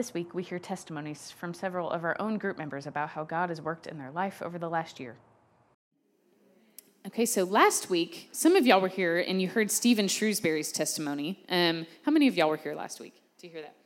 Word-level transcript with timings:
This 0.00 0.14
week, 0.14 0.32
we 0.32 0.42
hear 0.42 0.58
testimonies 0.58 1.30
from 1.30 1.52
several 1.52 1.90
of 1.90 2.04
our 2.04 2.18
own 2.18 2.38
group 2.38 2.56
members 2.56 2.86
about 2.86 3.10
how 3.10 3.22
God 3.22 3.50
has 3.50 3.60
worked 3.60 3.86
in 3.86 3.98
their 3.98 4.10
life 4.10 4.40
over 4.40 4.58
the 4.58 4.70
last 4.70 4.98
year. 4.98 5.14
Okay, 7.06 7.26
so 7.26 7.44
last 7.44 7.90
week, 7.90 8.30
some 8.32 8.56
of 8.56 8.66
y'all 8.66 8.80
were 8.80 8.88
here 8.88 9.18
and 9.18 9.42
you 9.42 9.48
heard 9.48 9.70
Stephen 9.70 10.08
Shrewsbury's 10.08 10.72
testimony. 10.72 11.44
Um, 11.50 11.86
how 12.02 12.12
many 12.12 12.28
of 12.28 12.34
y'all 12.34 12.48
were 12.48 12.56
here 12.56 12.74
last 12.74 12.98
week 12.98 13.12
to 13.40 13.46
hear 13.46 13.60
that? 13.60 13.76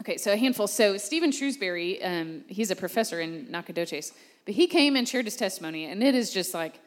Okay, 0.00 0.16
so 0.16 0.32
a 0.32 0.36
handful. 0.36 0.66
So 0.66 0.96
Stephen 0.96 1.30
Shrewsbury, 1.30 2.02
um, 2.02 2.42
he's 2.48 2.72
a 2.72 2.74
professor 2.74 3.20
in 3.20 3.48
Nacogdoches, 3.48 4.12
but 4.44 4.56
he 4.56 4.66
came 4.66 4.96
and 4.96 5.08
shared 5.08 5.26
his 5.26 5.36
testimony, 5.36 5.84
and 5.84 6.02
it 6.02 6.16
is 6.16 6.32
just 6.32 6.52
like 6.52 6.80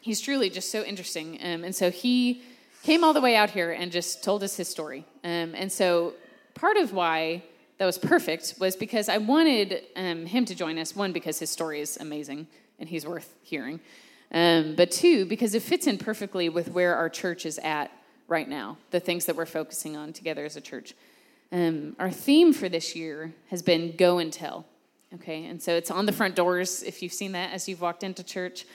he's 0.00 0.18
truly 0.18 0.48
just 0.48 0.72
so 0.72 0.82
interesting. 0.82 1.38
Um, 1.42 1.62
and 1.62 1.76
so 1.76 1.90
he 1.90 2.40
came 2.84 3.04
all 3.04 3.12
the 3.12 3.20
way 3.20 3.36
out 3.36 3.50
here 3.50 3.70
and 3.70 3.92
just 3.92 4.24
told 4.24 4.42
us 4.42 4.56
his 4.56 4.68
story. 4.68 5.04
Um, 5.24 5.54
and 5.54 5.70
so 5.70 6.14
part 6.54 6.76
of 6.76 6.92
why 6.92 7.42
that 7.78 7.86
was 7.86 7.98
perfect 7.98 8.54
was 8.58 8.76
because 8.76 9.08
I 9.08 9.18
wanted 9.18 9.82
um, 9.96 10.26
him 10.26 10.44
to 10.46 10.54
join 10.54 10.78
us. 10.78 10.94
One, 10.94 11.12
because 11.12 11.38
his 11.38 11.50
story 11.50 11.80
is 11.80 11.96
amazing 11.96 12.46
and 12.78 12.88
he's 12.88 13.06
worth 13.06 13.34
hearing. 13.42 13.80
Um, 14.32 14.74
but 14.74 14.90
two, 14.90 15.26
because 15.26 15.54
it 15.54 15.62
fits 15.62 15.86
in 15.86 15.98
perfectly 15.98 16.48
with 16.48 16.70
where 16.70 16.96
our 16.96 17.08
church 17.08 17.46
is 17.46 17.58
at 17.60 17.90
right 18.26 18.48
now, 18.48 18.78
the 18.90 19.00
things 19.00 19.26
that 19.26 19.36
we're 19.36 19.46
focusing 19.46 19.96
on 19.96 20.12
together 20.12 20.44
as 20.44 20.56
a 20.56 20.60
church. 20.60 20.94
Um, 21.52 21.94
our 21.98 22.10
theme 22.10 22.52
for 22.52 22.68
this 22.68 22.96
year 22.96 23.32
has 23.50 23.62
been 23.62 23.94
go 23.96 24.18
and 24.18 24.32
tell. 24.32 24.66
Okay, 25.14 25.44
and 25.44 25.62
so 25.62 25.76
it's 25.76 25.90
on 25.90 26.06
the 26.06 26.12
front 26.12 26.34
doors 26.34 26.82
if 26.82 27.00
you've 27.00 27.12
seen 27.12 27.32
that 27.32 27.52
as 27.52 27.68
you've 27.68 27.80
walked 27.80 28.02
into 28.02 28.24
church. 28.24 28.66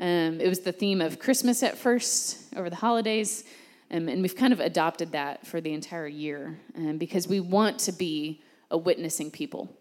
Um, 0.00 0.40
it 0.40 0.48
was 0.48 0.60
the 0.60 0.72
theme 0.72 1.02
of 1.02 1.18
Christmas 1.18 1.62
at 1.62 1.76
first 1.76 2.38
over 2.56 2.70
the 2.70 2.76
holidays, 2.76 3.44
um, 3.92 4.08
and 4.08 4.22
we've 4.22 4.36
kind 4.36 4.52
of 4.52 4.60
adopted 4.60 5.12
that 5.12 5.46
for 5.46 5.60
the 5.60 5.72
entire 5.72 6.06
year 6.06 6.58
um, 6.76 6.98
because 6.98 7.28
we 7.28 7.40
want 7.40 7.78
to 7.80 7.92
be 7.92 8.42
a 8.70 8.78
witnessing 8.78 9.30
people, 9.30 9.76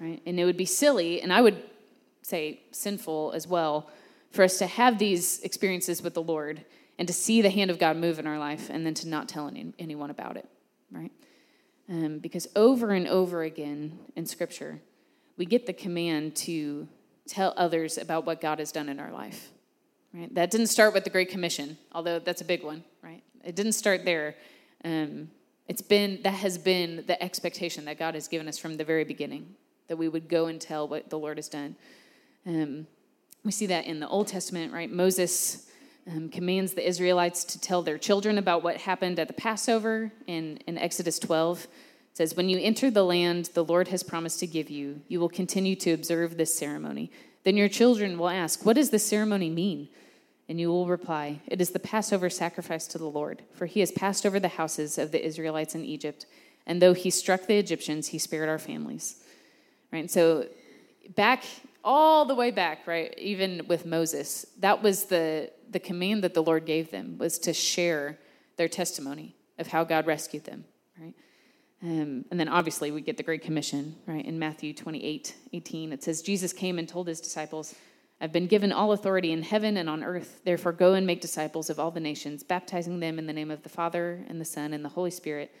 right? 0.00 0.20
And 0.26 0.40
it 0.40 0.44
would 0.44 0.56
be 0.56 0.64
silly, 0.64 1.22
and 1.22 1.32
I 1.32 1.40
would 1.40 1.62
say 2.22 2.60
sinful 2.72 3.32
as 3.34 3.46
well, 3.46 3.88
for 4.30 4.42
us 4.42 4.58
to 4.58 4.66
have 4.66 4.98
these 4.98 5.40
experiences 5.40 6.02
with 6.02 6.14
the 6.14 6.22
Lord 6.22 6.64
and 6.98 7.08
to 7.08 7.14
see 7.14 7.40
the 7.40 7.50
hand 7.50 7.70
of 7.70 7.78
God 7.78 7.96
move 7.96 8.18
in 8.18 8.26
our 8.26 8.38
life 8.38 8.68
and 8.68 8.84
then 8.84 8.94
to 8.94 9.08
not 9.08 9.28
tell 9.28 9.48
any, 9.48 9.72
anyone 9.78 10.10
about 10.10 10.36
it, 10.36 10.48
right? 10.90 11.12
Um, 11.88 12.18
because 12.18 12.46
over 12.54 12.90
and 12.90 13.08
over 13.08 13.42
again 13.42 13.98
in 14.16 14.26
Scripture, 14.26 14.80
we 15.36 15.46
get 15.46 15.66
the 15.66 15.72
command 15.72 16.36
to 16.36 16.86
tell 17.26 17.54
others 17.56 17.96
about 17.96 18.26
what 18.26 18.40
God 18.40 18.58
has 18.58 18.70
done 18.70 18.88
in 18.88 19.00
our 19.00 19.10
life. 19.10 19.50
Right? 20.12 20.32
That 20.34 20.50
didn't 20.50 20.66
start 20.66 20.92
with 20.92 21.04
the 21.04 21.10
Great 21.10 21.30
Commission, 21.30 21.78
although 21.92 22.18
that's 22.18 22.40
a 22.40 22.44
big 22.44 22.64
one, 22.64 22.84
right? 23.02 23.22
It 23.44 23.54
didn't 23.54 23.72
start 23.72 24.04
there. 24.04 24.36
Um, 24.84 25.30
it's 25.68 25.82
been 25.82 26.20
that 26.22 26.34
has 26.34 26.58
been 26.58 27.04
the 27.06 27.22
expectation 27.22 27.84
that 27.84 27.98
God 27.98 28.14
has 28.14 28.28
given 28.28 28.48
us 28.48 28.58
from 28.58 28.76
the 28.76 28.84
very 28.84 29.04
beginning 29.04 29.54
that 29.88 29.96
we 29.96 30.08
would 30.08 30.28
go 30.28 30.46
and 30.46 30.60
tell 30.60 30.86
what 30.86 31.10
the 31.10 31.18
Lord 31.18 31.36
has 31.36 31.48
done. 31.48 31.74
Um, 32.46 32.86
we 33.44 33.50
see 33.50 33.66
that 33.66 33.86
in 33.86 34.00
the 34.00 34.08
Old 34.08 34.28
Testament, 34.28 34.72
right? 34.72 34.90
Moses 34.90 35.68
um, 36.08 36.28
commands 36.28 36.74
the 36.74 36.86
Israelites 36.86 37.44
to 37.44 37.60
tell 37.60 37.82
their 37.82 37.98
children 37.98 38.38
about 38.38 38.62
what 38.62 38.76
happened 38.78 39.18
at 39.18 39.28
the 39.28 39.34
Passover 39.34 40.12
in, 40.26 40.58
in 40.66 40.78
Exodus 40.78 41.18
12. 41.18 41.64
It 41.64 41.68
says, 42.16 42.36
When 42.36 42.48
you 42.48 42.58
enter 42.60 42.90
the 42.90 43.04
land 43.04 43.50
the 43.54 43.64
Lord 43.64 43.88
has 43.88 44.02
promised 44.02 44.40
to 44.40 44.46
give 44.46 44.70
you, 44.70 45.00
you 45.08 45.20
will 45.20 45.28
continue 45.28 45.76
to 45.76 45.92
observe 45.92 46.36
this 46.36 46.54
ceremony. 46.54 47.10
Then 47.44 47.56
your 47.56 47.68
children 47.68 48.18
will 48.18 48.28
ask, 48.28 48.64
What 48.64 48.76
does 48.76 48.90
this 48.90 49.06
ceremony 49.06 49.50
mean? 49.50 49.88
And 50.50 50.58
you 50.58 50.68
will 50.68 50.88
reply, 50.88 51.40
It 51.46 51.60
is 51.60 51.70
the 51.70 51.78
Passover 51.78 52.28
sacrifice 52.28 52.88
to 52.88 52.98
the 52.98 53.06
Lord, 53.06 53.42
for 53.54 53.66
he 53.66 53.78
has 53.78 53.92
passed 53.92 54.26
over 54.26 54.40
the 54.40 54.48
houses 54.48 54.98
of 54.98 55.12
the 55.12 55.24
Israelites 55.24 55.76
in 55.76 55.84
Egypt. 55.84 56.26
And 56.66 56.82
though 56.82 56.92
he 56.92 57.08
struck 57.08 57.46
the 57.46 57.56
Egyptians, 57.56 58.08
he 58.08 58.18
spared 58.18 58.48
our 58.48 58.58
families. 58.58 59.22
Right? 59.92 60.10
So 60.10 60.48
back 61.14 61.44
all 61.84 62.24
the 62.24 62.34
way 62.34 62.50
back, 62.50 62.88
right, 62.88 63.14
even 63.16 63.64
with 63.68 63.86
Moses, 63.86 64.44
that 64.58 64.82
was 64.82 65.04
the, 65.04 65.52
the 65.70 65.78
command 65.78 66.24
that 66.24 66.34
the 66.34 66.42
Lord 66.42 66.66
gave 66.66 66.90
them 66.90 67.16
was 67.16 67.38
to 67.38 67.52
share 67.52 68.18
their 68.56 68.68
testimony 68.68 69.36
of 69.56 69.68
how 69.68 69.84
God 69.84 70.04
rescued 70.08 70.44
them, 70.44 70.64
right? 71.00 71.14
Um, 71.82 72.24
and 72.30 72.40
then 72.40 72.48
obviously 72.48 72.90
we 72.90 73.02
get 73.02 73.16
the 73.16 73.22
Great 73.22 73.42
Commission, 73.42 73.94
right? 74.04 74.24
In 74.24 74.38
Matthew 74.38 74.74
28 74.74 75.32
18, 75.52 75.92
it 75.92 76.02
says, 76.02 76.22
Jesus 76.22 76.52
came 76.52 76.78
and 76.80 76.88
told 76.88 77.06
his 77.06 77.20
disciples, 77.20 77.76
I've 78.20 78.32
been 78.32 78.46
given 78.46 78.70
all 78.70 78.92
authority 78.92 79.32
in 79.32 79.42
heaven 79.42 79.76
and 79.76 79.88
on 79.88 80.04
earth. 80.04 80.42
Therefore, 80.44 80.72
go 80.72 80.94
and 80.94 81.06
make 81.06 81.20
disciples 81.20 81.70
of 81.70 81.80
all 81.80 81.90
the 81.90 82.00
nations, 82.00 82.42
baptizing 82.42 83.00
them 83.00 83.18
in 83.18 83.26
the 83.26 83.32
name 83.32 83.50
of 83.50 83.62
the 83.62 83.68
Father 83.68 84.24
and 84.28 84.40
the 84.40 84.44
Son 84.44 84.74
and 84.74 84.84
the 84.84 84.90
Holy 84.90 85.10
Spirit. 85.10 85.54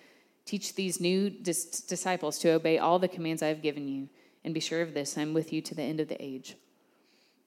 Teach 0.44 0.74
these 0.74 1.00
new 1.00 1.30
dis- 1.30 1.80
disciples 1.82 2.38
to 2.40 2.50
obey 2.50 2.78
all 2.78 2.98
the 2.98 3.08
commands 3.08 3.42
I 3.42 3.48
have 3.48 3.62
given 3.62 3.88
you 3.88 4.08
and 4.44 4.54
be 4.54 4.60
sure 4.60 4.82
of 4.82 4.94
this 4.94 5.16
i'm 5.18 5.34
with 5.34 5.52
you 5.52 5.60
to 5.60 5.74
the 5.74 5.82
end 5.82 6.00
of 6.00 6.08
the 6.08 6.22
age 6.22 6.56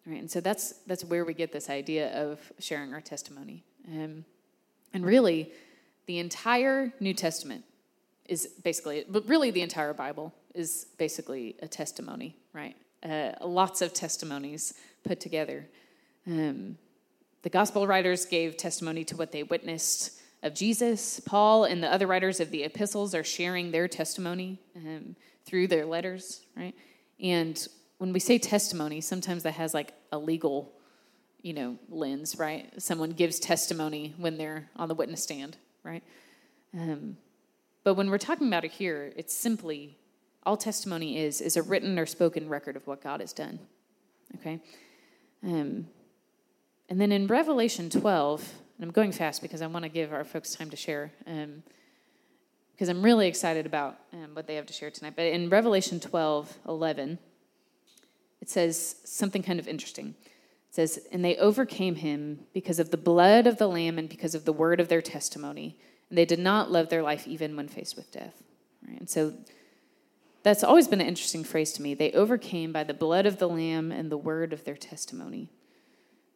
right 0.05 0.19
and 0.19 0.29
so 0.29 0.39
that's 0.39 0.73
that's 0.87 1.03
where 1.03 1.25
we 1.25 1.33
get 1.33 1.51
this 1.51 1.69
idea 1.69 2.11
of 2.21 2.39
sharing 2.59 2.93
our 2.93 3.01
testimony 3.01 3.63
um, 3.89 4.23
and 4.93 5.05
really 5.05 5.51
the 6.05 6.19
entire 6.19 6.93
new 6.99 7.13
testament 7.13 7.63
is 8.27 8.47
basically 8.63 9.05
but 9.09 9.27
really 9.27 9.51
the 9.51 9.61
entire 9.61 9.93
bible 9.93 10.33
is 10.53 10.87
basically 10.97 11.55
a 11.61 11.67
testimony 11.67 12.35
right 12.53 12.75
uh, 13.03 13.31
lots 13.41 13.81
of 13.81 13.93
testimonies 13.93 14.73
put 15.03 15.19
together 15.19 15.67
um, 16.27 16.77
the 17.41 17.49
gospel 17.49 17.85
writers 17.85 18.25
gave 18.25 18.57
testimony 18.57 19.03
to 19.03 19.15
what 19.15 19.31
they 19.31 19.43
witnessed 19.43 20.19
of 20.41 20.53
jesus 20.53 21.19
paul 21.21 21.65
and 21.65 21.83
the 21.83 21.91
other 21.91 22.07
writers 22.07 22.39
of 22.39 22.51
the 22.51 22.63
epistles 22.63 23.13
are 23.13 23.23
sharing 23.23 23.71
their 23.71 23.87
testimony 23.87 24.59
um, 24.75 25.15
through 25.45 25.67
their 25.67 25.85
letters, 25.85 26.41
right? 26.55 26.73
And 27.19 27.67
when 27.97 28.13
we 28.13 28.19
say 28.19 28.37
testimony, 28.37 29.01
sometimes 29.01 29.43
that 29.43 29.53
has 29.53 29.73
like 29.73 29.93
a 30.11 30.17
legal, 30.17 30.73
you 31.41 31.53
know, 31.53 31.77
lens, 31.89 32.37
right? 32.37 32.69
Someone 32.81 33.11
gives 33.11 33.39
testimony 33.39 34.13
when 34.17 34.37
they're 34.37 34.69
on 34.75 34.87
the 34.87 34.95
witness 34.95 35.23
stand, 35.23 35.57
right? 35.83 36.03
Um, 36.73 37.17
but 37.83 37.95
when 37.95 38.09
we're 38.09 38.17
talking 38.17 38.47
about 38.47 38.65
it 38.65 38.71
here, 38.71 39.13
it's 39.15 39.35
simply 39.35 39.97
all 40.45 40.57
testimony 40.57 41.17
is 41.17 41.39
is 41.39 41.55
a 41.55 41.61
written 41.61 41.97
or 41.97 42.05
spoken 42.05 42.49
record 42.49 42.75
of 42.75 42.85
what 42.87 43.01
God 43.01 43.19
has 43.21 43.33
done. 43.33 43.59
Okay. 44.35 44.59
Um, 45.43 45.87
and 46.89 47.01
then 47.01 47.11
in 47.11 47.27
Revelation 47.27 47.89
12, 47.89 48.53
and 48.77 48.85
I'm 48.85 48.91
going 48.91 49.11
fast 49.11 49.41
because 49.41 49.61
I 49.61 49.67
want 49.67 49.83
to 49.83 49.89
give 49.89 50.13
our 50.13 50.23
folks 50.23 50.55
time 50.55 50.69
to 50.69 50.75
share. 50.75 51.11
Um, 51.27 51.63
because 52.73 52.89
I'm 52.89 53.03
really 53.03 53.27
excited 53.27 53.65
about 53.65 53.99
um, 54.13 54.33
what 54.33 54.47
they 54.47 54.55
have 54.55 54.65
to 54.65 54.73
share 54.73 54.89
tonight. 54.89 55.13
But 55.15 55.27
in 55.27 55.49
Revelation 55.49 55.99
12 55.99 56.57
11, 56.67 57.19
it 58.41 58.49
says 58.49 58.95
something 59.05 59.43
kind 59.43 59.59
of 59.59 59.67
interesting. 59.67 60.15
It 60.69 60.75
says, 60.75 60.99
And 61.11 61.23
they 61.23 61.37
overcame 61.37 61.95
him 61.95 62.39
because 62.53 62.79
of 62.79 62.89
the 62.89 62.97
blood 62.97 63.47
of 63.47 63.57
the 63.57 63.67
Lamb 63.67 63.99
and 63.99 64.09
because 64.09 64.35
of 64.35 64.45
the 64.45 64.53
word 64.53 64.79
of 64.79 64.89
their 64.89 65.01
testimony. 65.01 65.77
And 66.09 66.17
they 66.17 66.25
did 66.25 66.39
not 66.39 66.71
love 66.71 66.89
their 66.89 67.03
life 67.03 67.27
even 67.27 67.55
when 67.55 67.67
faced 67.67 67.95
with 67.95 68.11
death. 68.11 68.41
Right? 68.87 68.99
And 68.99 69.09
so 69.09 69.33
that's 70.43 70.63
always 70.63 70.87
been 70.87 71.01
an 71.01 71.07
interesting 71.07 71.43
phrase 71.43 71.71
to 71.73 71.81
me. 71.81 71.93
They 71.93 72.11
overcame 72.11 72.71
by 72.71 72.83
the 72.83 72.93
blood 72.93 73.25
of 73.25 73.37
the 73.37 73.47
Lamb 73.47 73.91
and 73.91 74.11
the 74.11 74.17
word 74.17 74.53
of 74.53 74.65
their 74.65 74.75
testimony. 74.75 75.49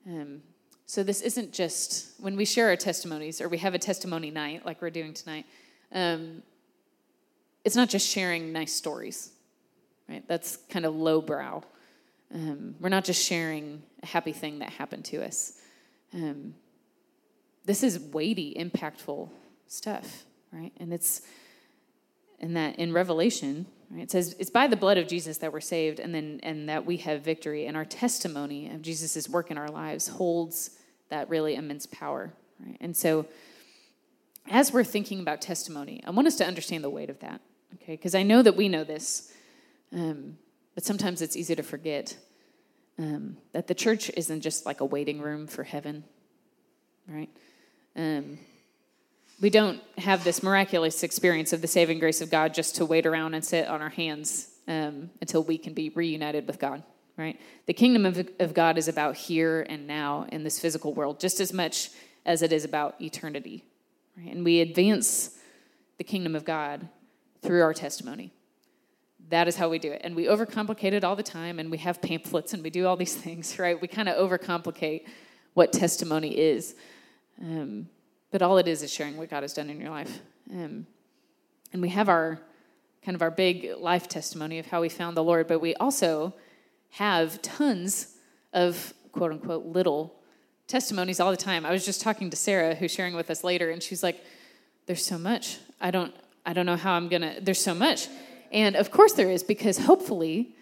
Um, 0.08 0.42
so 0.86 1.04
this 1.04 1.22
isn't 1.22 1.52
just 1.52 2.20
when 2.20 2.38
we 2.38 2.46
share 2.46 2.70
our 2.70 2.78
testimonies 2.78 3.42
or 3.42 3.50
we 3.50 3.58
have 3.58 3.74
a 3.74 3.80
testimony 3.80 4.32
night 4.32 4.66
like 4.66 4.82
we're 4.82 4.90
doing 4.90 5.14
tonight 5.14 5.46
um, 5.92 6.42
it's 7.64 7.76
not 7.76 7.90
just 7.90 8.08
sharing 8.08 8.54
nice 8.54 8.74
stories, 8.74 9.32
right? 10.08 10.26
That's 10.28 10.58
kind 10.70 10.86
of 10.86 10.96
lowbrow. 10.96 11.64
Um, 12.34 12.76
we're 12.80 12.90
not 12.90 13.04
just 13.04 13.26
sharing 13.26 13.84
a 14.04 14.06
happy 14.06 14.34
thing 14.34 14.60
that 14.60 14.70
happened 14.70 15.06
to 15.06 15.24
us. 15.24 15.60
Um, 16.14 16.56
this 17.66 17.84
is 17.84 18.00
weighty, 18.00 18.54
impactful 18.54 19.30
stuff, 19.68 20.24
right? 20.52 20.72
And 20.78 20.94
it's 20.94 21.22
in 22.40 22.54
that 22.54 22.80
in 22.80 22.94
Revelation, 22.94 23.66
It 23.96 24.12
says 24.12 24.36
it's 24.38 24.50
by 24.50 24.68
the 24.68 24.76
blood 24.76 24.98
of 24.98 25.08
Jesus 25.08 25.38
that 25.38 25.54
we're 25.54 25.62
saved, 25.62 26.00
and 26.00 26.14
then 26.14 26.40
and 26.44 26.68
that 26.68 26.86
we 26.86 26.98
have 26.98 27.22
victory. 27.22 27.68
And 27.68 27.78
our 27.78 27.86
testimony 27.86 28.70
of 28.70 28.82
Jesus' 28.82 29.30
work 29.30 29.50
in 29.50 29.58
our 29.58 29.70
lives 29.70 30.08
holds 30.08 30.72
that 31.10 31.30
really 31.30 31.56
immense 31.56 31.86
power, 31.86 32.34
right? 32.66 32.78
And 32.82 32.96
so 32.96 33.26
as 34.50 34.72
we're 34.72 34.84
thinking 34.84 35.20
about 35.20 35.42
testimony, 35.42 36.02
I 36.06 36.12
want 36.12 36.28
us 36.28 36.36
to 36.38 36.46
understand 36.46 36.84
the 36.84 36.90
weight 36.90 37.10
of 37.10 37.20
that, 37.20 37.42
okay? 37.76 37.94
Because 37.94 38.16
I 38.16 38.24
know 38.24 38.42
that 38.42 38.56
we 38.56 38.70
know 38.70 38.84
this, 38.84 39.34
um, 39.94 40.38
but 40.76 40.86
sometimes 40.86 41.22
it's 41.22 41.36
easy 41.36 41.56
to 41.56 41.64
forget 41.64 42.18
um, 43.00 43.38
that 43.54 43.68
the 43.68 43.76
church 43.76 44.10
isn't 44.16 44.42
just 44.42 44.66
like 44.66 44.82
a 44.82 44.86
waiting 44.86 45.22
room 45.22 45.48
for 45.48 45.64
heaven, 45.64 46.04
right? 47.08 47.30
Um, 47.96 48.40
we 49.40 49.50
don't 49.50 49.82
have 49.98 50.24
this 50.24 50.42
miraculous 50.42 51.04
experience 51.04 51.54
of 51.54 51.62
the 51.62 51.68
saving 51.68 52.00
grace 52.00 52.22
of 52.22 52.32
God 52.32 52.54
just 52.54 52.76
to 52.78 52.86
wait 52.86 53.06
around 53.06 53.34
and 53.34 53.46
sit 53.46 53.68
on 53.68 53.82
our 53.82 53.90
hands 53.90 54.50
um, 54.68 55.10
until 55.22 55.44
we 55.44 55.58
can 55.58 55.74
be 55.74 55.90
reunited 55.90 56.48
with 56.48 56.60
God, 56.60 56.84
right? 57.18 57.40
The 57.68 57.74
kingdom 57.74 58.06
of, 58.06 58.28
of 58.40 58.54
God 58.54 58.78
is 58.78 58.88
about 58.88 59.16
here 59.16 59.66
and 59.70 59.88
now 59.88 60.26
in 60.32 60.44
this 60.44 60.60
physical 60.60 60.94
world 60.94 61.20
just 61.20 61.40
as 61.40 61.54
much 61.54 61.92
as 62.26 62.42
it 62.42 62.52
is 62.52 62.66
about 62.66 63.00
eternity, 63.02 63.64
Right? 64.18 64.34
And 64.34 64.44
we 64.44 64.62
advance 64.62 65.38
the 65.98 66.04
kingdom 66.04 66.36
of 66.36 66.44
God 66.44 66.88
through 67.42 67.62
our 67.62 67.74
testimony. 67.74 68.34
That 69.30 69.48
is 69.48 69.56
how 69.56 69.70
we 69.70 69.78
do 69.78 69.92
it. 69.92 70.02
And 70.04 70.16
we 70.16 70.26
overcomplicate 70.26 70.94
it 70.94 71.04
all 71.04 71.16
the 71.16 71.24
time, 71.24 71.60
and 71.60 71.70
we 71.70 71.78
have 71.80 72.02
pamphlets 72.02 72.54
and 72.54 72.64
we 72.64 72.70
do 72.70 72.88
all 72.88 72.96
these 72.96 73.16
things, 73.24 73.60
right? 73.60 73.80
We 73.80 73.88
kind 73.88 74.10
of 74.10 74.18
overcomplicate 74.18 75.06
what 75.54 75.72
testimony 75.72 76.38
is. 76.38 76.76
Um, 77.42 77.90
but 78.32 78.42
all 78.42 78.58
it 78.58 78.68
is 78.68 78.84
is 78.84 78.94
sharing 78.94 79.18
what 79.18 79.30
God 79.30 79.44
has 79.44 79.54
done 79.54 79.70
in 79.70 79.80
your 79.80 79.90
life. 79.90 80.20
Um, 80.52 80.86
and 81.74 81.82
we 81.82 81.90
have 81.90 82.10
our 82.10 82.40
kind 83.04 83.16
of 83.16 83.22
our 83.22 83.32
big 83.32 83.70
life 83.78 84.08
testimony 84.08 84.60
of 84.60 84.66
how 84.66 84.82
we 84.82 84.90
found 84.90 85.16
the 85.16 85.24
Lord, 85.24 85.48
but 85.48 85.60
we 85.60 85.76
also 85.76 86.34
have 86.92 87.42
tons 87.42 88.16
of 88.54 88.94
quote 89.12 89.32
unquote 89.32 89.66
little 89.66 90.14
testimonies 90.68 91.20
all 91.20 91.32
the 91.32 91.38
time. 91.38 91.66
I 91.66 91.72
was 91.72 91.86
just 91.86 92.02
talking 92.02 92.30
to 92.30 92.38
Sarah, 92.38 92.76
who's 92.76 92.92
sharing 92.92 93.16
with 93.16 93.30
us 93.30 93.44
later, 93.44 93.70
and 93.70 93.82
she's 93.82 94.04
like, 94.04 94.24
"There's 94.86 95.06
so 95.06 95.18
much. 95.18 95.60
I 95.80 95.92
don't. 95.92 96.14
I 96.46 96.54
don't 96.54 96.66
know 96.66 96.76
how 96.76 96.94
I'm 96.94 97.08
gonna. 97.08 97.36
There's 97.42 97.62
so 97.62 97.74
much." 97.74 98.08
And 98.52 98.76
of 98.76 98.92
course 98.92 99.14
there 99.14 99.30
is, 99.30 99.44
because 99.44 99.78
hopefully, 99.78 100.56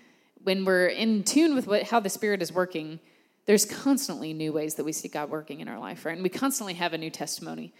when 0.43 0.65
we're 0.65 0.87
in 0.87 1.23
tune 1.23 1.55
with 1.55 1.67
what 1.67 1.83
how 1.83 1.99
the 1.99 2.09
Spirit 2.09 2.41
is 2.41 2.51
working, 2.51 2.99
there's 3.45 3.65
constantly 3.65 4.33
new 4.33 4.51
ways 4.51 4.75
that 4.75 4.83
we 4.83 4.91
see 4.91 5.07
God 5.07 5.29
working 5.29 5.59
in 5.59 5.67
our 5.67 5.79
life, 5.79 6.05
right? 6.05 6.13
And 6.13 6.23
we 6.23 6.29
constantly 6.29 6.73
have 6.73 6.93
a 6.93 6.97
new 6.97 7.09
testimony. 7.09 7.73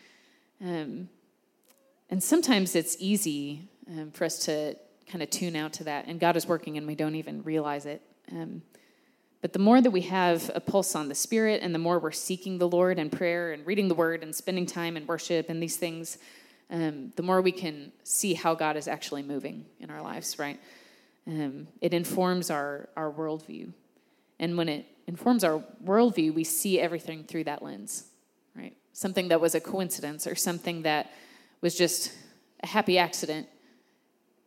Um, 0.61 1.09
and 2.09 2.21
sometimes 2.21 2.75
it's 2.75 2.95
easy 2.99 3.67
um, 3.89 4.11
for 4.11 4.25
us 4.25 4.39
to 4.45 4.75
kind 5.07 5.21
of 5.23 5.29
tune 5.29 5.55
out 5.55 5.73
to 5.73 5.83
that, 5.85 6.05
and 6.07 6.19
God 6.19 6.35
is 6.35 6.47
working, 6.47 6.77
and 6.77 6.87
we 6.87 6.95
don't 6.95 7.15
even 7.15 7.43
realize 7.43 7.85
it. 7.85 8.01
Um, 8.31 8.61
but 9.41 9.53
the 9.53 9.59
more 9.59 9.79
that 9.79 9.91
we 9.91 10.01
have 10.01 10.49
a 10.55 10.59
pulse 10.59 10.95
on 10.95 11.07
the 11.07 11.15
Spirit, 11.15 11.61
and 11.61 11.73
the 11.73 11.79
more 11.79 11.99
we're 11.99 12.11
seeking 12.11 12.57
the 12.57 12.67
Lord 12.67 12.97
in 12.97 13.09
prayer 13.09 13.51
and 13.51 13.65
reading 13.65 13.87
the 13.87 13.95
Word 13.95 14.23
and 14.23 14.33
spending 14.33 14.65
time 14.65 14.97
in 14.97 15.05
worship 15.05 15.49
and 15.49 15.61
these 15.61 15.77
things, 15.77 16.17
um, 16.71 17.13
the 17.15 17.21
more 17.21 17.41
we 17.41 17.51
can 17.51 17.91
see 18.03 18.33
how 18.33 18.55
God 18.55 18.75
is 18.75 18.87
actually 18.87 19.21
moving 19.21 19.65
in 19.79 19.91
our 19.91 20.01
lives, 20.01 20.39
right? 20.39 20.59
Um, 21.27 21.67
it 21.81 21.93
informs 21.93 22.49
our, 22.49 22.89
our 22.95 23.11
worldview. 23.11 23.71
And 24.39 24.57
when 24.57 24.69
it 24.69 24.87
informs 25.07 25.43
our 25.43 25.63
worldview, 25.83 26.33
we 26.33 26.43
see 26.43 26.79
everything 26.79 27.23
through 27.23 27.43
that 27.45 27.61
lens, 27.61 28.05
right? 28.55 28.75
Something 28.93 29.27
that 29.29 29.39
was 29.39 29.55
a 29.55 29.59
coincidence 29.59 30.25
or 30.27 30.35
something 30.35 30.83
that 30.83 31.11
was 31.61 31.75
just 31.75 32.11
a 32.63 32.67
happy 32.67 32.97
accident. 32.97 33.47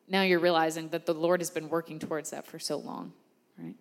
Now 0.09 0.23
you're 0.23 0.41
realizing 0.41 0.89
that 0.91 1.07
the 1.07 1.15
Lord 1.15 1.41
has 1.41 1.51
been 1.51 1.69
working 1.69 1.99
towards 1.99 2.31
that 2.31 2.47
for 2.47 2.59
so 2.59 2.79
long, 2.79 3.13
right? 3.59 3.77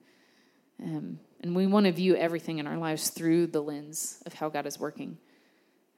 Um, 0.84 1.20
and 1.42 1.56
we 1.56 1.68
want 1.68 1.86
to 1.86 1.92
view 1.92 2.16
everything 2.16 2.60
in 2.60 2.68
our 2.68 2.78
lives 2.78 3.10
through 3.10 3.48
the 3.48 3.62
lens 3.62 4.22
of 4.26 4.34
how 4.34 4.50
God 4.50 4.66
is 4.66 4.80
working. 4.80 5.18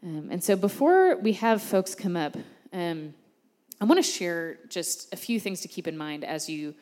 Um, 0.03 0.29
and 0.31 0.43
so 0.43 0.55
before 0.55 1.17
we 1.17 1.33
have 1.33 1.61
folks 1.61 1.95
come 1.95 2.15
up, 2.15 2.37
um, 2.71 3.13
I 3.81 3.85
want 3.85 3.97
to 3.97 4.09
share 4.09 4.59
just 4.69 5.13
a 5.13 5.17
few 5.17 5.39
things 5.39 5.61
to 5.61 5.67
keep 5.67 5.87
in 5.87 5.97
mind 5.97 6.23
as 6.23 6.49
you, 6.49 6.75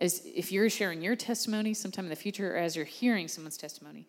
as 0.00 0.22
if 0.24 0.50
you're 0.50 0.70
sharing 0.70 1.02
your 1.02 1.14
testimony 1.14 1.74
sometime 1.74 2.06
in 2.06 2.10
the 2.10 2.16
future, 2.16 2.54
or 2.54 2.58
as 2.58 2.74
you're 2.74 2.84
hearing 2.84 3.28
someone's 3.28 3.56
testimony. 3.56 4.06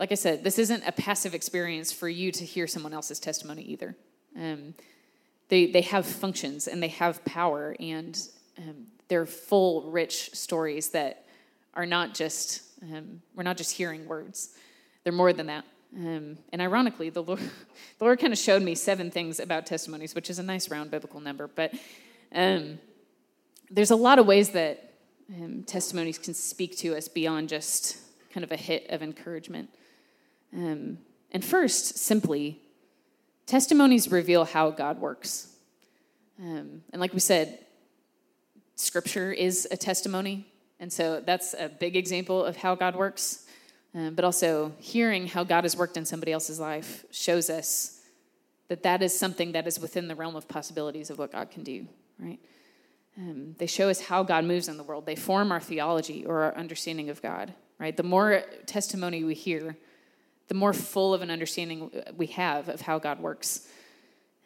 Like 0.00 0.12
I 0.12 0.16
said, 0.16 0.44
this 0.44 0.58
isn't 0.58 0.82
a 0.86 0.92
passive 0.92 1.34
experience 1.34 1.92
for 1.92 2.08
you 2.08 2.30
to 2.32 2.44
hear 2.44 2.66
someone 2.66 2.92
else's 2.92 3.18
testimony 3.18 3.62
either. 3.62 3.96
Um, 4.36 4.74
they 5.48 5.66
they 5.70 5.80
have 5.82 6.06
functions 6.06 6.68
and 6.68 6.82
they 6.82 6.88
have 6.88 7.24
power, 7.24 7.74
and 7.80 8.20
um, 8.58 8.86
they're 9.08 9.26
full, 9.26 9.90
rich 9.90 10.30
stories 10.34 10.90
that 10.90 11.24
are 11.74 11.86
not 11.86 12.14
just 12.14 12.62
um, 12.82 13.22
we're 13.34 13.44
not 13.44 13.56
just 13.56 13.72
hearing 13.72 14.06
words; 14.06 14.56
they're 15.04 15.12
more 15.12 15.32
than 15.32 15.46
that. 15.46 15.64
Um, 15.96 16.36
and 16.52 16.60
ironically, 16.60 17.10
the 17.10 17.22
Lord, 17.22 17.40
the 17.98 18.04
Lord 18.04 18.20
kind 18.20 18.32
of 18.32 18.38
showed 18.38 18.62
me 18.62 18.74
seven 18.74 19.10
things 19.10 19.40
about 19.40 19.66
testimonies, 19.66 20.14
which 20.14 20.30
is 20.30 20.38
a 20.38 20.42
nice 20.42 20.70
round 20.70 20.90
biblical 20.90 21.20
number. 21.20 21.48
But 21.48 21.74
um, 22.34 22.78
there's 23.70 23.90
a 23.90 23.96
lot 23.96 24.18
of 24.18 24.26
ways 24.26 24.50
that 24.50 24.87
um, 25.34 25.62
testimonies 25.64 26.18
can 26.18 26.34
speak 26.34 26.76
to 26.78 26.96
us 26.96 27.08
beyond 27.08 27.48
just 27.48 27.98
kind 28.32 28.44
of 28.44 28.52
a 28.52 28.56
hit 28.56 28.86
of 28.90 29.02
encouragement. 29.02 29.68
Um, 30.54 30.98
and 31.32 31.44
first, 31.44 31.98
simply, 31.98 32.60
testimonies 33.46 34.10
reveal 34.10 34.44
how 34.44 34.70
God 34.70 34.98
works. 35.00 35.54
Um, 36.40 36.82
and 36.92 37.00
like 37.00 37.12
we 37.12 37.20
said, 37.20 37.58
Scripture 38.76 39.32
is 39.32 39.66
a 39.70 39.76
testimony. 39.76 40.46
And 40.80 40.92
so 40.92 41.20
that's 41.20 41.54
a 41.54 41.68
big 41.68 41.96
example 41.96 42.44
of 42.44 42.56
how 42.56 42.74
God 42.74 42.94
works. 42.94 43.44
Um, 43.94 44.14
but 44.14 44.24
also, 44.24 44.72
hearing 44.78 45.26
how 45.26 45.44
God 45.44 45.64
has 45.64 45.76
worked 45.76 45.96
in 45.96 46.04
somebody 46.04 46.30
else's 46.30 46.60
life 46.60 47.04
shows 47.10 47.50
us 47.50 48.00
that 48.68 48.82
that 48.82 49.02
is 49.02 49.18
something 49.18 49.52
that 49.52 49.66
is 49.66 49.80
within 49.80 50.08
the 50.08 50.14
realm 50.14 50.36
of 50.36 50.46
possibilities 50.46 51.10
of 51.10 51.18
what 51.18 51.32
God 51.32 51.50
can 51.50 51.64
do, 51.64 51.86
right? 52.18 52.38
Um, 53.18 53.56
they 53.58 53.66
show 53.66 53.88
us 53.88 54.00
how 54.00 54.22
God 54.22 54.44
moves 54.44 54.68
in 54.68 54.76
the 54.76 54.84
world. 54.84 55.04
They 55.04 55.16
form 55.16 55.50
our 55.50 55.60
theology 55.60 56.24
or 56.24 56.42
our 56.42 56.56
understanding 56.56 57.10
of 57.10 57.20
God, 57.20 57.52
right? 57.78 57.96
The 57.96 58.04
more 58.04 58.42
testimony 58.66 59.24
we 59.24 59.34
hear, 59.34 59.76
the 60.46 60.54
more 60.54 60.72
full 60.72 61.12
of 61.12 61.22
an 61.22 61.30
understanding 61.30 61.90
we 62.16 62.28
have 62.28 62.68
of 62.68 62.80
how 62.82 62.98
God 62.98 63.20
works. 63.20 63.66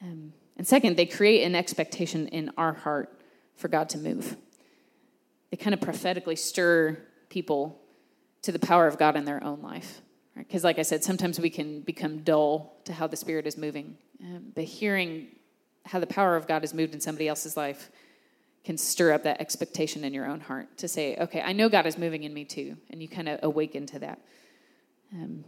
Um, 0.01 0.33
and 0.57 0.67
second, 0.67 0.97
they 0.97 1.07
create 1.07 1.45
an 1.45 1.55
expectation 1.55 2.29
in 2.29 2.51
our 2.57 2.73
heart 2.73 3.21
for 3.57 3.69
God 3.69 3.91
to 3.91 3.99
move. 3.99 4.37
They 5.51 5.59
kind 5.59 5.75
of 5.75 5.81
prophetically 5.81 6.37
stir 6.37 6.99
people 7.29 7.79
to 8.41 8.53
the 8.53 8.59
power 8.59 8.87
of 8.87 8.99
God 8.99 9.17
in 9.17 9.25
their 9.27 9.43
own 9.45 9.61
life. 9.61 10.01
Because, 10.35 10.65
right? 10.65 10.71
like 10.71 10.79
I 10.79 10.83
said, 10.83 11.05
sometimes 11.05 11.39
we 11.39 11.51
can 11.51 11.83
become 11.83 12.23
dull 12.23 12.81
to 12.85 12.95
how 12.95 13.07
the 13.07 13.17
Spirit 13.17 13.47
is 13.47 13.59
moving. 13.59 13.99
Um, 14.23 14.53
but 14.55 14.65
hearing 14.65 15.29
how 15.85 16.01
the 16.01 16.07
power 16.07 16.37
of 16.37 16.47
God 16.47 16.65
is 16.65 16.73
moved 16.73 16.95
in 16.95 17.01
somebody 17.01 17.29
else's 17.29 17.57
life 17.57 17.91
can 18.65 18.79
stir 18.79 19.13
up 19.13 19.25
that 19.25 19.41
expectation 19.41 20.05
in 20.05 20.15
your 20.15 20.27
own 20.27 20.41
heart 20.41 20.79
to 20.79 20.89
say, 20.89 21.17
okay, 21.17 21.41
I 21.41 21.53
know 21.53 21.69
God 21.69 21.87
is 21.87 21.99
moving 21.99 22.23
in 22.23 22.33
me 22.33 22.45
too. 22.45 22.77
And 22.91 23.03
you 23.03 23.09
kind 23.09 23.29
of 23.29 23.41
awaken 23.43 23.87
to 23.87 23.99
that. 24.01 24.21
Um, 25.13 25.45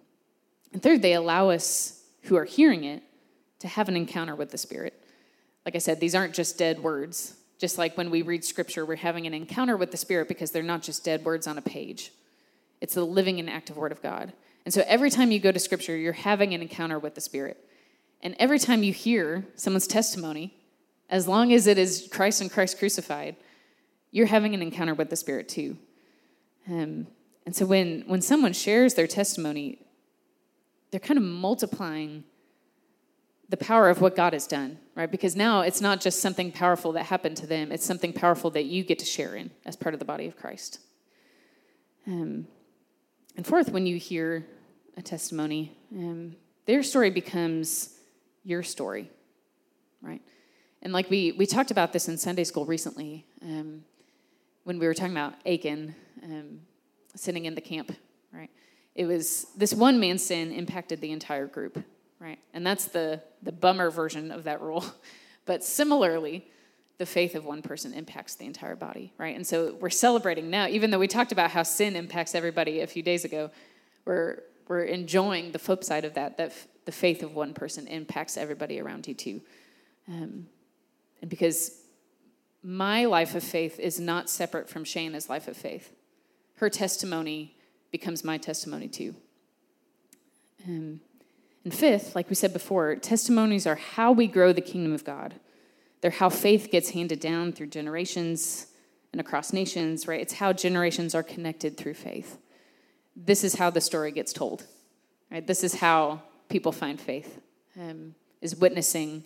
and 0.72 0.82
third, 0.82 1.02
they 1.02 1.14
allow 1.14 1.50
us 1.50 2.02
who 2.22 2.36
are 2.36 2.44
hearing 2.44 2.84
it 2.84 3.02
to 3.60 3.68
have 3.68 3.88
an 3.88 3.96
encounter 3.96 4.34
with 4.34 4.50
the 4.50 4.58
Spirit. 4.58 5.00
Like 5.64 5.76
I 5.76 5.78
said, 5.78 6.00
these 6.00 6.14
aren't 6.14 6.34
just 6.34 6.58
dead 6.58 6.82
words. 6.82 7.36
Just 7.58 7.78
like 7.78 7.96
when 7.96 8.10
we 8.10 8.22
read 8.22 8.44
Scripture, 8.44 8.84
we're 8.84 8.96
having 8.96 9.26
an 9.26 9.34
encounter 9.34 9.76
with 9.76 9.92
the 9.92 9.96
Spirit 9.96 10.26
because 10.26 10.50
they're 10.50 10.62
not 10.62 10.82
just 10.82 11.04
dead 11.04 11.24
words 11.24 11.46
on 11.46 11.56
a 11.56 11.62
page. 11.62 12.12
It's 12.80 12.94
the 12.94 13.04
living 13.04 13.38
and 13.38 13.48
active 13.48 13.76
Word 13.76 13.92
of 13.92 14.02
God. 14.02 14.32
And 14.64 14.74
so 14.74 14.82
every 14.86 15.10
time 15.10 15.30
you 15.30 15.38
go 15.38 15.52
to 15.52 15.60
Scripture, 15.60 15.96
you're 15.96 16.12
having 16.12 16.52
an 16.52 16.62
encounter 16.62 16.98
with 16.98 17.14
the 17.14 17.20
Spirit. 17.20 17.64
And 18.22 18.34
every 18.38 18.58
time 18.58 18.82
you 18.82 18.92
hear 18.92 19.46
someone's 19.54 19.86
testimony, 19.86 20.54
as 21.14 21.28
long 21.28 21.52
as 21.52 21.68
it 21.68 21.78
is 21.78 22.08
Christ 22.10 22.40
and 22.40 22.50
Christ 22.50 22.76
crucified, 22.76 23.36
you're 24.10 24.26
having 24.26 24.52
an 24.52 24.60
encounter 24.60 24.94
with 24.94 25.10
the 25.10 25.16
Spirit 25.16 25.48
too. 25.48 25.78
Um, 26.68 27.06
and 27.46 27.54
so 27.54 27.66
when, 27.66 28.02
when 28.08 28.20
someone 28.20 28.52
shares 28.52 28.94
their 28.94 29.06
testimony, 29.06 29.78
they're 30.90 30.98
kind 30.98 31.16
of 31.16 31.22
multiplying 31.22 32.24
the 33.48 33.56
power 33.56 33.88
of 33.88 34.00
what 34.00 34.16
God 34.16 34.32
has 34.32 34.48
done, 34.48 34.76
right? 34.96 35.08
Because 35.08 35.36
now 35.36 35.60
it's 35.60 35.80
not 35.80 36.00
just 36.00 36.18
something 36.18 36.50
powerful 36.50 36.90
that 36.92 37.04
happened 37.04 37.36
to 37.36 37.46
them, 37.46 37.70
it's 37.70 37.86
something 37.86 38.12
powerful 38.12 38.50
that 38.50 38.64
you 38.64 38.82
get 38.82 38.98
to 38.98 39.04
share 39.04 39.36
in 39.36 39.52
as 39.64 39.76
part 39.76 39.94
of 39.94 40.00
the 40.00 40.04
body 40.04 40.26
of 40.26 40.36
Christ. 40.36 40.80
Um, 42.08 42.48
and 43.36 43.46
fourth, 43.46 43.70
when 43.70 43.86
you 43.86 43.98
hear 43.98 44.44
a 44.96 45.02
testimony, 45.02 45.76
um, 45.94 46.34
their 46.66 46.82
story 46.82 47.10
becomes 47.10 48.00
your 48.42 48.64
story, 48.64 49.12
right? 50.02 50.20
And 50.84 50.92
like 50.92 51.08
we, 51.08 51.32
we 51.32 51.46
talked 51.46 51.70
about 51.70 51.92
this 51.92 52.08
in 52.08 52.18
Sunday 52.18 52.44
school 52.44 52.66
recently 52.66 53.24
um, 53.42 53.82
when 54.64 54.78
we 54.78 54.86
were 54.86 54.94
talking 54.94 55.12
about 55.12 55.34
Achan 55.46 55.94
um, 56.22 56.60
sitting 57.16 57.46
in 57.46 57.54
the 57.54 57.60
camp, 57.62 57.90
right? 58.32 58.50
It 58.94 59.06
was 59.06 59.46
this 59.56 59.72
one 59.72 59.98
man's 59.98 60.24
sin 60.24 60.52
impacted 60.52 61.00
the 61.00 61.10
entire 61.10 61.46
group, 61.46 61.82
right? 62.20 62.38
And 62.52 62.66
that's 62.66 62.84
the, 62.84 63.22
the 63.42 63.50
bummer 63.50 63.90
version 63.90 64.30
of 64.30 64.44
that 64.44 64.60
rule. 64.60 64.84
But 65.46 65.62
similarly, 65.62 66.46
the 66.96 67.04
faith 67.04 67.34
of 67.34 67.44
one 67.44 67.60
person 67.60 67.92
impacts 67.92 68.34
the 68.34 68.46
entire 68.46 68.76
body, 68.76 69.12
right? 69.18 69.36
And 69.36 69.46
so 69.46 69.76
we're 69.78 69.90
celebrating 69.90 70.48
now, 70.48 70.68
even 70.68 70.90
though 70.90 70.98
we 70.98 71.06
talked 71.06 71.32
about 71.32 71.50
how 71.50 71.64
sin 71.64 71.96
impacts 71.96 72.34
everybody 72.34 72.80
a 72.80 72.86
few 72.86 73.02
days 73.02 73.26
ago, 73.26 73.50
we're, 74.06 74.38
we're 74.68 74.84
enjoying 74.84 75.52
the 75.52 75.58
flip 75.58 75.84
side 75.84 76.06
of 76.06 76.14
that, 76.14 76.38
that 76.38 76.52
f- 76.52 76.66
the 76.86 76.92
faith 76.92 77.22
of 77.22 77.34
one 77.34 77.52
person 77.52 77.86
impacts 77.88 78.38
everybody 78.38 78.80
around 78.80 79.06
you 79.06 79.12
too. 79.12 79.42
Um, 80.08 80.46
because 81.28 81.80
my 82.62 83.04
life 83.04 83.34
of 83.34 83.44
faith 83.44 83.78
is 83.78 84.00
not 84.00 84.30
separate 84.30 84.68
from 84.68 84.84
Shayna's 84.84 85.28
life 85.28 85.48
of 85.48 85.56
faith, 85.56 85.92
her 86.56 86.70
testimony 86.70 87.56
becomes 87.90 88.24
my 88.24 88.38
testimony 88.38 88.88
too. 88.88 89.14
Um, 90.66 91.00
and 91.62 91.74
fifth, 91.74 92.14
like 92.14 92.28
we 92.28 92.34
said 92.34 92.52
before, 92.52 92.96
testimonies 92.96 93.66
are 93.66 93.76
how 93.76 94.12
we 94.12 94.26
grow 94.26 94.52
the 94.52 94.60
kingdom 94.60 94.92
of 94.92 95.04
God. 95.04 95.34
They're 96.00 96.10
how 96.10 96.28
faith 96.28 96.70
gets 96.70 96.90
handed 96.90 97.20
down 97.20 97.52
through 97.52 97.68
generations 97.68 98.66
and 99.12 99.20
across 99.20 99.52
nations, 99.52 100.08
right? 100.08 100.20
It's 100.20 100.34
how 100.34 100.52
generations 100.52 101.14
are 101.14 101.22
connected 101.22 101.76
through 101.76 101.94
faith. 101.94 102.38
This 103.14 103.44
is 103.44 103.54
how 103.54 103.70
the 103.70 103.80
story 103.80 104.10
gets 104.10 104.32
told, 104.32 104.66
right? 105.30 105.46
This 105.46 105.62
is 105.62 105.76
how 105.76 106.22
people 106.48 106.72
find 106.72 107.00
faith, 107.00 107.40
um, 107.78 108.14
is 108.42 108.56
witnessing 108.56 109.24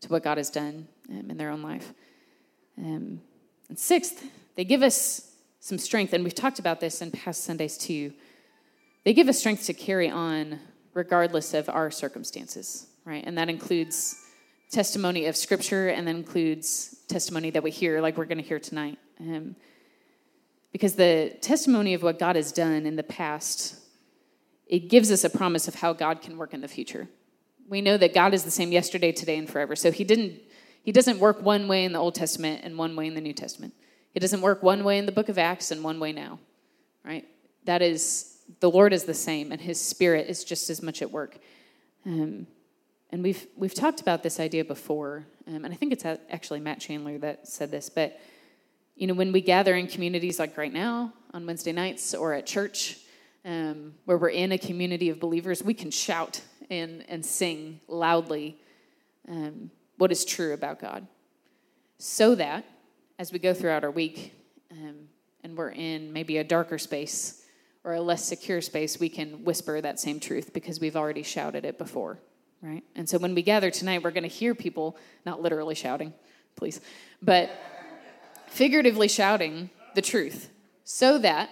to 0.00 0.08
what 0.08 0.24
God 0.24 0.38
has 0.38 0.50
done 0.50 0.88
um, 1.10 1.30
in 1.30 1.36
their 1.36 1.50
own 1.50 1.62
life. 1.62 1.92
Um, 2.78 3.20
and 3.68 3.78
sixth, 3.78 4.24
they 4.54 4.64
give 4.64 4.82
us 4.82 5.32
some 5.60 5.78
strength, 5.78 6.12
and 6.12 6.24
we've 6.24 6.34
talked 6.34 6.58
about 6.58 6.80
this 6.80 7.02
in 7.02 7.10
past 7.10 7.44
Sundays 7.44 7.76
too. 7.76 8.12
They 9.04 9.12
give 9.12 9.28
us 9.28 9.38
strength 9.38 9.66
to 9.66 9.74
carry 9.74 10.08
on 10.10 10.60
regardless 10.94 11.54
of 11.54 11.68
our 11.68 11.90
circumstances, 11.90 12.86
right? 13.04 13.24
And 13.26 13.36
that 13.38 13.48
includes 13.48 14.16
testimony 14.70 15.26
of 15.26 15.36
Scripture, 15.36 15.88
and 15.88 16.06
that 16.06 16.14
includes 16.14 16.96
testimony 17.08 17.50
that 17.50 17.62
we 17.62 17.70
hear, 17.70 18.00
like 18.00 18.16
we're 18.16 18.26
going 18.26 18.38
to 18.38 18.44
hear 18.44 18.58
tonight. 18.58 18.98
Um, 19.20 19.56
because 20.72 20.94
the 20.94 21.36
testimony 21.40 21.94
of 21.94 22.02
what 22.02 22.18
God 22.18 22.36
has 22.36 22.52
done 22.52 22.84
in 22.86 22.96
the 22.96 23.02
past, 23.02 23.76
it 24.66 24.90
gives 24.90 25.10
us 25.10 25.24
a 25.24 25.30
promise 25.30 25.66
of 25.66 25.76
how 25.76 25.92
God 25.92 26.20
can 26.20 26.36
work 26.36 26.52
in 26.52 26.60
the 26.60 26.68
future. 26.68 27.08
We 27.68 27.80
know 27.80 27.96
that 27.96 28.14
God 28.14 28.34
is 28.34 28.44
the 28.44 28.50
same 28.50 28.72
yesterday, 28.72 29.12
today, 29.12 29.38
and 29.38 29.48
forever. 29.48 29.74
So 29.74 29.90
he 29.90 30.04
didn't 30.04 30.40
he 30.82 30.92
doesn't 30.92 31.18
work 31.18 31.42
one 31.42 31.68
way 31.68 31.84
in 31.84 31.92
the 31.92 31.98
Old 31.98 32.14
Testament 32.14 32.62
and 32.64 32.78
one 32.78 32.96
way 32.96 33.06
in 33.06 33.14
the 33.14 33.20
New 33.20 33.32
Testament. 33.32 33.74
He 34.12 34.20
doesn't 34.20 34.40
work 34.40 34.62
one 34.62 34.84
way 34.84 34.98
in 34.98 35.06
the 35.06 35.12
book 35.12 35.28
of 35.28 35.38
Acts 35.38 35.70
and 35.70 35.84
one 35.84 36.00
way 36.00 36.12
now. 36.12 36.38
Right? 37.04 37.26
That 37.64 37.82
is 37.82 38.38
the 38.60 38.70
Lord 38.70 38.92
is 38.92 39.04
the 39.04 39.14
same 39.14 39.52
and 39.52 39.60
his 39.60 39.80
spirit 39.80 40.28
is 40.28 40.44
just 40.44 40.70
as 40.70 40.82
much 40.82 41.02
at 41.02 41.10
work. 41.10 41.38
Um, 42.06 42.46
and 43.10 43.22
we've 43.22 43.46
we've 43.56 43.74
talked 43.74 44.00
about 44.00 44.22
this 44.22 44.38
idea 44.40 44.64
before, 44.64 45.26
um, 45.46 45.64
and 45.64 45.72
I 45.72 45.76
think 45.76 45.92
it's 45.92 46.04
actually 46.04 46.60
Matt 46.60 46.80
Chandler 46.80 47.18
that 47.18 47.48
said 47.48 47.70
this, 47.70 47.88
but 47.88 48.20
you 48.96 49.06
know, 49.06 49.14
when 49.14 49.32
we 49.32 49.40
gather 49.40 49.74
in 49.76 49.86
communities 49.86 50.38
like 50.38 50.58
right 50.58 50.72
now 50.72 51.12
on 51.32 51.46
Wednesday 51.46 51.72
nights 51.72 52.14
or 52.14 52.34
at 52.34 52.46
church, 52.46 52.98
um, 53.44 53.94
where 54.04 54.18
we're 54.18 54.28
in 54.28 54.52
a 54.52 54.58
community 54.58 55.08
of 55.08 55.20
believers, 55.20 55.62
we 55.62 55.72
can 55.72 55.90
shout 55.90 56.42
and, 56.68 57.04
and 57.08 57.24
sing 57.24 57.80
loudly 57.86 58.58
um, 59.28 59.70
what 59.98 60.10
is 60.10 60.24
true 60.24 60.54
about 60.54 60.80
God. 60.80 61.06
So 61.98 62.34
that 62.36 62.64
as 63.18 63.32
we 63.32 63.38
go 63.38 63.52
throughout 63.52 63.84
our 63.84 63.90
week 63.90 64.32
um, 64.70 65.08
and 65.42 65.56
we're 65.56 65.70
in 65.70 66.12
maybe 66.12 66.38
a 66.38 66.44
darker 66.44 66.78
space 66.78 67.44
or 67.84 67.94
a 67.94 68.00
less 68.00 68.24
secure 68.24 68.60
space, 68.60 68.98
we 68.98 69.08
can 69.08 69.44
whisper 69.44 69.80
that 69.80 69.98
same 70.00 70.20
truth 70.20 70.52
because 70.52 70.80
we've 70.80 70.96
already 70.96 71.22
shouted 71.22 71.64
it 71.64 71.78
before, 71.78 72.18
right? 72.62 72.84
And 72.94 73.08
so 73.08 73.18
when 73.18 73.34
we 73.34 73.42
gather 73.42 73.70
tonight, 73.70 74.02
we're 74.02 74.10
going 74.10 74.22
to 74.22 74.28
hear 74.28 74.54
people, 74.54 74.96
not 75.26 75.42
literally 75.42 75.74
shouting, 75.74 76.12
please, 76.56 76.80
but 77.22 77.50
figuratively 78.46 79.08
shouting 79.08 79.70
the 79.94 80.02
truth 80.02 80.50
so 80.84 81.18
that 81.18 81.50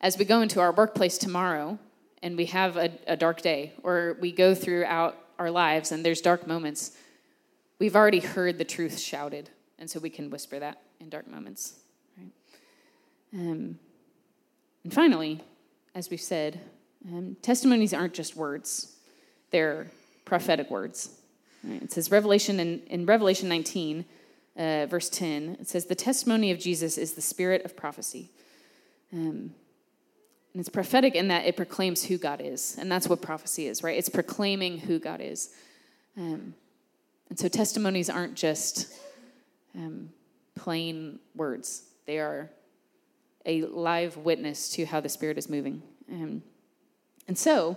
as 0.00 0.18
we 0.18 0.24
go 0.24 0.42
into 0.42 0.60
our 0.60 0.72
workplace 0.72 1.16
tomorrow 1.16 1.78
and 2.22 2.36
we 2.36 2.46
have 2.46 2.76
a, 2.76 2.90
a, 3.06 3.16
dark 3.16 3.40
day 3.40 3.72
or 3.82 4.16
we 4.20 4.32
go 4.32 4.54
throughout 4.54 5.16
our 5.38 5.50
lives 5.50 5.92
and 5.92 6.04
there's 6.04 6.20
dark 6.20 6.46
moments, 6.46 6.92
we've 7.84 7.96
already 7.96 8.20
heard 8.20 8.56
the 8.56 8.64
truth 8.64 8.98
shouted. 8.98 9.50
And 9.78 9.90
so 9.90 10.00
we 10.00 10.08
can 10.08 10.30
whisper 10.30 10.58
that 10.58 10.80
in 11.00 11.10
dark 11.10 11.28
moments. 11.28 11.74
Right? 12.16 12.30
Um, 13.34 13.78
and 14.84 14.90
finally, 14.90 15.42
as 15.94 16.08
we've 16.08 16.18
said, 16.18 16.58
um, 17.06 17.36
testimonies 17.42 17.92
aren't 17.92 18.14
just 18.14 18.36
words, 18.36 18.96
they're 19.50 19.88
prophetic 20.24 20.70
words. 20.70 21.10
Right? 21.62 21.82
It 21.82 21.92
says 21.92 22.10
Revelation 22.10 22.58
in, 22.58 22.80
in 22.86 23.04
Revelation 23.04 23.50
19, 23.50 24.06
uh, 24.56 24.86
verse 24.86 25.10
10, 25.10 25.58
it 25.60 25.68
says, 25.68 25.84
The 25.84 25.94
testimony 25.94 26.52
of 26.52 26.58
Jesus 26.58 26.96
is 26.96 27.12
the 27.12 27.20
spirit 27.20 27.66
of 27.66 27.76
prophecy. 27.76 28.30
Um, 29.12 29.52
and 30.54 30.60
it's 30.60 30.70
prophetic 30.70 31.14
in 31.14 31.28
that 31.28 31.44
it 31.44 31.54
proclaims 31.54 32.02
who 32.04 32.16
God 32.16 32.40
is. 32.40 32.78
And 32.78 32.90
that's 32.90 33.10
what 33.10 33.20
prophecy 33.20 33.66
is, 33.66 33.82
right? 33.82 33.98
It's 33.98 34.08
proclaiming 34.08 34.78
who 34.78 34.98
God 34.98 35.20
is. 35.20 35.50
Um, 36.16 36.54
and 37.34 37.38
so 37.40 37.48
testimonies 37.48 38.08
aren't 38.08 38.36
just 38.36 38.94
um, 39.74 40.10
plain 40.54 41.18
words, 41.34 41.82
they 42.06 42.20
are 42.20 42.48
a 43.44 43.62
live 43.62 44.16
witness 44.18 44.68
to 44.74 44.84
how 44.84 45.00
the 45.00 45.08
Spirit 45.08 45.36
is 45.36 45.50
moving. 45.50 45.82
Um, 46.08 46.44
and 47.26 47.36
so, 47.36 47.76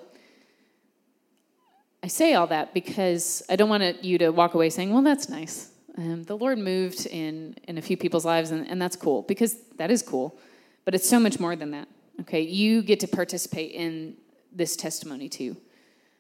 I 2.04 2.08
say 2.08 2.36
all 2.36 2.46
that 2.46 2.76
because 2.76 3.42
I 3.50 3.56
don't 3.56 3.68
want 3.68 4.04
you 4.04 4.20
to 4.20 4.30
walk 4.30 4.54
away 4.54 4.70
saying, 4.70 4.94
well, 4.94 5.02
that's 5.02 5.28
nice. 5.28 5.72
Um, 5.98 6.24
the 6.26 6.38
Lord 6.38 6.60
moved 6.60 7.08
in, 7.08 7.56
in 7.68 7.80
a 7.80 7.82
few 7.82 7.98
people's 7.98 8.26
lives, 8.26 8.52
and, 8.52 8.70
and 8.70 8.80
that's 8.80 8.96
cool 8.96 9.24
because 9.24 9.56
that 9.78 9.90
is 9.90 10.04
cool. 10.04 10.38
But 10.86 10.94
it's 10.94 11.10
so 11.10 11.20
much 11.20 11.40
more 11.40 11.56
than 11.56 11.72
that. 11.72 11.88
Okay, 12.22 12.42
you 12.42 12.84
get 12.84 13.00
to 13.00 13.08
participate 13.08 13.72
in 13.72 14.18
this 14.52 14.76
testimony 14.76 15.30
too. 15.30 15.58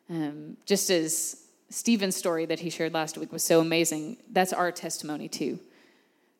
Um, 0.10 0.58
just 0.66 0.90
as 0.90 1.44
Stephen's 1.70 2.16
story 2.16 2.46
that 2.46 2.60
he 2.60 2.70
shared 2.70 2.94
last 2.94 3.18
week 3.18 3.32
was 3.32 3.44
so 3.44 3.60
amazing, 3.60 4.18
that's 4.32 4.54
our 4.54 4.72
testimony 4.72 5.28
too. 5.28 5.60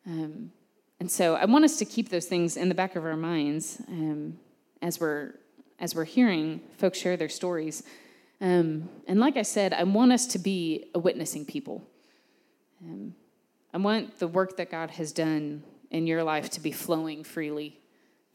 Um, 0.06 0.52
and 1.00 1.10
so 1.10 1.34
I 1.34 1.44
want 1.44 1.64
us 1.64 1.76
to 1.78 1.84
keep 1.84 2.08
those 2.08 2.26
things 2.26 2.56
in 2.56 2.68
the 2.68 2.74
back 2.74 2.96
of 2.96 3.04
our 3.04 3.16
minds 3.16 3.80
um, 3.88 4.38
as 4.82 4.98
we're 4.98 5.34
as 5.78 5.94
we're 5.94 6.04
hearing 6.04 6.60
folks 6.76 6.98
share 6.98 7.16
their 7.16 7.28
stories. 7.28 7.84
Um, 8.40 8.88
and 9.06 9.20
like 9.20 9.36
I 9.36 9.42
said, 9.42 9.72
I 9.72 9.84
want 9.84 10.12
us 10.12 10.26
to 10.28 10.38
be 10.38 10.90
a 10.94 10.98
witnessing 10.98 11.44
people. 11.44 11.88
Um, 12.82 13.14
I 13.72 13.78
want 13.78 14.18
the 14.18 14.26
work 14.26 14.56
that 14.56 14.70
God 14.70 14.90
has 14.90 15.12
done 15.12 15.62
in 15.90 16.06
your 16.06 16.24
life 16.24 16.50
to 16.50 16.60
be 16.60 16.72
flowing 16.72 17.22
freely 17.22 17.78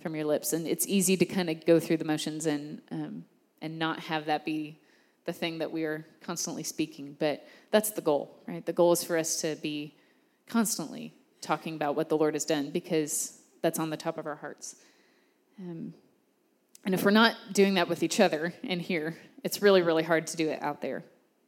from 0.02 0.16
your 0.16 0.26
lips. 0.26 0.54
And 0.54 0.68
it's 0.68 0.88
easy 0.88 1.18
to 1.18 1.26
kind 1.26 1.50
of 1.50 1.66
go 1.66 1.80
through 1.80 1.98
the 1.98 2.06
motions 2.06 2.46
and, 2.46 2.82
um, 2.92 3.26
and 3.62 3.80
not 3.80 4.00
have 4.02 4.26
that 4.26 4.46
be 4.46 4.80
the 5.26 5.34
thing 5.34 5.60
that 5.60 5.72
we 5.72 5.84
are 5.84 6.06
constantly 6.22 6.64
speaking. 6.64 7.16
But 7.20 7.48
that's 7.72 7.92
the 7.92 8.02
goal, 8.02 8.36
right? 8.48 8.66
The 8.66 8.74
goal 8.74 8.92
is 8.92 9.04
for 9.04 9.18
us 9.18 9.42
to 9.42 9.56
be 9.56 9.96
constantly 10.48 11.14
talking 11.42 11.76
about 11.76 11.96
what 11.96 12.10
the 12.10 12.18
Lord 12.18 12.34
has 12.34 12.46
done 12.46 12.70
because 12.72 13.40
that's 13.62 13.80
on 13.80 13.90
the 13.90 13.98
top 13.98 14.18
of 14.18 14.28
our 14.28 14.36
hearts. 14.36 14.76
Um, 15.60 15.94
and 16.86 16.94
if 16.94 17.04
we're 17.04 17.12
not 17.12 17.36
doing 17.54 17.76
that 17.76 17.88
with 17.88 18.04
each 18.04 18.20
other 18.20 18.54
in 18.64 18.80
here, 18.80 19.18
it's 19.44 19.62
really, 19.62 19.82
really 19.82 20.04
hard 20.04 20.28
to 20.28 20.38
do 20.38 20.50
it 20.50 20.62
out 20.62 20.82
there. 20.82 21.04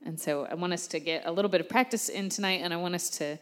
And 0.06 0.20
so 0.20 0.46
I 0.46 0.54
want 0.54 0.74
us 0.74 0.88
to 0.88 1.00
get 1.00 1.24
a 1.26 1.32
little 1.32 1.50
bit 1.50 1.62
of 1.62 1.68
practice 1.68 2.10
in 2.10 2.30
tonight, 2.30 2.62
and 2.64 2.74
I 2.74 2.78
want 2.78 2.96
us 2.96 3.10
to 3.12 3.38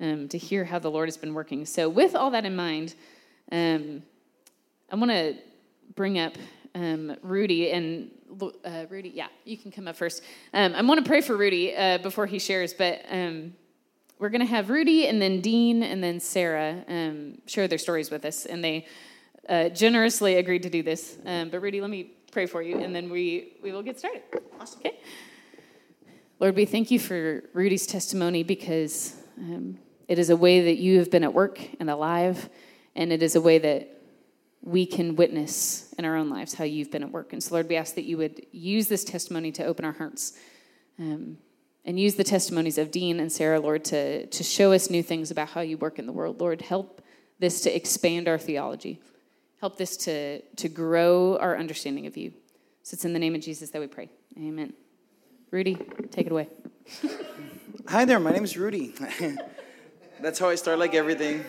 um, 0.00 0.28
to 0.28 0.38
hear 0.38 0.64
how 0.64 0.78
the 0.78 0.90
Lord 0.90 1.08
has 1.08 1.16
been 1.16 1.32
working. 1.32 1.64
So, 1.64 1.88
with 1.88 2.14
all 2.14 2.30
that 2.32 2.44
in 2.44 2.56
mind, 2.56 2.94
um, 3.50 4.02
I 4.90 4.96
want 4.96 5.10
to 5.10 5.36
bring 5.94 6.18
up 6.18 6.34
um, 6.74 7.16
Rudy 7.22 7.70
and 7.70 8.10
uh, 8.40 8.86
Rudy. 8.88 9.10
Yeah, 9.14 9.28
you 9.44 9.56
can 9.56 9.70
come 9.70 9.88
up 9.88 9.96
first. 9.96 10.22
Um, 10.54 10.74
I 10.74 10.82
want 10.82 11.04
to 11.04 11.08
pray 11.08 11.20
for 11.20 11.36
Rudy 11.36 11.74
uh, 11.76 11.98
before 11.98 12.26
he 12.26 12.38
shares, 12.38 12.74
but 12.74 13.04
um, 13.10 13.54
we're 14.18 14.30
going 14.30 14.40
to 14.40 14.46
have 14.46 14.70
Rudy 14.70 15.06
and 15.06 15.20
then 15.20 15.40
Dean 15.40 15.82
and 15.82 16.02
then 16.02 16.20
Sarah 16.20 16.84
um, 16.88 17.38
share 17.46 17.68
their 17.68 17.78
stories 17.78 18.10
with 18.10 18.24
us, 18.24 18.46
and 18.46 18.62
they 18.62 18.86
uh, 19.48 19.68
generously 19.70 20.36
agreed 20.36 20.62
to 20.62 20.70
do 20.70 20.82
this. 20.82 21.18
but 21.24 21.60
Rudy, 21.60 21.80
let 21.80 21.90
me 21.90 22.12
pray 22.30 22.46
for 22.46 22.62
you, 22.62 22.78
and 22.78 22.94
then 22.94 23.10
we 23.10 23.58
we 23.62 23.72
will 23.72 23.82
get 23.82 23.98
started. 23.98 24.22
Awesome. 24.60 24.80
Okay. 24.80 24.98
Lord, 26.40 26.56
we 26.56 26.64
thank 26.64 26.90
you 26.90 26.98
for 26.98 27.44
Rudy's 27.52 27.86
testimony 27.86 28.42
because 28.42 29.14
um, 29.38 29.78
it 30.08 30.18
is 30.18 30.28
a 30.28 30.36
way 30.36 30.62
that 30.62 30.78
you 30.78 30.98
have 30.98 31.10
been 31.10 31.22
at 31.22 31.32
work 31.32 31.60
and 31.78 31.88
alive, 31.88 32.48
and 32.96 33.12
it 33.12 33.22
is 33.22 33.36
a 33.36 33.40
way 33.40 33.58
that 33.58 34.01
we 34.62 34.86
can 34.86 35.16
witness 35.16 35.92
in 35.98 36.04
our 36.04 36.16
own 36.16 36.30
lives 36.30 36.54
how 36.54 36.64
you've 36.64 36.90
been 36.90 37.02
at 37.02 37.10
work. 37.10 37.32
And 37.32 37.42
so, 37.42 37.54
Lord, 37.54 37.68
we 37.68 37.76
ask 37.76 37.96
that 37.96 38.04
you 38.04 38.16
would 38.18 38.46
use 38.52 38.86
this 38.86 39.04
testimony 39.04 39.50
to 39.52 39.64
open 39.64 39.84
our 39.84 39.92
hearts 39.92 40.38
um, 40.98 41.38
and 41.84 41.98
use 41.98 42.14
the 42.14 42.24
testimonies 42.24 42.78
of 42.78 42.92
Dean 42.92 43.18
and 43.18 43.30
Sarah, 43.30 43.58
Lord, 43.58 43.84
to, 43.86 44.26
to 44.26 44.44
show 44.44 44.72
us 44.72 44.88
new 44.88 45.02
things 45.02 45.32
about 45.32 45.50
how 45.50 45.62
you 45.62 45.76
work 45.76 45.98
in 45.98 46.06
the 46.06 46.12
world. 46.12 46.40
Lord, 46.40 46.62
help 46.62 47.02
this 47.40 47.60
to 47.62 47.74
expand 47.74 48.28
our 48.28 48.38
theology, 48.38 49.00
help 49.60 49.78
this 49.78 49.96
to, 49.98 50.40
to 50.40 50.68
grow 50.68 51.38
our 51.38 51.56
understanding 51.58 52.06
of 52.06 52.16
you. 52.16 52.32
So 52.84 52.94
it's 52.94 53.04
in 53.04 53.12
the 53.12 53.18
name 53.18 53.34
of 53.34 53.40
Jesus 53.40 53.70
that 53.70 53.80
we 53.80 53.88
pray. 53.88 54.10
Amen. 54.38 54.74
Rudy, 55.50 55.76
take 56.10 56.26
it 56.26 56.32
away. 56.32 56.48
Hi 57.88 58.04
there, 58.04 58.20
my 58.20 58.30
name 58.30 58.44
is 58.44 58.56
Rudy. 58.56 58.94
That's 60.20 60.38
how 60.38 60.48
I 60.48 60.54
start 60.54 60.78
like 60.78 60.94
everything. 60.94 61.44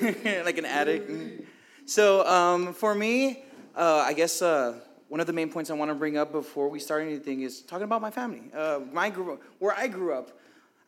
like 0.44 0.56
an 0.56 0.64
addict. 0.64 1.49
So 1.90 2.24
um, 2.24 2.72
for 2.72 2.94
me, 2.94 3.42
uh, 3.74 4.04
I 4.06 4.12
guess 4.12 4.42
uh, 4.42 4.78
one 5.08 5.18
of 5.18 5.26
the 5.26 5.32
main 5.32 5.50
points 5.50 5.70
I 5.70 5.74
want 5.74 5.90
to 5.90 5.96
bring 5.96 6.16
up 6.16 6.30
before 6.30 6.68
we 6.68 6.78
start 6.78 7.02
anything 7.02 7.40
is 7.40 7.62
talking 7.62 7.82
about 7.82 8.00
my 8.00 8.12
family. 8.12 8.42
Uh, 8.54 8.78
my 8.92 9.10
where 9.10 9.74
I 9.74 9.88
grew 9.88 10.14
up, 10.14 10.30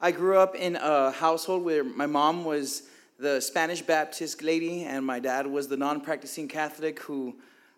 I 0.00 0.12
grew 0.12 0.38
up 0.38 0.54
in 0.54 0.76
a 0.76 1.10
household 1.10 1.64
where 1.64 1.82
my 1.82 2.06
mom 2.06 2.44
was 2.44 2.84
the 3.18 3.40
Spanish 3.40 3.82
Baptist 3.82 4.44
lady, 4.44 4.84
and 4.84 5.04
my 5.04 5.18
dad 5.18 5.44
was 5.44 5.66
the 5.66 5.76
non-practicing 5.76 6.46
Catholic 6.46 7.00
who 7.00 7.34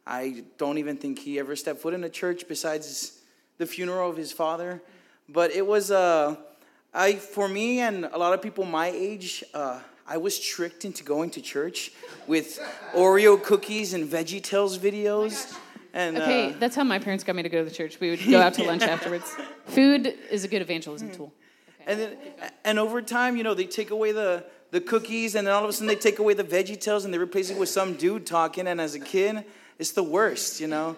I 0.06 0.44
don't 0.58 0.76
even 0.76 0.98
think 0.98 1.18
he 1.18 1.38
ever 1.38 1.56
stepped 1.56 1.80
foot 1.80 1.94
in 1.94 2.04
a 2.04 2.10
church 2.10 2.46
besides 2.46 3.22
the 3.56 3.64
funeral 3.64 4.10
of 4.10 4.18
his 4.18 4.32
father. 4.32 4.82
But 5.30 5.50
it 5.52 5.66
was 5.66 5.90
uh, 5.90 6.36
I, 6.92 7.14
for 7.14 7.48
me 7.48 7.80
and 7.80 8.04
a 8.04 8.18
lot 8.18 8.34
of 8.34 8.42
people 8.42 8.66
my 8.66 8.88
age, 8.88 9.42
uh, 9.54 9.80
I 10.06 10.18
was 10.18 10.38
tricked 10.38 10.84
into 10.84 11.02
going 11.02 11.30
to 11.30 11.40
church 11.40 11.92
with 12.26 12.60
Oreo 12.94 13.42
cookies 13.42 13.94
and 13.94 14.08
Veggie 14.08 14.42
Tales 14.42 14.78
videos. 14.78 15.56
And, 15.92 16.18
okay, 16.18 16.50
uh, 16.50 16.56
that's 16.58 16.76
how 16.76 16.84
my 16.84 16.98
parents 16.98 17.24
got 17.24 17.36
me 17.36 17.42
to 17.42 17.48
go 17.48 17.58
to 17.58 17.64
the 17.64 17.74
church. 17.74 18.00
We 18.00 18.10
would 18.10 18.20
go 18.28 18.40
out 18.40 18.54
to 18.54 18.64
lunch 18.64 18.82
afterwards. 18.82 19.34
Food 19.66 20.12
is 20.30 20.44
a 20.44 20.48
good 20.48 20.60
evangelism 20.60 21.10
tool. 21.10 21.32
Okay. 21.80 21.92
And 21.92 22.00
then, 22.00 22.16
and 22.64 22.78
over 22.78 23.00
time, 23.00 23.36
you 23.36 23.44
know, 23.44 23.54
they 23.54 23.66
take 23.66 23.90
away 23.90 24.12
the 24.12 24.44
the 24.72 24.80
cookies, 24.80 25.36
and 25.36 25.46
then 25.46 25.54
all 25.54 25.62
of 25.62 25.70
a 25.70 25.72
sudden 25.72 25.86
they 25.86 25.94
take 25.94 26.18
away 26.18 26.34
the 26.34 26.42
Veggie 26.42 26.80
Tales 26.80 27.04
and 27.04 27.14
they 27.14 27.18
replace 27.18 27.48
it 27.48 27.56
with 27.56 27.68
some 27.68 27.94
dude 27.94 28.26
talking. 28.26 28.66
And 28.66 28.80
as 28.80 28.96
a 28.96 28.98
kid, 28.98 29.44
it's 29.78 29.92
the 29.92 30.02
worst, 30.02 30.60
you 30.60 30.66
know? 30.66 30.96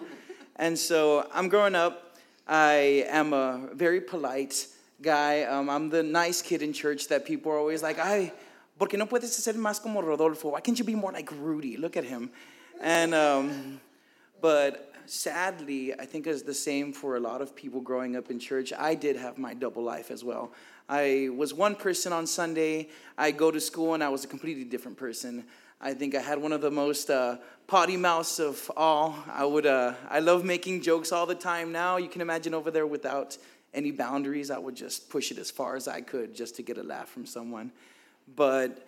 And 0.55 0.77
so 0.77 1.27
I'm 1.31 1.47
growing 1.47 1.75
up. 1.75 2.15
I 2.47 3.05
am 3.07 3.33
a 3.33 3.69
very 3.73 4.01
polite 4.01 4.65
guy. 4.99 5.43
Um, 5.43 5.69
I'm 5.69 5.89
the 5.89 6.01
nice 6.01 6.41
kid 6.41 6.63
in 6.63 6.73
church 6.73 7.07
that 7.09 7.23
people 7.23 7.51
are 7.51 7.59
always 7.59 7.83
like, 7.83 7.99
ay, 7.99 8.33
¿por 8.77 8.87
qué 8.87 8.97
no 8.97 9.07
puedes 9.07 9.33
ser 9.33 9.55
más 9.55 9.81
como 9.81 10.01
Rodolfo? 10.01 10.51
Why 10.51 10.61
can't 10.61 10.77
you 10.77 10.85
be 10.85 10.95
more 10.95 11.11
like 11.11 11.31
Rudy? 11.31 11.77
Look 11.77 11.97
at 11.97 12.03
him. 12.03 12.29
And, 12.81 13.13
um, 13.13 13.79
but 14.41 14.93
sadly, 15.05 15.93
I 15.93 16.05
think 16.05 16.27
it's 16.27 16.43
the 16.43 16.53
same 16.53 16.93
for 16.93 17.15
a 17.15 17.19
lot 17.19 17.41
of 17.41 17.55
people 17.55 17.81
growing 17.81 18.15
up 18.15 18.29
in 18.29 18.39
church. 18.39 18.71
I 18.77 18.95
did 18.95 19.15
have 19.15 19.37
my 19.37 19.53
double 19.53 19.83
life 19.83 20.11
as 20.11 20.23
well. 20.23 20.51
I 20.89 21.29
was 21.35 21.53
one 21.53 21.75
person 21.75 22.13
on 22.13 22.27
Sunday. 22.27 22.89
I 23.17 23.31
go 23.31 23.51
to 23.51 23.59
school 23.59 23.93
and 23.93 24.03
I 24.03 24.09
was 24.09 24.23
a 24.23 24.27
completely 24.27 24.63
different 24.63 24.97
person. 24.97 25.45
I 25.81 25.93
think 25.93 26.15
I 26.15 26.21
had 26.21 26.41
one 26.41 26.53
of 26.53 26.61
the 26.61 26.71
most 26.71 27.09
uh, 27.09 27.37
potty 27.67 27.97
mouths 27.97 28.39
of 28.39 28.71
all. 28.75 29.15
I 29.31 29.45
would, 29.45 29.65
uh, 29.65 29.93
I 30.09 30.19
love 30.19 30.43
making 30.43 30.81
jokes 30.81 31.11
all 31.11 31.25
the 31.25 31.35
time 31.35 31.71
now. 31.71 31.97
You 31.97 32.09
can 32.09 32.21
imagine 32.21 32.53
over 32.53 32.71
there 32.71 32.87
without 32.87 33.37
any 33.73 33.91
boundaries, 33.91 34.49
I 34.49 34.57
would 34.57 34.75
just 34.75 35.09
push 35.09 35.29
it 35.29 35.37
as 35.37 35.51
far 35.51 35.75
as 35.75 35.87
I 35.87 36.01
could 36.01 36.33
just 36.33 36.55
to 36.55 36.63
get 36.63 36.77
a 36.77 36.83
laugh 36.83 37.09
from 37.09 37.25
someone. 37.25 37.71
But 38.35 38.87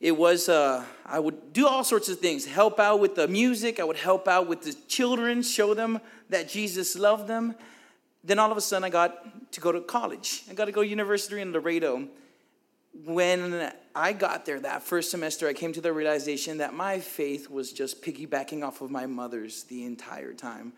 it 0.00 0.16
was, 0.16 0.48
uh, 0.48 0.84
I 1.06 1.18
would 1.18 1.52
do 1.52 1.66
all 1.66 1.84
sorts 1.84 2.08
of 2.08 2.18
things 2.18 2.44
help 2.44 2.78
out 2.78 3.00
with 3.00 3.14
the 3.14 3.26
music, 3.26 3.80
I 3.80 3.84
would 3.84 3.96
help 3.96 4.28
out 4.28 4.46
with 4.46 4.62
the 4.62 4.74
children, 4.86 5.42
show 5.42 5.72
them 5.74 6.00
that 6.28 6.48
Jesus 6.48 6.96
loved 6.96 7.26
them. 7.26 7.54
Then 8.22 8.38
all 8.38 8.50
of 8.50 8.56
a 8.56 8.60
sudden, 8.60 8.84
I 8.84 8.90
got 8.90 9.52
to 9.52 9.60
go 9.60 9.72
to 9.72 9.80
college. 9.80 10.42
I 10.50 10.54
got 10.54 10.64
to 10.64 10.72
go 10.72 10.82
to 10.82 10.88
university 10.88 11.40
in 11.40 11.52
Laredo. 11.52 12.08
When 13.04 13.72
I 13.94 14.12
got 14.12 14.46
there 14.46 14.60
that 14.60 14.82
first 14.82 15.10
semester, 15.10 15.48
I 15.48 15.52
came 15.52 15.72
to 15.72 15.80
the 15.80 15.92
realization 15.92 16.58
that 16.58 16.74
my 16.74 17.00
faith 17.00 17.50
was 17.50 17.72
just 17.72 18.02
piggybacking 18.02 18.62
off 18.62 18.80
of 18.80 18.90
my 18.90 19.06
mother's 19.06 19.64
the 19.64 19.84
entire 19.84 20.32
time. 20.32 20.72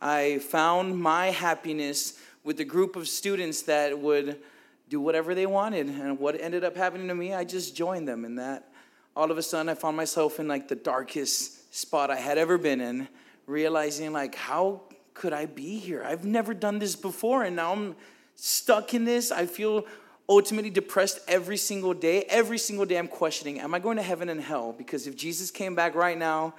I 0.00 0.38
found 0.38 0.98
my 0.98 1.26
happiness 1.26 2.18
with 2.44 2.60
a 2.60 2.64
group 2.64 2.96
of 2.96 3.08
students 3.08 3.62
that 3.62 3.98
would 3.98 4.40
do 4.88 5.00
whatever 5.00 5.34
they 5.34 5.46
wanted. 5.46 5.88
And 5.88 6.18
what 6.18 6.40
ended 6.40 6.64
up 6.64 6.76
happening 6.76 7.08
to 7.08 7.14
me, 7.14 7.34
I 7.34 7.44
just 7.44 7.76
joined 7.76 8.08
them. 8.08 8.24
And 8.24 8.38
that 8.38 8.68
all 9.14 9.30
of 9.30 9.38
a 9.38 9.42
sudden, 9.42 9.68
I 9.68 9.74
found 9.74 9.96
myself 9.96 10.38
in 10.38 10.48
like 10.48 10.68
the 10.68 10.76
darkest 10.76 11.74
spot 11.74 12.10
I 12.10 12.16
had 12.16 12.38
ever 12.38 12.56
been 12.56 12.80
in, 12.80 13.08
realizing 13.46 14.12
like, 14.12 14.34
how 14.34 14.82
could 15.14 15.32
I 15.32 15.46
be 15.46 15.78
here? 15.78 16.04
I've 16.04 16.24
never 16.24 16.54
done 16.54 16.78
this 16.78 16.96
before. 16.96 17.42
And 17.42 17.56
now 17.56 17.72
I'm 17.72 17.96
stuck 18.36 18.94
in 18.94 19.04
this. 19.04 19.32
I 19.32 19.46
feel 19.46 19.86
ultimately 20.28 20.70
depressed 20.70 21.20
every 21.26 21.56
single 21.56 21.94
day. 21.94 22.22
Every 22.28 22.58
single 22.58 22.86
day, 22.86 22.98
I'm 22.98 23.08
questioning, 23.08 23.60
am 23.60 23.74
I 23.74 23.78
going 23.78 23.96
to 23.96 24.02
heaven 24.02 24.28
and 24.28 24.40
hell? 24.40 24.72
Because 24.72 25.06
if 25.06 25.16
Jesus 25.16 25.50
came 25.50 25.74
back 25.74 25.94
right 25.94 26.16
now, 26.16 26.54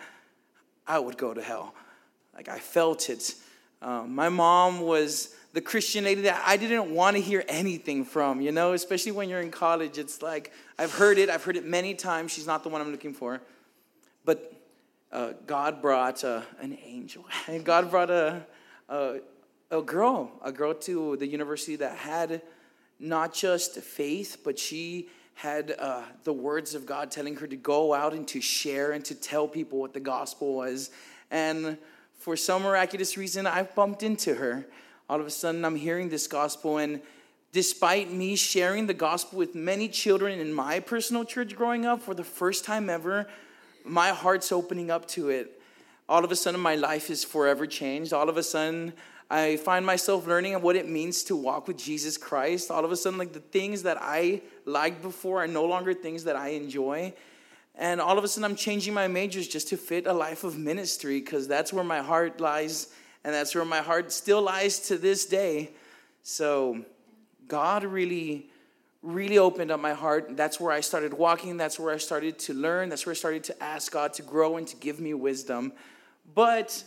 I 0.85 0.99
would 0.99 1.17
go 1.17 1.33
to 1.33 1.41
hell. 1.41 1.73
Like, 2.35 2.49
I 2.49 2.59
felt 2.59 3.09
it. 3.09 3.35
Um, 3.81 4.13
my 4.13 4.27
mom 4.27 4.81
was 4.81 5.35
the 5.53 5.61
Christian 5.61 6.03
lady 6.03 6.21
that 6.21 6.43
I 6.45 6.57
didn't 6.57 6.93
want 6.93 7.15
to 7.15 7.21
hear 7.21 7.43
anything 7.47 8.05
from, 8.05 8.39
you 8.39 8.51
know, 8.51 8.73
especially 8.73 9.11
when 9.11 9.29
you're 9.29 9.41
in 9.41 9.51
college. 9.51 9.97
It's 9.97 10.21
like, 10.21 10.51
I've 10.77 10.93
heard 10.93 11.17
it, 11.17 11.29
I've 11.29 11.43
heard 11.43 11.57
it 11.57 11.65
many 11.65 11.95
times. 11.95 12.31
She's 12.31 12.45
not 12.45 12.63
the 12.63 12.69
one 12.69 12.81
I'm 12.81 12.91
looking 12.91 13.13
for. 13.13 13.41
But 14.25 14.53
uh, 15.11 15.33
God 15.47 15.81
brought 15.81 16.23
uh, 16.23 16.41
an 16.61 16.77
angel. 16.85 17.25
And 17.47 17.63
God 17.65 17.89
brought 17.89 18.11
a, 18.11 18.45
a, 18.89 19.19
a 19.71 19.81
girl, 19.81 20.31
a 20.43 20.51
girl 20.51 20.73
to 20.75 21.17
the 21.17 21.25
university 21.27 21.75
that 21.77 21.97
had 21.97 22.43
not 22.99 23.33
just 23.33 23.79
faith, 23.79 24.37
but 24.43 24.59
she 24.59 25.09
had 25.33 25.73
uh, 25.79 26.03
the 26.25 26.33
words 26.33 26.75
of 26.75 26.85
God 26.85 27.09
telling 27.09 27.37
her 27.37 27.47
to 27.47 27.55
go 27.55 27.93
out 27.93 28.13
and 28.13 28.27
to 28.27 28.41
share 28.41 28.91
and 28.91 29.03
to 29.05 29.15
tell 29.15 29.47
people 29.47 29.79
what 29.79 29.93
the 29.93 29.99
gospel 29.99 30.53
was. 30.53 30.91
And 31.31 31.77
for 32.17 32.35
some 32.35 32.63
miraculous 32.63 33.17
reason, 33.17 33.47
I 33.47 33.63
bumped 33.63 34.03
into 34.03 34.35
her 34.35 34.67
all 35.09 35.19
of 35.19 35.25
a 35.25 35.31
sudden 35.31 35.65
I'm 35.65 35.75
hearing 35.75 36.09
this 36.09 36.27
gospel. 36.27 36.77
And 36.77 37.01
despite 37.51 38.11
me 38.11 38.35
sharing 38.35 38.85
the 38.85 38.93
gospel 38.93 39.39
with 39.39 39.55
many 39.55 39.89
children 39.89 40.39
in 40.39 40.53
my 40.53 40.79
personal 40.79 41.25
church 41.25 41.55
growing 41.55 41.85
up 41.85 42.01
for 42.01 42.13
the 42.13 42.23
first 42.23 42.63
time 42.63 42.89
ever, 42.89 43.27
my 43.83 44.09
heart's 44.09 44.51
opening 44.51 44.91
up 44.91 45.07
to 45.09 45.29
it. 45.29 45.59
All 46.07 46.23
of 46.23 46.31
a 46.31 46.35
sudden, 46.35 46.59
my 46.59 46.75
life 46.75 47.09
is 47.09 47.23
forever 47.23 47.65
changed. 47.65 48.13
All 48.13 48.29
of 48.29 48.37
a 48.37 48.43
sudden, 48.43 48.93
I 49.31 49.57
find 49.57 49.85
myself 49.85 50.27
learning 50.27 50.59
what 50.61 50.75
it 50.75 50.87
means 50.87 51.23
to 51.25 51.35
walk 51.35 51.67
with 51.67 51.77
Jesus 51.77 52.17
Christ. 52.17 52.71
All 52.71 52.83
of 52.83 52.91
a 52.91 52.95
sudden, 52.95 53.19
like 53.19 53.33
the 53.33 53.39
things 53.39 53.83
that 53.83 53.97
I 53.99 54.41
liked 54.65 55.01
before 55.01 55.43
are 55.43 55.47
no 55.47 55.65
longer 55.65 55.93
things 55.93 56.23
that 56.23 56.35
I 56.35 56.49
enjoy. 56.49 57.13
And 57.75 58.01
all 58.01 58.17
of 58.17 58.23
a 58.23 58.27
sudden, 58.27 58.45
I'm 58.45 58.55
changing 58.55 58.93
my 58.93 59.07
majors 59.07 59.47
just 59.47 59.69
to 59.69 59.77
fit 59.77 60.07
a 60.07 60.13
life 60.13 60.43
of 60.43 60.57
ministry 60.57 61.19
because 61.19 61.47
that's 61.47 61.71
where 61.71 61.83
my 61.83 62.01
heart 62.01 62.41
lies 62.41 62.87
and 63.23 63.33
that's 63.33 63.53
where 63.53 63.65
my 63.65 63.79
heart 63.79 64.11
still 64.11 64.41
lies 64.41 64.79
to 64.87 64.97
this 64.97 65.25
day. 65.25 65.71
So, 66.23 66.85
God 67.47 67.83
really, 67.83 68.49
really 69.01 69.37
opened 69.37 69.71
up 69.71 69.79
my 69.79 69.93
heart. 69.93 70.37
That's 70.37 70.59
where 70.59 70.71
I 70.71 70.81
started 70.81 71.13
walking. 71.13 71.57
That's 71.57 71.79
where 71.79 71.93
I 71.93 71.97
started 71.97 72.37
to 72.39 72.53
learn. 72.53 72.89
That's 72.89 73.05
where 73.05 73.11
I 73.11 73.15
started 73.15 73.43
to 73.45 73.63
ask 73.63 73.91
God 73.91 74.13
to 74.13 74.21
grow 74.21 74.57
and 74.57 74.67
to 74.67 74.75
give 74.75 74.99
me 74.99 75.13
wisdom. 75.13 75.73
But 76.35 76.83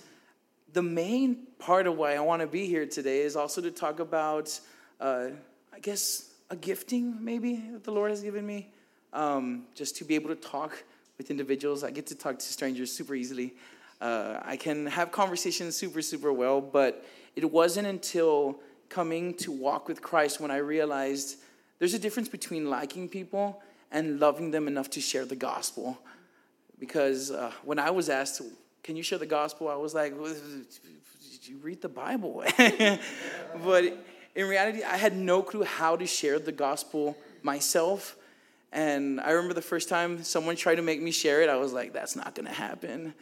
the 0.73 0.83
main 0.83 1.47
part 1.59 1.87
of 1.87 1.97
why 1.97 2.15
I 2.15 2.21
want 2.21 2.41
to 2.41 2.47
be 2.47 2.67
here 2.67 2.87
today 2.87 3.21
is 3.21 3.37
also 3.37 3.61
to 3.61 3.71
talk 3.71 4.01
about, 4.01 4.59
uh, 5.01 5.29
I 5.73 5.79
guess, 5.81 6.31
a 6.49 6.57
gifting 6.57 7.25
maybe 7.25 7.57
that 7.73 7.85
the 7.85 7.93
Lord 7.93 8.11
has 8.11 8.23
given 8.23 8.47
me. 8.47 8.69
Um, 9.13 9.65
just 9.75 9.97
to 9.97 10.05
be 10.05 10.15
able 10.15 10.31
to 10.31 10.37
talk 10.37 10.83
with 11.19 11.31
individuals. 11.31 11.85
I 11.85 11.91
get 11.91 12.07
to 12.07 12.15
talk 12.15 12.39
to 12.39 12.47
strangers 12.47 12.91
super 12.91 13.15
easily. 13.15 13.55
Uh, 14.03 14.41
I 14.45 14.57
can 14.57 14.87
have 14.87 15.13
conversations 15.13 15.77
super, 15.77 16.03
super 16.03 16.33
well, 16.33 16.61
but 16.61 17.07
it 17.37 17.49
wasn't 17.49 17.87
until 17.87 18.59
coming 18.89 19.33
to 19.35 19.53
walk 19.53 19.87
with 19.87 20.03
Christ 20.03 20.41
when 20.41 20.51
I 20.51 20.57
realized 20.57 21.37
there's 21.79 21.95
a 21.95 22.01
difference 22.01 22.29
between 22.29 22.69
liking 22.69 23.09
people 23.09 23.63
and 23.93 24.19
loving 24.19 24.51
them 24.51 24.67
enough 24.67 24.91
to 24.91 25.01
share 25.01 25.25
the 25.25 25.37
gospel. 25.37 26.01
Because 26.81 27.31
uh, 27.31 27.53
when 27.63 27.79
I 27.79 27.91
was 27.91 28.09
asked, 28.09 28.43
Can 28.83 28.97
you 28.97 29.05
share 29.05 29.21
the 29.21 29.27
gospel? 29.27 29.69
I 29.69 29.77
was 29.77 29.95
like, 29.95 30.21
well, 30.21 30.35
Did 30.35 31.47
you 31.47 31.59
read 31.59 31.81
the 31.81 31.89
Bible? 31.89 32.43
but 33.65 33.85
in 34.35 34.49
reality, 34.49 34.83
I 34.83 34.97
had 34.97 35.17
no 35.17 35.45
clue 35.45 35.63
how 35.63 35.95
to 35.95 36.09
share 36.09 36.41
the 36.41 36.51
gospel 36.51 37.17
myself. 37.45 38.17
And 38.73 39.21
I 39.21 39.31
remember 39.31 39.55
the 39.55 39.63
first 39.63 39.89
time 39.89 40.25
someone 40.25 40.57
tried 40.57 40.77
to 40.77 40.83
make 40.83 41.01
me 41.01 41.13
share 41.13 41.41
it, 41.43 41.49
I 41.49 41.55
was 41.55 41.73
like, 41.73 41.93
That's 41.93 42.17
not 42.17 42.35
gonna 42.35 42.53
happen 42.53 43.15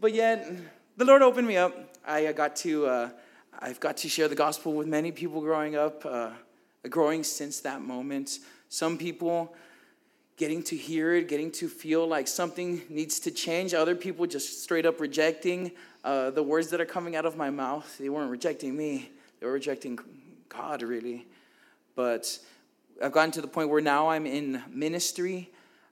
but 0.00 0.12
yet, 0.14 0.50
the 0.96 1.04
Lord 1.04 1.22
opened 1.22 1.48
me 1.48 1.56
up. 1.56 1.74
I 2.06 2.32
got 2.32 2.56
to, 2.56 2.86
uh, 2.86 3.10
I've 3.58 3.80
got 3.80 3.96
to 3.98 4.08
share 4.08 4.28
the 4.28 4.34
gospel 4.34 4.74
with 4.74 4.86
many 4.86 5.10
people 5.10 5.40
growing 5.40 5.76
up, 5.76 6.04
uh, 6.04 6.30
growing 6.88 7.24
since 7.24 7.60
that 7.60 7.80
moment. 7.80 8.38
Some 8.68 8.98
people 8.98 9.54
getting 10.36 10.62
to 10.64 10.76
hear 10.76 11.14
it, 11.14 11.28
getting 11.28 11.50
to 11.50 11.68
feel 11.68 12.06
like 12.06 12.28
something 12.28 12.82
needs 12.88 13.18
to 13.20 13.30
change. 13.30 13.72
Other 13.72 13.94
people 13.94 14.26
just 14.26 14.62
straight 14.62 14.84
up 14.84 15.00
rejecting 15.00 15.72
uh, 16.04 16.30
the 16.30 16.42
words 16.42 16.68
that 16.68 16.80
are 16.80 16.86
coming 16.86 17.16
out 17.16 17.24
of 17.24 17.36
my 17.36 17.50
mouth. 17.50 17.96
They 17.98 18.08
weren't 18.08 18.30
rejecting 18.30 18.76
me, 18.76 19.10
they 19.40 19.46
were 19.46 19.52
rejecting 19.52 19.98
God, 20.48 20.82
really. 20.82 21.26
But 21.94 22.38
I've 23.02 23.12
gotten 23.12 23.30
to 23.32 23.40
the 23.40 23.48
point 23.48 23.70
where 23.70 23.80
now 23.80 24.08
I'm 24.08 24.26
in 24.26 24.62
ministry. 24.70 25.50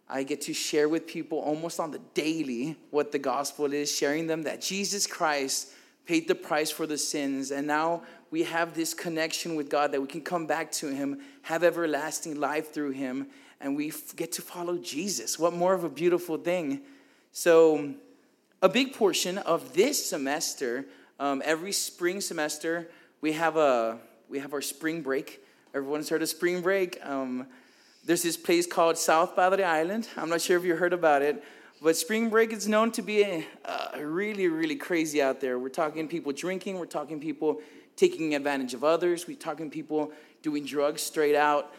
I 0.09 0.23
get 0.23 0.43
to 0.43 0.53
share 0.53 0.89
with 0.89 1.07
people 1.07 1.39
almost 1.39 1.81
on 1.81 1.91
the 1.91 2.01
daily 2.13 2.77
what 2.91 3.11
the 3.13 3.19
gospel 3.19 3.73
is, 3.73 3.95
sharing 3.95 4.27
them 4.27 4.43
that 4.43 4.61
Jesus 4.61 5.07
Christ 5.07 5.71
paid 6.07 6.29
the 6.29 6.35
price 6.35 6.71
for 6.71 6.87
the 6.87 6.99
sins. 6.99 7.51
And 7.51 7.67
now 7.67 8.03
we 8.31 8.43
have 8.43 8.75
this 8.75 8.93
connection 8.93 9.55
with 9.55 9.71
God 9.71 9.93
that 9.93 10.01
we 10.01 10.07
can 10.07 10.21
come 10.21 10.47
back 10.47 10.71
to 10.73 10.89
Him, 10.89 11.21
have 11.43 11.65
everlasting 11.65 12.39
life 12.39 12.73
through 12.73 12.91
Him, 12.91 13.29
and 13.61 13.77
we 13.77 13.93
get 14.17 14.33
to 14.33 14.43
follow 14.43 14.77
Jesus. 14.77 15.39
What 15.39 15.55
more 15.55 15.73
of 15.73 15.85
a 15.85 15.89
beautiful 15.89 16.37
thing? 16.37 16.83
So, 17.33 17.95
a 18.61 18.69
big 18.69 18.95
portion 18.95 19.39
of 19.39 19.75
this 19.75 20.07
semester, 20.07 20.87
um, 21.19 21.43
every 21.45 21.73
spring 21.73 22.21
semester, 22.21 22.91
we 23.21 23.33
have 23.33 23.57
a 23.57 23.99
we 24.29 24.39
have 24.39 24.53
our 24.53 24.63
spring 24.63 25.03
break. 25.03 25.41
Everyone's 25.75 26.09
heard 26.09 26.23
of 26.23 26.29
spring 26.29 26.61
break. 26.61 26.99
Um, 27.05 27.47
there's 28.05 28.23
this 28.23 28.37
place 28.37 28.67
called 28.67 28.99
South 28.99 29.35
Padre 29.35 29.65
Island. 29.65 30.09
I'm 30.17 30.29
not 30.29 30.41
sure 30.41 30.59
if 30.59 30.65
you 30.65 30.77
heard 30.77 30.93
about 30.93 31.23
it, 31.23 31.43
but 31.81 31.97
spring 31.97 32.29
break 32.29 32.53
is 32.53 32.69
known 32.69 32.93
to 32.93 33.03
be 33.03 33.47
uh, 33.65 33.99
really, 33.99 34.49
really 34.49 34.77
crazy 34.77 35.23
out 35.23 35.41
there. 35.41 35.59
We're 35.59 35.71
talking 35.71 36.07
people 36.07 36.33
drinking, 36.33 36.79
we're 36.79 36.87
talking 36.87 37.19
people 37.19 37.61
taking 37.97 38.35
advantage 38.35 38.75
of 38.75 38.85
others, 38.85 39.27
we're 39.27 39.37
talking 39.37 39.71
people 39.71 40.13
doing 40.43 40.65
drugs 40.65 41.01
straight 41.01 41.35
out 41.35 41.73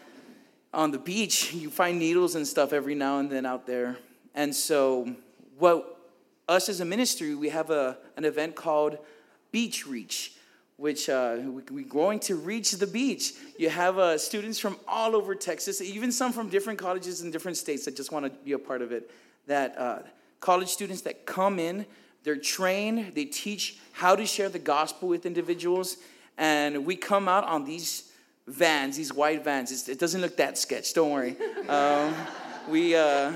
on 0.74 0.90
the 0.90 0.98
beach. 0.98 1.52
You 1.52 1.70
find 1.70 1.98
needles 1.98 2.34
and 2.34 2.46
stuff 2.46 2.72
every 2.72 2.94
now 2.94 3.18
and 3.18 3.30
then 3.30 3.46
out 3.46 3.66
there. 3.66 3.96
And 4.34 4.54
so, 4.54 5.14
what 5.58 5.98
us 6.48 6.68
as 6.68 6.80
a 6.80 6.84
ministry, 6.84 7.34
we 7.34 7.48
have 7.48 7.70
a, 7.70 7.98
an 8.16 8.24
event 8.24 8.54
called 8.54 8.98
Beach 9.52 9.86
Reach, 9.86 10.32
which 10.76 11.08
uh, 11.08 11.36
we- 11.40 11.62
we're 11.70 11.84
going 11.88 12.18
to 12.20 12.36
reach 12.36 12.72
the 12.72 12.86
beach. 12.86 13.34
You 13.58 13.70
have 13.70 13.98
uh, 13.98 14.18
students 14.18 14.58
from 14.58 14.76
all 14.86 15.16
over 15.16 15.34
Texas, 15.34 15.80
even 15.80 16.12
some 16.12 16.32
from 16.32 16.48
different 16.48 16.78
colleges 16.78 17.22
in 17.22 17.30
different 17.30 17.56
states 17.56 17.84
that 17.86 17.96
just 17.96 18.12
want 18.12 18.26
to 18.26 18.30
be 18.44 18.52
a 18.52 18.58
part 18.58 18.82
of 18.82 18.92
it. 18.92 19.10
That 19.46 19.78
uh, 19.78 19.98
college 20.40 20.68
students 20.68 21.02
that 21.02 21.24
come 21.24 21.58
in, 21.58 21.86
they're 22.24 22.36
trained, 22.36 23.12
they 23.14 23.24
teach 23.24 23.78
how 23.92 24.16
to 24.16 24.26
share 24.26 24.48
the 24.48 24.58
gospel 24.58 25.08
with 25.08 25.24
individuals, 25.24 25.96
and 26.36 26.84
we 26.84 26.96
come 26.96 27.28
out 27.28 27.44
on 27.44 27.64
these 27.64 28.12
vans, 28.46 28.96
these 28.96 29.12
white 29.14 29.42
vans. 29.44 29.72
It's, 29.72 29.88
it 29.88 29.98
doesn't 29.98 30.20
look 30.20 30.36
that 30.36 30.58
sketch, 30.58 30.92
don't 30.94 31.10
worry. 31.10 31.36
Um, 31.68 32.14
we, 32.68 32.94
uh, 32.94 33.32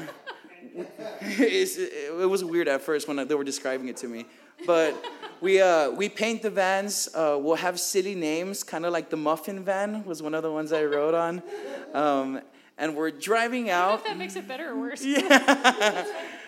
it 1.21 2.29
was 2.29 2.45
weird 2.45 2.69
at 2.69 2.81
first 2.83 3.09
when 3.09 3.17
they 3.27 3.35
were 3.35 3.45
describing 3.45 3.89
it 3.89 3.97
to 3.99 4.09
me. 4.09 4.27
But 4.67 4.95
we, 5.41 5.61
uh, 5.61 5.91
we 5.91 6.09
paint 6.09 6.43
the 6.43 6.51
vans. 6.51 7.09
Uh, 7.15 7.39
we'll 7.41 7.57
have 7.57 7.81
city 7.81 8.15
names, 8.15 8.63
kind 8.63 8.85
of 8.85 8.93
like 8.93 9.11
the 9.11 9.17
Muffin 9.17 9.65
Van 9.65 10.05
was 10.05 10.23
one 10.23 10.35
of 10.35 10.43
the 10.43 10.53
ones 10.53 10.73
I 10.73 10.85
wrote 10.85 11.15
on. 11.15 11.43
Um, 11.93 12.41
and 12.79 12.95
we're 12.95 13.11
driving 13.11 13.69
out. 13.69 13.83
I 13.83 13.89
don't 13.89 13.91
know 13.91 13.97
if 13.97 14.05
that 14.05 14.17
makes 14.17 14.37
it 14.37 14.47
better 14.47 14.71
or 14.71 14.79
worse. 14.79 15.05
Yeah. 15.05 16.05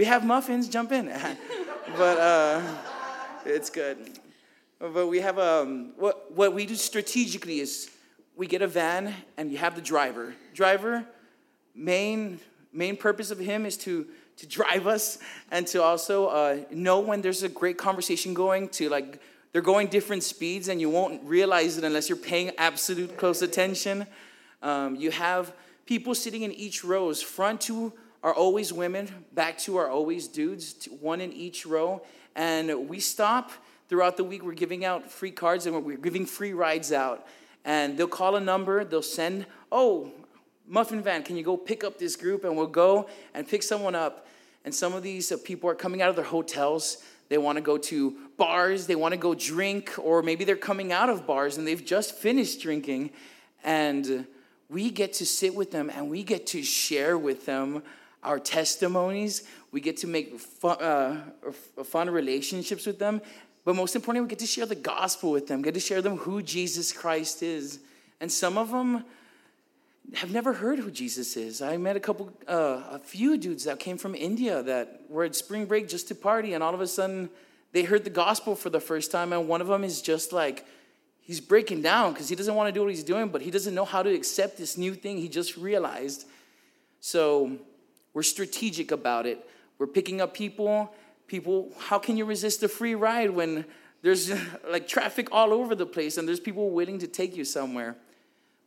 We 0.00 0.06
have 0.06 0.24
muffins, 0.24 0.66
jump 0.68 0.92
in. 0.92 1.06
but 1.98 2.18
uh, 2.18 2.62
it's 3.44 3.68
good. 3.68 3.98
But 4.78 5.08
we 5.08 5.20
have 5.20 5.38
um, 5.38 5.92
what 5.98 6.32
what 6.34 6.54
we 6.54 6.64
do 6.64 6.74
strategically 6.74 7.60
is 7.60 7.90
we 8.34 8.46
get 8.46 8.62
a 8.62 8.66
van 8.66 9.14
and 9.36 9.52
you 9.52 9.58
have 9.58 9.74
the 9.74 9.82
driver. 9.82 10.34
Driver, 10.54 11.04
main 11.74 12.40
main 12.72 12.96
purpose 12.96 13.30
of 13.30 13.38
him 13.38 13.66
is 13.66 13.76
to 13.78 14.06
to 14.40 14.46
drive 14.46 14.86
us 14.86 15.18
and 15.50 15.66
to 15.66 15.82
also 15.82 16.28
uh, 16.28 16.56
know 16.70 17.00
when 17.00 17.20
there's 17.20 17.42
a 17.42 17.48
great 17.48 17.76
conversation 17.76 18.32
going. 18.32 18.70
To 18.70 18.88
like 18.88 19.20
they're 19.52 19.60
going 19.60 19.88
different 19.88 20.22
speeds 20.22 20.68
and 20.68 20.80
you 20.80 20.88
won't 20.88 21.22
realize 21.24 21.76
it 21.76 21.84
unless 21.84 22.08
you're 22.08 22.16
paying 22.16 22.50
absolute 22.56 23.18
close 23.18 23.42
attention. 23.42 24.06
Um, 24.62 24.96
you 24.96 25.10
have 25.10 25.52
people 25.84 26.14
sitting 26.14 26.42
in 26.42 26.52
each 26.52 26.84
rows. 26.84 27.20
Front 27.20 27.60
two 27.60 27.92
are 28.22 28.32
always 28.32 28.72
women, 28.72 29.08
back 29.32 29.58
two 29.58 29.76
are 29.76 29.88
always 29.88 30.26
dudes, 30.26 30.88
one 31.00 31.20
in 31.20 31.32
each 31.32 31.66
row. 31.66 32.02
And 32.34 32.88
we 32.88 32.98
stop 32.98 33.50
throughout 33.88 34.16
the 34.16 34.24
week. 34.24 34.42
We're 34.42 34.52
giving 34.52 34.86
out 34.86 35.10
free 35.10 35.32
cards 35.32 35.66
and 35.66 35.84
we're 35.84 35.96
giving 35.96 36.24
free 36.24 36.54
rides 36.54 36.92
out. 36.92 37.26
And 37.66 37.98
they'll 37.98 38.08
call 38.08 38.36
a 38.36 38.40
number, 38.40 38.84
they'll 38.84 39.02
send, 39.02 39.44
oh, 39.70 40.12
Muffin 40.66 41.02
Van, 41.02 41.22
can 41.24 41.36
you 41.36 41.42
go 41.42 41.56
pick 41.56 41.82
up 41.82 41.98
this 41.98 42.16
group? 42.16 42.44
And 42.44 42.56
we'll 42.56 42.68
go 42.68 43.08
and 43.34 43.46
pick 43.46 43.62
someone 43.62 43.94
up. 43.94 44.28
And 44.64 44.74
some 44.74 44.94
of 44.94 45.02
these 45.02 45.32
uh, 45.32 45.38
people 45.42 45.70
are 45.70 45.74
coming 45.74 46.02
out 46.02 46.10
of 46.10 46.16
their 46.16 46.24
hotels. 46.24 46.98
They 47.28 47.38
want 47.38 47.56
to 47.56 47.62
go 47.62 47.78
to 47.78 48.16
bars, 48.36 48.86
they 48.86 48.96
want 48.96 49.12
to 49.12 49.18
go 49.18 49.34
drink, 49.34 49.94
or 49.98 50.22
maybe 50.22 50.44
they're 50.44 50.56
coming 50.56 50.92
out 50.92 51.08
of 51.08 51.26
bars 51.26 51.58
and 51.58 51.66
they've 51.66 51.84
just 51.84 52.16
finished 52.16 52.60
drinking. 52.60 53.10
And 53.62 54.26
we 54.68 54.90
get 54.90 55.12
to 55.14 55.26
sit 55.26 55.54
with 55.54 55.70
them 55.70 55.90
and 55.94 56.10
we 56.10 56.22
get 56.22 56.46
to 56.48 56.62
share 56.62 57.16
with 57.16 57.46
them 57.46 57.82
our 58.22 58.38
testimonies. 58.38 59.44
We 59.70 59.80
get 59.80 59.96
to 59.98 60.06
make 60.06 60.38
fun, 60.38 60.80
uh, 60.80 61.20
fun 61.84 62.10
relationships 62.10 62.86
with 62.86 62.98
them. 62.98 63.22
But 63.64 63.76
most 63.76 63.94
importantly, 63.94 64.26
we 64.26 64.30
get 64.30 64.38
to 64.40 64.46
share 64.46 64.66
the 64.66 64.74
gospel 64.74 65.30
with 65.30 65.46
them, 65.46 65.62
get 65.62 65.74
to 65.74 65.80
share 65.80 66.02
them 66.02 66.16
who 66.16 66.42
Jesus 66.42 66.92
Christ 66.92 67.42
is. 67.42 67.80
And 68.20 68.30
some 68.30 68.58
of 68.58 68.70
them, 68.70 69.04
have 70.14 70.30
never 70.30 70.52
heard 70.52 70.78
who 70.78 70.90
Jesus 70.90 71.36
is. 71.36 71.62
I 71.62 71.76
met 71.76 71.96
a 71.96 72.00
couple, 72.00 72.32
uh, 72.48 72.82
a 72.90 72.98
few 72.98 73.36
dudes 73.36 73.64
that 73.64 73.78
came 73.78 73.96
from 73.96 74.14
India 74.14 74.62
that 74.62 75.02
were 75.08 75.24
at 75.24 75.34
spring 75.34 75.66
break 75.66 75.88
just 75.88 76.08
to 76.08 76.14
party, 76.14 76.54
and 76.54 76.62
all 76.62 76.74
of 76.74 76.80
a 76.80 76.86
sudden 76.86 77.30
they 77.72 77.82
heard 77.82 78.04
the 78.04 78.10
gospel 78.10 78.54
for 78.54 78.70
the 78.70 78.80
first 78.80 79.10
time, 79.10 79.32
and 79.32 79.46
one 79.48 79.60
of 79.60 79.66
them 79.66 79.84
is 79.84 80.02
just 80.02 80.32
like, 80.32 80.66
he's 81.20 81.40
breaking 81.40 81.82
down 81.82 82.12
because 82.12 82.28
he 82.28 82.34
doesn't 82.34 82.54
want 82.54 82.68
to 82.68 82.72
do 82.72 82.80
what 82.80 82.90
he's 82.90 83.04
doing, 83.04 83.28
but 83.28 83.40
he 83.42 83.50
doesn't 83.50 83.74
know 83.74 83.84
how 83.84 84.02
to 84.02 84.12
accept 84.12 84.58
this 84.58 84.76
new 84.76 84.94
thing 84.94 85.18
he 85.18 85.28
just 85.28 85.56
realized. 85.56 86.26
So 87.00 87.56
we're 88.12 88.24
strategic 88.24 88.90
about 88.90 89.26
it. 89.26 89.48
We're 89.78 89.86
picking 89.86 90.20
up 90.20 90.34
people. 90.34 90.92
People, 91.28 91.72
how 91.78 91.98
can 91.98 92.16
you 92.16 92.24
resist 92.24 92.62
a 92.64 92.68
free 92.68 92.96
ride 92.96 93.30
when 93.30 93.64
there's 94.02 94.32
like 94.68 94.88
traffic 94.88 95.28
all 95.30 95.52
over 95.52 95.74
the 95.74 95.86
place 95.86 96.18
and 96.18 96.26
there's 96.26 96.40
people 96.40 96.70
waiting 96.70 96.98
to 96.98 97.06
take 97.06 97.36
you 97.36 97.44
somewhere? 97.44 97.96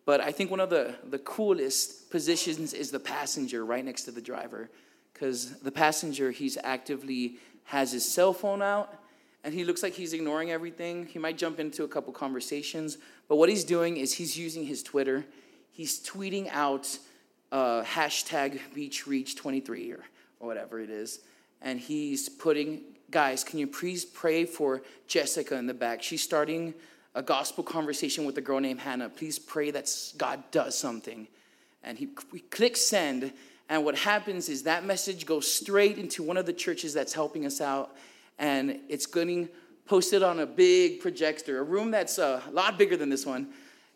But 0.05 0.19
I 0.21 0.31
think 0.31 0.51
one 0.51 0.59
of 0.59 0.69
the, 0.69 0.95
the 1.09 1.19
coolest 1.19 2.09
positions 2.11 2.73
is 2.73 2.91
the 2.91 2.99
passenger 2.99 3.65
right 3.65 3.83
next 3.83 4.03
to 4.03 4.11
the 4.11 4.21
driver. 4.21 4.69
Because 5.13 5.59
the 5.59 5.71
passenger, 5.71 6.31
he's 6.31 6.57
actively 6.63 7.37
has 7.65 7.91
his 7.91 8.03
cell 8.03 8.33
phone 8.33 8.61
out 8.61 8.93
and 9.43 9.53
he 9.53 9.63
looks 9.63 9.83
like 9.83 9.93
he's 9.93 10.13
ignoring 10.13 10.51
everything. 10.51 11.05
He 11.05 11.19
might 11.19 11.37
jump 11.37 11.59
into 11.59 11.83
a 11.83 11.87
couple 11.87 12.13
conversations, 12.13 12.97
but 13.27 13.35
what 13.35 13.49
he's 13.49 13.63
doing 13.63 13.97
is 13.97 14.13
he's 14.13 14.37
using 14.37 14.65
his 14.65 14.81
Twitter. 14.81 15.25
He's 15.71 15.99
tweeting 15.99 16.49
out 16.51 16.97
uh, 17.51 17.83
hashtag 17.83 18.59
beach 18.73 19.05
reach 19.05 19.35
23 19.35 19.91
or, 19.91 20.03
or 20.39 20.47
whatever 20.47 20.79
it 20.79 20.89
is. 20.89 21.19
And 21.61 21.79
he's 21.79 22.29
putting, 22.29 22.81
guys, 23.11 23.43
can 23.43 23.59
you 23.59 23.67
please 23.67 24.05
pray 24.05 24.45
for 24.45 24.81
Jessica 25.07 25.55
in 25.55 25.67
the 25.67 25.73
back? 25.73 26.01
She's 26.01 26.21
starting 26.21 26.73
a 27.15 27.21
gospel 27.21 27.63
conversation 27.63 28.25
with 28.25 28.37
a 28.37 28.41
girl 28.41 28.59
named 28.59 28.79
Hannah. 28.79 29.09
Please 29.09 29.37
pray 29.37 29.71
that 29.71 29.89
God 30.17 30.43
does 30.51 30.77
something. 30.77 31.27
And 31.83 31.97
he 31.97 32.09
we 32.31 32.39
click 32.39 32.77
send, 32.77 33.33
and 33.69 33.83
what 33.83 33.97
happens 33.97 34.49
is 34.49 34.63
that 34.63 34.85
message 34.85 35.25
goes 35.25 35.51
straight 35.51 35.97
into 35.97 36.23
one 36.23 36.37
of 36.37 36.45
the 36.45 36.53
churches 36.53 36.93
that's 36.93 37.13
helping 37.13 37.45
us 37.45 37.59
out, 37.59 37.95
and 38.39 38.79
it's 38.89 39.05
getting 39.05 39.49
posted 39.85 40.23
on 40.23 40.39
a 40.39 40.45
big 40.45 41.01
projector, 41.01 41.59
a 41.59 41.63
room 41.63 41.91
that's 41.91 42.17
a 42.17 42.41
lot 42.51 42.77
bigger 42.77 42.95
than 42.95 43.09
this 43.09 43.25
one. 43.25 43.49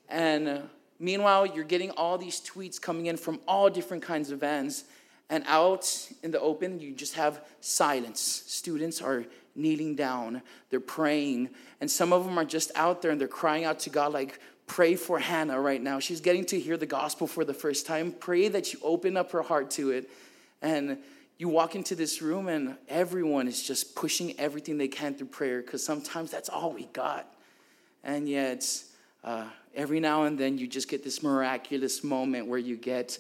And 0.10 0.48
uh, 0.48 0.62
meanwhile, 1.00 1.46
you're 1.46 1.64
getting 1.64 1.92
all 1.92 2.18
these 2.18 2.42
tweets 2.42 2.80
coming 2.80 3.06
in 3.06 3.18
from 3.18 3.40
all 3.48 3.70
different 3.70 4.04
kinds 4.04 4.32
of 4.32 4.40
vans. 4.42 4.84
And 5.30 5.44
out 5.48 6.10
in 6.24 6.32
the 6.32 6.40
open, 6.40 6.80
you 6.80 6.94
just 6.94 7.16
have 7.16 7.42
silence. 7.62 8.20
Students 8.48 9.02
are 9.02 9.26
kneeling 9.58 9.96
down, 9.96 10.42
they're 10.70 10.80
praying, 10.80 11.50
and 11.82 11.90
some 11.90 12.14
of 12.14 12.26
them 12.26 12.38
are 12.38 12.46
just 12.46 12.72
out 12.76 13.02
there 13.02 13.12
and 13.12 13.20
they're 13.20 13.28
crying 13.28 13.66
out 13.66 13.80
to 13.80 13.90
God, 13.90 14.14
like, 14.14 14.40
pray 14.68 14.96
for 14.96 15.18
Hannah 15.18 15.60
right 15.60 15.82
now. 15.82 16.00
She's 16.00 16.22
getting 16.22 16.46
to 16.46 16.60
hear 16.60 16.78
the 16.78 16.86
gospel 16.86 17.26
for 17.26 17.44
the 17.46 17.54
first 17.54 17.86
time. 17.86 18.12
Pray 18.12 18.50
that 18.50 18.74
you 18.74 18.80
open 18.84 19.18
up 19.18 19.32
her 19.32 19.42
heart 19.42 19.72
to 19.72 19.92
it. 19.92 20.10
And 20.62 20.98
you 21.38 21.50
walk 21.50 21.76
into 21.76 21.96
this 21.96 22.22
room, 22.22 22.48
and 22.48 22.76
everyone 22.90 23.48
is 23.48 23.62
just 23.62 23.96
pushing 23.96 24.38
everything 24.40 24.78
they 24.78 24.88
can 24.88 25.14
through 25.14 25.28
prayer 25.28 25.62
because 25.62 25.86
sometimes 25.86 26.32
that's 26.32 26.50
all 26.50 26.74
we 26.74 26.86
got. 26.86 27.32
And 28.04 28.28
yet, 28.28 28.84
uh, 29.24 29.46
every 29.76 30.00
now 30.00 30.24
and 30.24 30.38
then, 30.38 30.58
you 30.58 30.68
just 30.68 30.90
get 30.90 31.04
this 31.04 31.22
miraculous 31.22 32.04
moment 32.04 32.48
where 32.48 32.60
you 32.60 32.76
get 32.76 33.20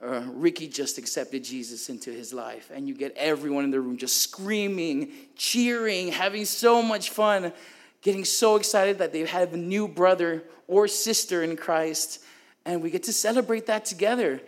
uh, 0.00 0.22
Ricky 0.32 0.68
just 0.68 0.98
accepted 0.98 1.42
Jesus 1.42 1.88
into 1.88 2.10
his 2.10 2.32
life, 2.32 2.70
and 2.72 2.86
you 2.86 2.94
get 2.94 3.14
everyone 3.16 3.64
in 3.64 3.70
the 3.70 3.80
room 3.80 3.96
just 3.96 4.18
screaming, 4.18 5.12
cheering, 5.34 6.08
having 6.12 6.44
so 6.44 6.82
much 6.82 7.10
fun, 7.10 7.52
getting 8.00 8.24
so 8.24 8.56
excited 8.56 8.98
that 8.98 9.12
they 9.12 9.24
have 9.24 9.52
a 9.54 9.56
new 9.56 9.88
brother 9.88 10.44
or 10.68 10.86
sister 10.86 11.42
in 11.42 11.56
Christ, 11.56 12.22
and 12.64 12.82
we 12.82 12.90
get 12.90 13.02
to 13.04 13.12
celebrate 13.12 13.66
that 13.66 13.84
together. 13.84 14.40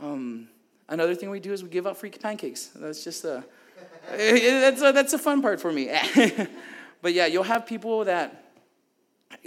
Um, 0.00 0.48
another 0.88 1.14
thing 1.14 1.30
we 1.30 1.40
do 1.40 1.52
is 1.52 1.62
we 1.62 1.68
give 1.68 1.86
out 1.86 1.96
free 1.96 2.10
pancakes. 2.10 2.70
That's 2.74 3.04
just 3.04 3.24
a 3.24 3.44
that's 4.10 4.82
a, 4.82 4.92
that's 4.92 5.12
a 5.12 5.18
fun 5.18 5.42
part 5.42 5.60
for 5.60 5.70
me. 5.70 5.90
but 7.02 7.12
yeah, 7.12 7.26
you'll 7.26 7.42
have 7.44 7.66
people 7.66 8.04
that 8.04 8.47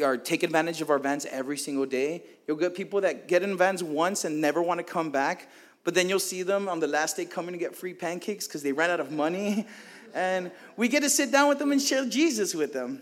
are 0.03 0.17
take 0.17 0.43
advantage 0.43 0.81
of 0.81 0.89
our 0.89 0.99
vans 0.99 1.25
every 1.25 1.57
single 1.57 1.85
day. 1.85 2.23
You'll 2.47 2.57
get 2.57 2.75
people 2.75 3.01
that 3.01 3.27
get 3.27 3.43
in 3.43 3.57
vans 3.57 3.83
once 3.83 4.25
and 4.25 4.39
never 4.39 4.61
want 4.61 4.79
to 4.79 4.83
come 4.83 5.11
back, 5.11 5.49
but 5.83 5.93
then 5.93 6.07
you'll 6.07 6.19
see 6.19 6.43
them 6.43 6.69
on 6.69 6.79
the 6.79 6.87
last 6.87 7.17
day 7.17 7.25
coming 7.25 7.53
to 7.53 7.57
get 7.57 7.75
free 7.75 7.93
pancakes 7.93 8.47
because 8.47 8.63
they 8.63 8.71
ran 8.71 8.89
out 8.89 8.99
of 8.99 9.11
money. 9.11 9.67
And 10.13 10.51
we 10.75 10.89
get 10.89 11.03
to 11.03 11.09
sit 11.09 11.31
down 11.31 11.47
with 11.47 11.57
them 11.57 11.71
and 11.71 11.81
share 11.81 12.05
Jesus 12.05 12.53
with 12.53 12.73
them. 12.73 13.01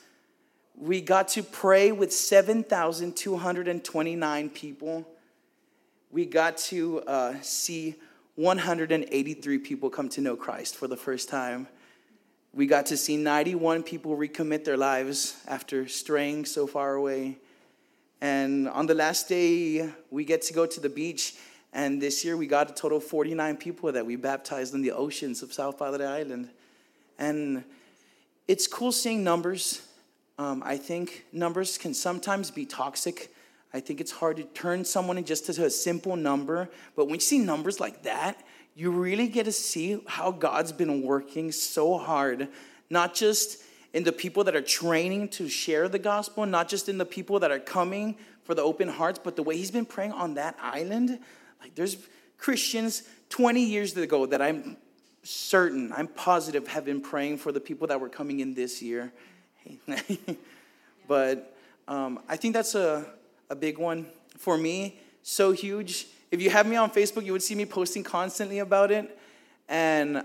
We 0.75 1.01
got 1.01 1.29
to 1.29 1.41
pray 1.41 1.91
with 1.91 2.13
7,229 2.13 4.49
people. 4.51 5.07
We 6.11 6.27
got 6.27 6.57
to 6.57 7.01
uh, 7.01 7.33
see 7.41 7.95
183 8.35 9.57
people 9.57 9.89
come 9.89 10.07
to 10.09 10.21
know 10.21 10.35
Christ 10.35 10.75
for 10.75 10.87
the 10.87 10.95
first 10.95 11.29
time. 11.29 11.67
We 12.53 12.67
got 12.67 12.85
to 12.85 12.95
see 12.95 13.17
91 13.17 13.81
people 13.81 14.15
recommit 14.15 14.65
their 14.65 14.77
lives 14.77 15.35
after 15.47 15.87
straying 15.87 16.45
so 16.45 16.67
far 16.67 16.93
away. 16.93 17.39
And 18.21 18.69
on 18.69 18.85
the 18.85 18.93
last 18.93 19.27
day, 19.27 19.89
we 20.11 20.25
get 20.25 20.43
to 20.43 20.53
go 20.53 20.67
to 20.67 20.79
the 20.79 20.89
beach, 20.89 21.33
And 21.73 22.01
this 22.01 22.25
year 22.25 22.35
we 22.35 22.47
got 22.47 22.69
a 22.71 22.73
total 22.73 22.97
of 22.97 23.03
49 23.03 23.57
people 23.57 23.91
that 23.91 24.05
we 24.05 24.15
baptized 24.15 24.73
in 24.73 24.81
the 24.81 24.91
oceans 24.91 25.43
of 25.43 25.53
South 25.53 25.77
Padre 25.77 26.05
Island. 26.05 26.49
And 27.17 27.63
it's 28.47 28.65
cool 28.67 28.91
seeing 28.91 29.23
numbers. 29.23 29.81
Um, 30.39 30.63
I 30.65 30.77
think 30.77 31.25
numbers 31.31 31.77
can 31.77 31.93
sometimes 31.93 32.49
be 32.49 32.65
toxic. 32.65 33.33
I 33.73 33.79
think 33.79 34.01
it's 34.01 34.11
hard 34.11 34.37
to 34.37 34.43
turn 34.43 34.83
someone 34.83 35.23
just 35.23 35.45
to 35.45 35.65
a 35.65 35.69
simple 35.69 36.15
number. 36.15 36.69
But 36.95 37.05
when 37.05 37.15
you 37.15 37.19
see 37.19 37.39
numbers 37.39 37.79
like 37.79 38.03
that, 38.03 38.43
you 38.75 38.91
really 38.91 39.27
get 39.27 39.43
to 39.43 39.51
see 39.51 40.01
how 40.07 40.31
God's 40.31 40.71
been 40.71 41.03
working 41.03 41.51
so 41.51 41.97
hard, 41.97 42.47
not 42.89 43.13
just 43.13 43.61
in 43.93 44.03
the 44.03 44.11
people 44.11 44.43
that 44.45 44.55
are 44.55 44.61
training 44.61 45.27
to 45.29 45.49
share 45.49 45.89
the 45.89 45.99
gospel, 45.99 46.45
not 46.45 46.69
just 46.69 46.89
in 46.89 46.97
the 46.97 47.05
people 47.05 47.39
that 47.39 47.51
are 47.51 47.59
coming 47.59 48.15
for 48.43 48.55
the 48.55 48.61
open 48.61 48.87
hearts, 48.87 49.19
but 49.21 49.35
the 49.35 49.43
way 49.43 49.57
He's 49.57 49.71
been 49.71 49.85
praying 49.85 50.13
on 50.13 50.35
that 50.35 50.57
island. 50.61 51.19
Like 51.61 51.75
there's 51.75 51.97
Christians 52.37 53.03
20 53.29 53.63
years 53.63 53.95
ago 53.95 54.25
that 54.25 54.41
I'm 54.41 54.77
certain, 55.23 55.93
I'm 55.95 56.07
positive, 56.07 56.67
have 56.69 56.85
been 56.85 57.01
praying 57.01 57.37
for 57.37 57.51
the 57.51 57.59
people 57.59 57.87
that 57.87 57.99
were 57.99 58.09
coming 58.09 58.39
in 58.39 58.53
this 58.53 58.81
year. 58.81 59.11
but 61.07 61.55
um, 61.87 62.19
I 62.27 62.37
think 62.37 62.53
that's 62.53 62.75
a, 62.75 63.05
a 63.49 63.55
big 63.55 63.77
one 63.77 64.07
for 64.37 64.57
me, 64.57 64.99
so 65.21 65.51
huge. 65.51 66.07
If 66.31 66.41
you 66.41 66.49
have 66.49 66.67
me 66.67 66.75
on 66.75 66.89
Facebook, 66.91 67.25
you 67.25 67.33
would 67.33 67.43
see 67.43 67.55
me 67.55 67.65
posting 67.65 68.03
constantly 68.03 68.59
about 68.59 68.91
it. 68.91 69.17
And 69.67 70.23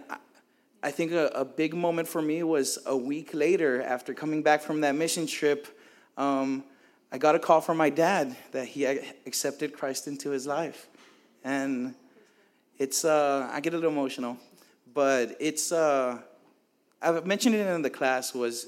I 0.83 0.91
think 0.91 1.13
a, 1.13 1.27
a 1.29 1.45
big 1.45 1.75
moment 1.75 2.09
for 2.09 2.23
me 2.23 2.43
was 2.43 2.79
a 2.87 2.97
week 2.97 3.31
later 3.33 3.83
after 3.83 4.15
coming 4.15 4.43
back 4.43 4.63
from 4.63 4.83
that 4.83 4.95
mission 4.95 5.27
trip. 5.27 5.67
Um, 6.17 6.65
I 7.11 7.19
got 7.19 7.35
a 7.35 7.39
call 7.39 7.61
from 7.61 7.77
my 7.77 7.91
dad 7.91 8.37
that 8.53 8.67
he 8.67 8.85
accepted 8.85 9.73
Christ 9.73 10.07
into 10.07 10.31
his 10.31 10.47
life. 10.47 10.89
And 11.45 11.95
it's, 12.79 13.05
uh, 13.05 13.49
I 13.53 13.61
get 13.61 13.75
a 13.75 13.77
little 13.77 13.93
emotional, 13.93 14.39
but 14.93 15.37
it's, 15.39 15.71
uh, 15.71 16.19
I've 17.01 17.27
mentioned 17.27 17.55
it 17.55 17.67
in 17.67 17.83
the 17.83 17.91
class 17.91 18.35
was, 18.35 18.67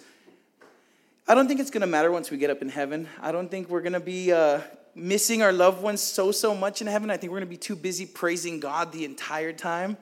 I 1.27 1.35
don't 1.35 1.49
think 1.49 1.59
it's 1.59 1.71
gonna 1.71 1.87
matter 1.87 2.13
once 2.13 2.31
we 2.31 2.37
get 2.37 2.51
up 2.51 2.63
in 2.63 2.69
heaven. 2.69 3.09
I 3.21 3.33
don't 3.33 3.51
think 3.51 3.69
we're 3.69 3.81
gonna 3.81 3.99
be 3.99 4.31
uh, 4.31 4.61
missing 4.95 5.43
our 5.43 5.53
loved 5.53 5.83
ones 5.83 6.03
so, 6.03 6.31
so 6.31 6.55
much 6.55 6.81
in 6.81 6.87
heaven. 6.87 7.11
I 7.11 7.17
think 7.17 7.33
we're 7.33 7.39
gonna 7.39 7.51
be 7.51 7.57
too 7.57 7.77
busy 7.77 8.07
praising 8.07 8.61
God 8.61 8.93
the 8.93 9.05
entire 9.05 9.53
time. 9.53 9.97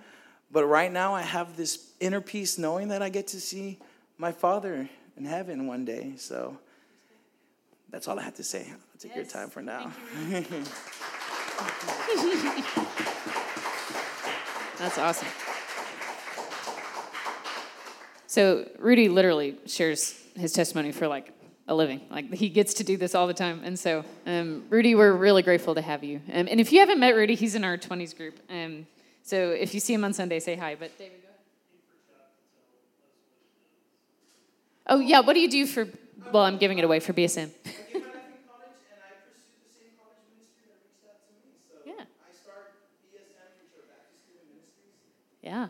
But 0.50 0.66
right 0.66 0.92
now, 0.92 1.14
I 1.14 1.22
have 1.22 1.56
this 1.56 1.90
inner 1.98 2.20
peace 2.20 2.58
knowing 2.58 2.88
that 2.88 3.02
I 3.02 3.08
get 3.08 3.28
to 3.28 3.40
see 3.40 3.78
my 4.18 4.30
Father 4.30 4.88
in 5.16 5.24
heaven 5.24 5.66
one 5.66 5.84
day. 5.84 6.14
So 6.16 6.58
that's 7.90 8.06
all 8.06 8.18
I 8.18 8.22
have 8.22 8.36
to 8.36 8.44
say. 8.44 8.66
I'll 8.70 8.98
take 8.98 9.16
yes. 9.16 9.16
your 9.16 9.42
time 9.42 9.50
for 9.50 9.62
now. 9.62 9.92
that's 14.78 14.98
awesome. 14.98 15.28
So 18.26 18.68
Rudy 18.78 19.08
literally 19.08 19.56
shares 19.66 20.20
his 20.34 20.52
testimony 20.52 20.92
for 20.92 21.06
like 21.06 21.30
a 21.68 21.74
living. 21.74 22.00
Like 22.10 22.32
he 22.32 22.48
gets 22.48 22.74
to 22.74 22.84
do 22.84 22.96
this 22.96 23.14
all 23.14 23.26
the 23.26 23.34
time. 23.34 23.60
And 23.64 23.78
so, 23.78 24.04
um, 24.26 24.64
Rudy, 24.68 24.94
we're 24.94 25.12
really 25.12 25.42
grateful 25.42 25.74
to 25.74 25.82
have 25.82 26.04
you. 26.04 26.20
Um, 26.32 26.48
and 26.50 26.60
if 26.60 26.72
you 26.72 26.80
haven't 26.80 26.98
met 26.98 27.14
Rudy, 27.14 27.34
he's 27.34 27.54
in 27.54 27.64
our 27.64 27.78
20s 27.78 28.16
group. 28.16 28.38
Um, 28.50 28.86
so 29.22 29.36
if 29.36 29.72
you 29.72 29.80
see 29.80 29.94
him 29.94 30.04
on 30.04 30.12
Sunday, 30.12 30.40
say 30.40 30.56
hi. 30.56 30.74
But 30.74 30.96
David, 30.98 31.22
go 31.22 31.28
ahead. 34.88 34.90
Oh 35.00 35.00
yeah, 35.00 35.20
what 35.20 35.34
do 35.34 35.40
you 35.40 35.50
do 35.50 35.66
for? 35.66 35.86
Well, 36.32 36.42
I'm 36.42 36.58
giving 36.58 36.78
it 36.78 36.84
away 36.84 37.00
for 37.00 37.12
BSM. 37.12 37.50
yeah. 41.86 41.92
Yeah. 45.44 45.68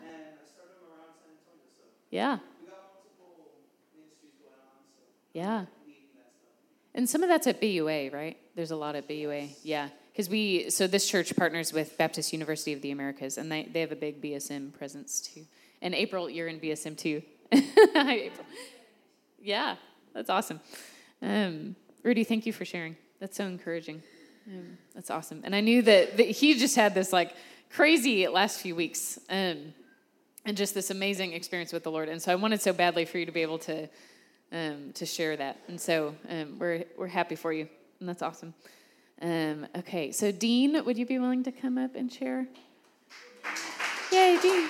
Yeah. 2.10 2.38
Yeah. 5.32 5.64
And 6.94 7.10
some 7.10 7.24
of 7.24 7.28
that's 7.28 7.48
at 7.48 7.60
BUA, 7.60 8.10
right? 8.12 8.36
There's 8.54 8.70
a 8.70 8.76
lot 8.76 8.94
at 8.94 9.08
BUA. 9.08 9.48
Yeah. 9.64 9.88
Because 10.12 10.28
we, 10.28 10.70
so 10.70 10.86
this 10.86 11.08
church 11.10 11.34
partners 11.34 11.72
with 11.72 11.98
Baptist 11.98 12.32
University 12.32 12.72
of 12.72 12.82
the 12.82 12.92
Americas, 12.92 13.36
and 13.36 13.50
they, 13.50 13.64
they 13.64 13.80
have 13.80 13.90
a 13.90 13.96
big 13.96 14.22
BSM 14.22 14.72
presence 14.72 15.20
too. 15.20 15.44
And 15.82 15.92
April, 15.92 16.30
you're 16.30 16.46
in 16.46 16.60
BSM 16.60 16.96
too. 16.96 17.20
Hi, 17.52 18.14
April. 18.14 18.46
Yeah, 19.42 19.74
that's 20.14 20.30
awesome. 20.30 20.60
Um, 21.20 21.74
Rudy, 22.04 22.22
thank 22.22 22.46
you 22.46 22.52
for 22.52 22.64
sharing. 22.64 22.96
That's 23.18 23.36
so 23.36 23.44
encouraging. 23.44 24.04
Um, 24.46 24.78
that's 24.94 25.10
awesome. 25.10 25.40
And 25.42 25.54
I 25.54 25.60
knew 25.60 25.82
that, 25.82 26.16
that, 26.16 26.26
he 26.26 26.54
just 26.58 26.76
had 26.76 26.94
this 26.94 27.12
like 27.12 27.34
crazy 27.70 28.26
last 28.28 28.60
few 28.60 28.74
weeks 28.74 29.18
um, 29.28 29.74
and 30.44 30.56
just 30.56 30.74
this 30.74 30.90
amazing 30.90 31.32
experience 31.32 31.72
with 31.72 31.82
the 31.82 31.90
Lord. 31.90 32.08
And 32.08 32.20
so 32.20 32.32
I 32.32 32.34
wanted 32.34 32.60
so 32.60 32.72
badly 32.72 33.04
for 33.04 33.18
you 33.18 33.26
to 33.26 33.32
be 33.32 33.42
able 33.42 33.58
to 33.60 33.88
um, 34.52 34.92
to 34.94 35.04
share 35.04 35.36
that. 35.36 35.58
And 35.68 35.80
so 35.80 36.14
um, 36.28 36.58
we're, 36.58 36.84
we're 36.96 37.08
happy 37.08 37.34
for 37.34 37.52
you, 37.52 37.68
and 38.00 38.08
that's 38.08 38.22
awesome. 38.22 38.54
Um, 39.20 39.66
okay, 39.76 40.12
so 40.12 40.30
Dean, 40.30 40.84
would 40.84 40.96
you 40.96 41.06
be 41.06 41.18
willing 41.18 41.42
to 41.44 41.52
come 41.52 41.76
up 41.76 41.94
and 41.94 42.12
share? 42.12 42.46
Yay, 44.12 44.38
Dean. 44.40 44.68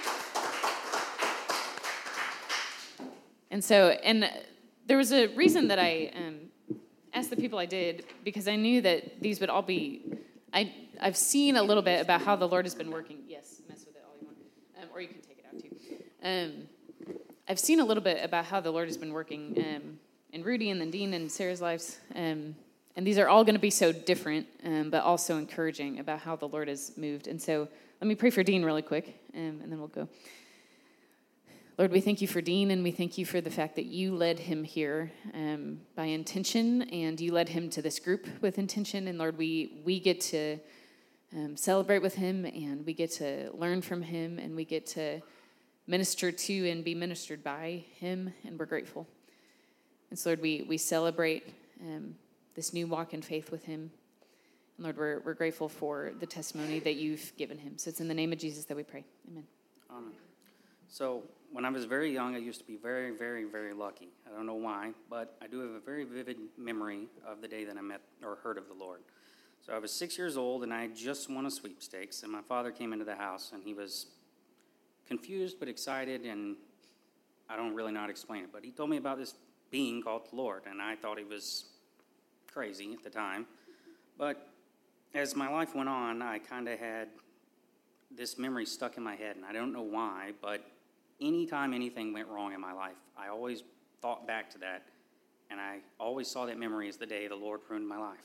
And 3.51 3.63
so, 3.63 3.91
and 4.03 4.31
there 4.87 4.97
was 4.97 5.13
a 5.13 5.29
reason 5.29 5.69
that 5.69 5.79
I 5.79 6.11
um, 6.17 6.37
asked 7.13 7.31
the 7.31 7.37
people 7.37 7.59
I 7.59 7.67
did 7.67 8.05
because 8.25 8.49
I 8.49 8.57
knew 8.57 8.81
that 8.81 9.21
these 9.21 9.41
would 9.41 9.51
all 9.51 9.63
be. 9.63 10.03
I 10.55 10.73
I've 11.01 11.17
seen 11.17 11.57
a 11.57 11.63
little 11.63 11.83
bit 11.83 12.01
about 12.01 12.23
how 12.23 12.37
the 12.37 12.47
Lord 12.47 12.65
has 12.65 12.75
been 12.75 12.91
working. 12.91 13.19
Yes, 13.29 13.61
mess 13.69 13.85
with 13.85 13.97
it 13.97 14.03
all 14.07 14.15
you 14.21 14.27
want, 14.27 14.39
um, 14.81 14.89
or 14.95 15.01
you 15.01 15.09
can 15.09 15.21
take 15.21 15.39
it 15.39 15.47
out 15.47 15.61
too. 15.61 15.97
Um, 16.23 16.69
I've 17.49 17.59
seen 17.59 17.81
a 17.81 17.85
little 17.85 18.03
bit 18.03 18.25
about 18.25 18.47
how 18.47 18.61
the 18.61 18.71
Lord 18.71 18.89
has 18.89 18.97
been 18.97 19.13
working 19.13 19.55
um, 19.59 19.99
in 20.33 20.43
Rudy 20.45 20.71
and 20.71 20.81
then 20.81 20.91
Dean 20.91 21.13
and 21.13 21.31
Sarah's 21.31 21.61
lives. 21.61 21.99
Um, 22.15 22.55
and 22.97 23.05
these 23.05 23.19
are 23.19 23.29
all 23.29 23.43
going 23.43 23.57
to 23.57 23.61
be 23.61 23.71
so 23.71 23.91
different, 23.91 24.47
um, 24.65 24.89
but 24.89 25.03
also 25.03 25.37
encouraging 25.37 25.99
about 25.99 26.21
how 26.21 26.37
the 26.37 26.47
Lord 26.47 26.69
has 26.69 26.93
moved. 26.97 27.27
And 27.27 27.43
so 27.43 27.69
let 28.01 28.07
me 28.07 28.15
pray 28.15 28.31
for 28.31 28.45
Dean 28.45 28.65
really 28.65 28.83
quick, 28.83 29.21
um, 29.35 29.61
and 29.63 29.73
then 29.73 29.79
we'll 29.79 29.89
go. 29.89 30.09
Lord, 31.77 31.91
we 31.91 32.01
thank 32.01 32.23
you 32.23 32.29
for 32.29 32.41
Dean, 32.41 32.71
and 32.71 32.85
we 32.85 32.93
thank 32.93 33.19
you 33.19 33.27
for 33.27 33.41
the 33.41 33.51
fact 33.51 33.75
that 33.75 33.87
you 33.87 34.15
led 34.15 34.39
him 34.39 34.63
here 34.63 35.11
um, 35.35 35.81
by 35.97 36.05
intention, 36.05 36.83
and 36.83 37.21
you 37.21 37.33
led 37.33 37.49
him 37.49 37.69
to 37.71 37.83
this 37.83 37.99
group 37.99 38.29
with 38.41 38.61
intention. 38.61 39.09
And 39.09 39.19
Lord, 39.19 39.37
we 39.37 39.83
we 39.85 39.99
get 39.99 40.21
to 40.21 40.61
um, 41.35 41.57
celebrate 41.57 41.99
with 41.99 42.15
him, 42.15 42.45
and 42.45 42.87
we 42.87 42.95
get 42.95 43.11
to 43.15 43.51
learn 43.53 43.83
from 43.83 44.03
him, 44.03 44.39
and 44.39 44.55
we 44.55 44.65
get 44.65 44.87
to 44.87 45.21
minister 45.89 46.31
to 46.31 46.71
and 46.71 46.85
be 46.85 46.95
ministered 46.95 47.43
by 47.43 47.85
him, 47.99 48.33
and 48.45 48.57
we're 48.57 48.67
grateful. 48.67 49.09
And 50.11 50.19
so, 50.19 50.31
Lord, 50.31 50.43
we, 50.43 50.65
we 50.69 50.79
celebrate 50.79 51.53
um, 51.81 52.15
this 52.55 52.73
new 52.73 52.87
walk 52.87 53.15
in 53.15 53.21
faith 53.21 53.51
with 53.51 53.65
him. 53.65 53.91
And 54.77 54.85
Lord, 54.85 54.97
we're, 54.97 55.21
we're 55.25 55.35
grateful 55.35 55.69
for 55.69 56.13
the 56.21 56.27
testimony 56.27 56.79
that 56.79 56.95
you've 56.95 57.33
given 57.37 57.59
him. 57.59 57.79
So 57.79 57.89
it's 57.89 58.01
in 58.01 58.07
the 58.07 58.15
name 58.15 58.33
of 58.33 58.39
Jesus 58.39 58.65
that 58.67 58.77
we 58.77 58.85
pray. 58.85 59.05
Amen. 59.29 59.45
Amen. 59.91 60.13
So, 60.89 61.25
when 61.55 61.65
I 61.65 61.71
was 61.71 61.85
very 61.85 62.13
young, 62.13 62.35
I 62.35 62.39
used 62.39 62.59
to 62.59 62.67
be 62.67 62.75
very, 62.75 63.13
very, 63.13 63.45
very 63.45 63.73
lucky. 63.73 64.09
I 64.27 64.35
don't 64.35 64.45
know 64.45 64.57
why, 64.57 64.91
but 65.09 65.37
I 65.41 65.47
do 65.47 65.61
have 65.61 65.71
a 65.71 65.79
very 65.79 66.03
vivid 66.03 66.37
memory 66.59 67.07
of 67.25 67.41
the 67.43 67.47
day 67.47 67.65
that 67.65 67.77
I 67.77 67.81
met 67.81 68.01
or 68.25 68.39
heard 68.43 68.59
of 68.59 68.67
the 68.67 68.75
Lord. 68.75 69.03
So 69.65 69.73
I 69.73 69.79
was 69.79 69.93
six 69.93 70.19
years 70.19 70.37
old, 70.37 70.65
and 70.65 70.75
I 70.75 70.89
just 70.89 71.31
won 71.31 71.47
a 71.47 71.51
sweepstakes, 71.53 72.25
and 72.25 72.33
my 72.33 72.41
father 72.43 72.73
came 72.73 72.93
into 72.93 73.05
the 73.05 73.15
house, 73.15 73.53
and 73.55 73.63
he 73.63 73.73
was 73.73 74.07
confused 75.07 75.61
but 75.61 75.69
excited, 75.69 76.23
and 76.23 76.57
I 77.49 77.55
don't 77.55 77.73
really 77.73 77.93
know 77.93 78.01
how 78.01 78.07
to 78.07 78.11
explain 78.11 78.43
it. 78.43 78.51
But 78.53 78.65
he 78.65 78.73
told 78.73 78.91
me 78.91 78.97
about 78.97 79.19
this 79.19 79.35
being 79.71 80.03
called 80.03 80.29
the 80.33 80.35
Lord, 80.35 80.63
and 80.69 80.83
I 80.83 80.97
thought 80.97 81.19
he 81.19 81.25
was 81.25 81.67
crazy 82.53 82.95
at 82.95 83.05
the 83.05 83.11
time. 83.11 83.47
But 84.19 84.49
as 85.15 85.37
my 85.37 85.49
life 85.49 85.73
went 85.73 85.89
on, 85.89 86.21
I 86.21 86.41
kind 86.41 86.69
of 86.69 86.81
had 86.81 87.11
this 88.11 88.39
memory 88.39 88.67
stuck 88.67 88.97
in 88.97 89.05
my 89.05 89.15
head, 89.15 89.37
and 89.37 89.45
I 89.45 89.53
don't 89.53 89.73
know 89.73 89.83
why, 89.83 90.33
but 90.43 90.69
anytime 91.21 91.73
anything 91.73 92.13
went 92.13 92.29
wrong 92.29 92.53
in 92.53 92.61
my 92.61 92.73
life, 92.73 92.97
I 93.17 93.29
always 93.29 93.63
thought 94.01 94.27
back 94.27 94.51
to 94.51 94.59
that, 94.59 94.85
and 95.51 95.61
I 95.61 95.79
always 95.99 96.29
saw 96.29 96.47
that 96.47 96.59
memory 96.59 96.89
as 96.89 96.97
the 96.97 97.07
day 97.07 97.29
the 97.29 97.37
Lord 97.37 97.65
pruned 97.65 97.89
my 97.89 97.99
life. 97.99 98.19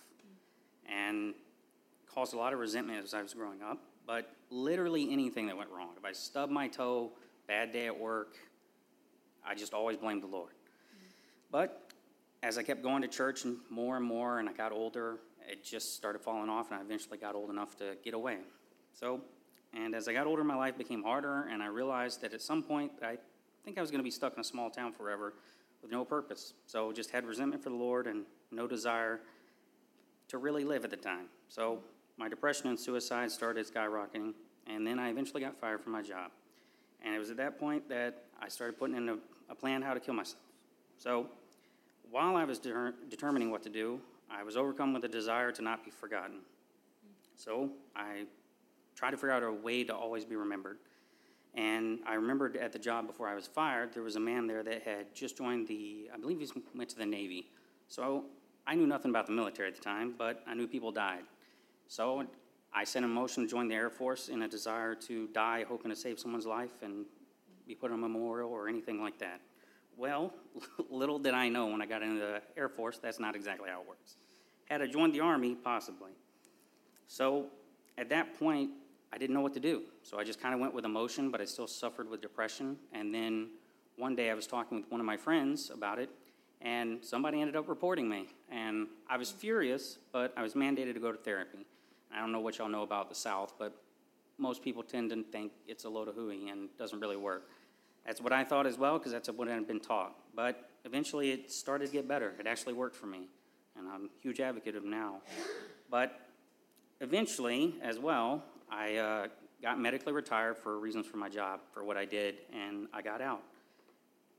And 0.92 1.36
caused 2.08 2.34
a 2.34 2.38
lot 2.38 2.54
of 2.54 2.60
resentment 2.60 3.04
as 3.04 3.14
I 3.14 3.22
was 3.22 3.34
growing 3.36 3.62
up 3.62 3.80
but 4.10 4.28
literally 4.50 5.14
anything 5.14 5.46
that 5.46 5.56
went 5.56 5.70
wrong. 5.70 5.90
If 5.96 6.04
I 6.04 6.14
stubbed 6.14 6.52
my 6.52 6.68
toe, 6.68 7.12
bad 7.48 7.72
day 7.72 7.86
at 7.86 8.00
work, 8.00 8.38
I 9.46 9.54
just 9.54 9.72
always 9.72 9.98
blamed 9.98 10.24
the 10.24 10.28
Lord. 10.28 10.54
But 11.52 11.92
as 12.42 12.58
I 12.58 12.64
kept 12.64 12.82
going 12.82 13.04
to 13.04 13.08
church 13.08 13.46
and 13.46 13.58
more 13.70 13.98
and 13.98 14.06
more, 14.06 14.40
and 14.40 14.50
I 14.50 14.54
got 14.54 14.72
older, 14.72 15.20
it 15.48 15.64
just 15.64 15.96
started 15.96 16.24
falling 16.24 16.50
off, 16.50 16.72
and 16.72 16.80
I 16.80 16.82
eventually 16.82 17.20
got 17.20 17.36
old 17.36 17.52
enough 17.52 17.78
to 17.78 17.98
get 18.04 18.16
away. 18.16 18.38
So, 18.94 19.22
and 19.74 19.94
as 19.94 20.08
I 20.08 20.14
got 20.14 20.28
older, 20.28 20.44
my 20.44 20.56
life 20.56 20.78
became 20.78 21.04
harder, 21.04 21.48
and 21.52 21.62
I 21.62 21.68
realized 21.68 22.22
that 22.22 22.34
at 22.34 22.42
some 22.42 22.64
point, 22.64 22.92
I 23.04 23.18
think 23.64 23.78
I 23.78 23.82
was 23.82 23.92
going 23.92 24.00
to 24.00 24.04
be 24.04 24.12
stuck 24.12 24.34
in 24.34 24.40
a 24.40 24.44
small 24.44 24.70
town 24.70 24.94
forever 24.94 25.34
with 25.82 25.92
no 25.92 26.04
purpose. 26.04 26.54
So, 26.66 26.92
just 26.92 27.12
had 27.12 27.26
resentment 27.26 27.64
for 27.64 27.70
the 27.70 27.76
Lord 27.76 28.08
and 28.08 28.26
no 28.52 28.68
desire 28.68 29.22
to 30.30 30.38
really 30.38 30.64
live 30.64 30.84
at 30.84 30.92
the 30.92 30.98
time. 30.98 31.26
So, 31.50 31.80
my 32.18 32.28
depression 32.28 32.68
and 32.68 32.80
suicide 32.80 33.32
started 33.32 33.66
skyrocketing, 33.72 34.34
and 34.68 34.86
then 34.86 35.00
I 35.00 35.10
eventually 35.10 35.42
got 35.42 35.60
fired 35.60 35.82
from 35.82 35.94
my 35.94 36.02
job. 36.02 36.32
And 37.04 37.16
it 37.16 37.20
was 37.20 37.30
at 37.30 37.38
that 37.38 37.60
point 37.60 37.88
that 37.90 38.24
I 38.42 38.50
started 38.50 38.78
putting 38.78 38.98
in 38.98 39.10
a, 39.10 39.18
a 39.50 39.56
plan 39.56 39.82
how 39.82 39.94
to 39.94 40.00
kill 40.00 40.14
myself. 40.14 40.42
So 40.98 41.28
while 42.12 42.36
I 42.36 42.44
was 42.44 42.60
de- 42.60 42.94
determining 43.10 43.52
what 43.52 43.64
to 43.64 43.70
do, 43.70 44.02
I 44.30 44.44
was 44.44 44.58
overcome 44.58 44.94
with 44.94 45.06
a 45.06 45.08
desire 45.08 45.52
to 45.54 45.62
not 45.62 45.86
be 45.86 45.92
forgotten. 45.92 46.40
So 47.36 47.70
I 47.96 48.26
tried 49.00 49.12
to 49.12 49.18
figure 49.18 49.32
out 49.32 49.44
a 49.44 49.52
way 49.52 49.82
to 49.86 49.96
always 49.96 50.26
be 50.26 50.36
remembered. 50.36 50.78
And 51.56 52.00
I 52.06 52.16
remembered 52.16 52.58
at 52.58 52.74
the 52.74 52.80
job 52.80 53.08
before 53.08 53.30
I 53.30 53.34
was 53.34 53.48
fired, 53.48 53.94
there 53.94 54.04
was 54.04 54.18
a 54.18 54.20
man 54.20 54.46
there 54.46 54.62
that 54.62 54.84
had 54.84 55.16
just 55.16 55.38
joined 55.38 55.70
the, 55.70 56.10
I 56.14 56.18
believe 56.18 56.42
he 56.42 56.48
went 56.76 56.90
to 56.90 56.98
the 56.98 57.06
Navy. 57.06 57.50
So 57.88 58.26
I 58.68 58.76
knew 58.76 58.86
nothing 58.86 59.10
about 59.10 59.26
the 59.26 59.32
military 59.32 59.70
at 59.70 59.76
the 59.76 59.82
time, 59.82 60.16
but 60.18 60.44
I 60.46 60.54
knew 60.54 60.68
people 60.68 60.92
died. 60.92 61.24
So 61.88 62.26
I 62.74 62.84
sent 62.84 63.06
a 63.06 63.08
motion 63.08 63.44
to 63.44 63.50
join 63.50 63.70
the 63.70 63.76
Air 63.76 63.90
Force 63.90 64.28
in 64.28 64.42
a 64.42 64.50
desire 64.50 64.96
to 64.96 65.28
die, 65.28 65.64
hoping 65.66 65.92
to 65.92 65.96
save 65.96 66.20
someone's 66.20 66.46
life 66.46 66.82
and 66.82 67.06
be 67.66 67.76
put 67.76 67.92
on 67.92 68.00
a 68.00 68.02
memorial 68.02 68.52
or 68.52 68.68
anything 68.68 69.02
like 69.02 69.18
that. 69.20 69.40
Well, 69.96 70.34
little 70.90 71.20
did 71.20 71.34
I 71.34 71.48
know 71.48 71.68
when 71.68 71.82
I 71.82 71.86
got 71.86 72.04
into 72.04 72.20
the 72.20 72.42
Air 72.58 72.68
Force, 72.68 73.00
that's 73.00 73.20
not 73.20 73.34
exactly 73.34 73.70
how 73.70 73.80
it 73.80 73.88
works. 73.88 74.18
Had 74.66 74.82
I 74.82 74.88
joined 74.88 75.16
the 75.16 75.22
Army, 75.22 75.56
possibly. 75.56 76.12
So 77.08 77.46
at 77.98 78.10
that 78.10 78.38
point, 78.38 78.72
I 79.12 79.18
didn't 79.18 79.34
know 79.34 79.42
what 79.42 79.54
to 79.54 79.60
do. 79.60 79.84
So 80.04 80.20
I 80.20 80.24
just 80.24 80.40
kind 80.42 80.54
of 80.54 80.60
went 80.60 80.74
with 80.74 80.86
emotion, 80.86 81.32
but 81.32 81.42
I 81.42 81.46
still 81.46 81.68
suffered 81.68 82.10
with 82.10 82.22
depression. 82.22 82.78
And 82.94 83.14
then 83.14 83.50
one 83.98 84.16
day 84.16 84.30
I 84.30 84.34
was 84.34 84.48
talking 84.48 84.78
with 84.78 84.92
one 84.92 85.00
of 85.00 85.06
my 85.06 85.18
friends 85.18 85.72
about 85.72 86.00
it, 86.00 86.10
and 86.62 87.04
somebody 87.04 87.42
ended 87.42 87.56
up 87.56 87.68
reporting 87.68 88.08
me. 88.08 88.28
And 88.52 88.88
I 89.10 89.18
was 89.18 89.32
furious, 89.32 89.98
but 90.12 90.34
I 90.38 90.44
was 90.44 90.54
mandated 90.54 90.94
to 90.94 91.00
go 91.00 91.12
to 91.12 91.18
therapy. 91.18 91.66
I 92.14 92.20
don't 92.20 92.32
know 92.32 92.40
what 92.40 92.58
y'all 92.58 92.70
know 92.70 92.84
about 92.84 93.10
the 93.10 93.16
South, 93.16 93.54
but 93.58 93.76
most 94.38 94.64
people 94.64 94.84
tend 94.84 95.10
to 95.10 95.24
think 95.24 95.52
it's 95.68 95.84
a 95.84 95.90
load 95.90 96.08
of 96.08 96.16
hooey 96.16 96.50
and 96.50 96.70
doesn't 96.78 97.00
really 97.00 97.18
work. 97.18 97.50
That's 98.06 98.22
what 98.22 98.32
I 98.32 98.44
thought 98.44 98.66
as 98.66 98.78
well, 98.78 98.98
because 98.98 99.12
that's 99.12 99.30
what 99.30 99.48
I 99.48 99.54
had 99.54 99.68
been 99.68 99.80
taught. 99.80 100.16
But 100.36 100.70
eventually 100.86 101.32
it 101.32 101.52
started 101.52 101.88
to 101.88 101.92
get 101.92 102.08
better. 102.08 102.34
It 102.40 102.48
actually 102.48 102.74
worked 102.74 102.96
for 102.96 103.06
me, 103.06 103.28
and 103.78 103.88
I'm 103.88 104.06
a 104.06 104.22
huge 104.22 104.40
advocate 104.40 104.76
of 104.76 104.86
now. 104.86 105.18
But 105.92 106.20
eventually, 107.02 107.76
as 107.82 108.00
well, 108.00 108.44
I 108.72 108.96
uh, 108.96 109.28
got 109.62 109.80
medically 109.80 110.14
retired 110.14 110.58
for 110.58 110.80
reasons 110.80 111.06
for 111.06 111.18
my 111.18 111.30
job, 111.30 111.62
for 111.74 111.84
what 111.84 111.98
I 111.98 112.06
did, 112.06 112.36
and 112.54 112.88
I 112.94 113.02
got 113.02 113.22
out. 113.22 113.42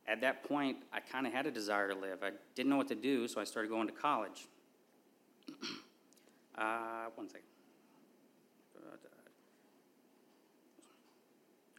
At 0.06 0.20
that 0.22 0.44
point, 0.44 0.78
I 0.92 1.00
kind 1.00 1.26
of 1.26 1.32
had 1.32 1.46
a 1.46 1.50
desire 1.50 1.88
to 1.88 1.94
live. 1.94 2.22
I 2.22 2.30
didn't 2.54 2.70
know 2.70 2.76
what 2.76 2.88
to 2.88 2.94
do, 2.94 3.28
so 3.28 3.40
I 3.40 3.44
started 3.44 3.68
going 3.68 3.86
to 3.86 3.92
college. 3.92 4.46
uh, 6.58 7.06
one 7.14 7.28
second. 7.28 7.44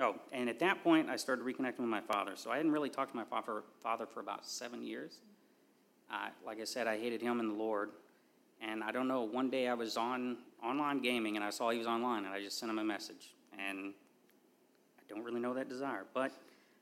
Oh, 0.01 0.15
and 0.31 0.49
at 0.49 0.57
that 0.59 0.83
point, 0.83 1.09
I 1.09 1.15
started 1.15 1.45
reconnecting 1.45 1.79
with 1.79 1.89
my 1.89 2.01
father. 2.01 2.31
So 2.35 2.49
I 2.49 2.57
hadn't 2.57 2.71
really 2.71 2.89
talked 2.89 3.11
to 3.11 3.17
my 3.17 3.23
father, 3.23 3.61
father 3.83 4.07
for 4.07 4.19
about 4.19 4.47
seven 4.47 4.81
years. 4.81 5.19
Uh, 6.11 6.29
like 6.43 6.59
I 6.59 6.63
said, 6.63 6.87
I 6.87 6.97
hated 6.97 7.21
him 7.21 7.39
and 7.39 7.51
the 7.51 7.53
Lord. 7.53 7.91
And 8.61 8.83
I 8.83 8.91
don't 8.91 9.07
know, 9.07 9.23
one 9.23 9.49
day 9.49 9.67
I 9.67 9.73
was 9.73 9.97
on 9.97 10.37
online 10.63 11.01
gaming 11.01 11.35
and 11.35 11.43
I 11.43 11.49
saw 11.49 11.71
he 11.71 11.77
was 11.77 11.87
online 11.87 12.25
and 12.25 12.33
I 12.33 12.41
just 12.41 12.59
sent 12.59 12.69
him 12.69 12.79
a 12.79 12.83
message. 12.83 13.35
And 13.53 13.93
I 14.99 15.01
don't 15.09 15.23
really 15.23 15.41
know 15.41 15.53
that 15.53 15.67
desire. 15.67 16.05
But 16.13 16.31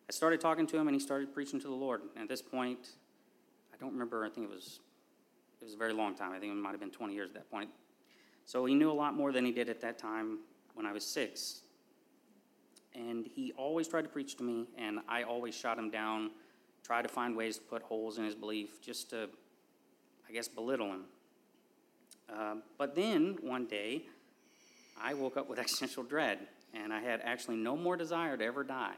I 0.08 0.12
started 0.12 0.42
talking 0.42 0.68
to 0.68 0.78
him 0.78 0.88
and 0.88 0.96
he 0.96 1.00
started 1.00 1.34
preaching 1.34 1.60
to 1.62 1.68
the 1.68 1.74
Lord. 1.74 2.02
And 2.16 2.24
at 2.24 2.30
this 2.30 2.42
point, 2.42 2.90
I 3.74 3.78
don't 3.78 3.94
remember, 3.94 4.26
I 4.26 4.30
think 4.30 4.50
it 4.50 4.54
was 4.54 4.80
it 5.62 5.66
was 5.66 5.74
a 5.74 5.78
very 5.78 5.94
long 5.94 6.16
time. 6.16 6.32
I 6.32 6.40
think 6.40 6.54
it 6.54 6.56
might 6.56 6.72
have 6.72 6.80
been 6.80 6.92
20 6.92 7.14
years 7.14 7.30
at 7.30 7.36
that 7.36 7.52
point. 7.52 7.70
So 8.46 8.66
he 8.66 8.74
knew 8.74 8.92
a 8.92 8.94
lot 8.94 9.14
more 9.14 9.32
than 9.32 9.46
he 9.46 9.52
did 9.52 9.70
at 9.70 9.82
that 9.82 9.98
time 9.98 10.40
when 10.74 10.86
I 10.86 10.94
was 10.94 11.06
six. 11.06 11.62
And 12.96 13.28
he 13.28 13.52
always 13.58 13.88
tried 13.88 14.04
to 14.04 14.10
preach 14.10 14.36
to 14.38 14.44
me, 14.44 14.68
and 14.78 15.00
I 15.08 15.24
always 15.24 15.54
shot 15.54 15.78
him 15.78 15.92
down, 15.92 16.32
tried 16.84 17.04
to 17.04 17.10
find 17.10 17.36
ways 17.36 17.58
to 17.58 17.64
put 17.64 17.82
holes 17.84 18.18
in 18.18 18.24
his 18.24 18.36
belief, 18.36 18.82
just 18.82 19.10
to, 19.12 19.30
I 20.28 20.32
guess, 20.32 20.48
belittle 20.48 20.88
him. 20.88 21.04
Uh, 22.34 22.56
but 22.78 22.96
then 22.96 23.38
one 23.42 23.66
day, 23.66 24.04
I 25.02 25.14
woke 25.14 25.38
up 25.38 25.50
with 25.50 25.60
existential 25.60 26.04
dread, 26.04 26.40
and 26.74 26.94
I 26.94 27.02
had 27.02 27.22
actually 27.24 27.58
no 27.58 27.76
more 27.76 27.96
desire 27.96 28.38
to 28.38 28.44
ever 28.44 28.64
die. 28.64 28.96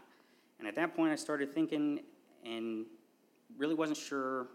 And 0.60 0.68
at 0.68 0.76
that 0.76 0.96
point, 0.96 1.12
I 1.12 1.16
started 1.16 1.54
thinking 1.54 2.02
and 2.46 2.86
really 3.58 3.76
wasn't 3.76 3.98
sure 3.98 4.48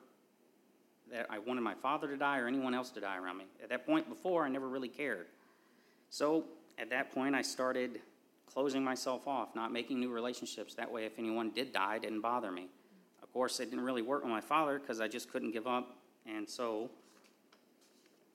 that 1.10 1.26
I 1.30 1.38
wanted 1.38 1.60
my 1.62 1.74
father 1.74 2.08
to 2.08 2.16
die 2.16 2.38
or 2.38 2.48
anyone 2.48 2.74
else 2.74 2.90
to 2.90 3.00
die 3.00 3.16
around 3.16 3.38
me. 3.38 3.44
At 3.62 3.68
that 3.70 3.86
point 3.86 4.08
before, 4.08 4.44
I 4.44 4.48
never 4.48 4.68
really 4.68 4.88
cared. 4.88 5.26
So 6.10 6.44
at 6.78 6.90
that 6.90 7.12
point, 7.12 7.34
I 7.34 7.42
started 7.42 8.00
closing 8.52 8.82
myself 8.82 9.26
off, 9.26 9.54
not 9.54 9.72
making 9.72 10.00
new 10.00 10.10
relationships. 10.10 10.74
That 10.74 10.90
way, 10.90 11.04
if 11.04 11.18
anyone 11.18 11.50
did 11.50 11.72
die, 11.72 11.96
it 11.96 12.02
didn't 12.02 12.20
bother 12.20 12.50
me. 12.50 12.68
Of 13.22 13.32
course, 13.32 13.60
it 13.60 13.66
didn't 13.70 13.84
really 13.84 14.02
work 14.02 14.22
with 14.22 14.30
my 14.30 14.40
father 14.40 14.78
because 14.78 15.00
I 15.00 15.08
just 15.08 15.30
couldn't 15.30 15.52
give 15.52 15.66
up. 15.66 15.96
And 16.26 16.48
so 16.48 16.90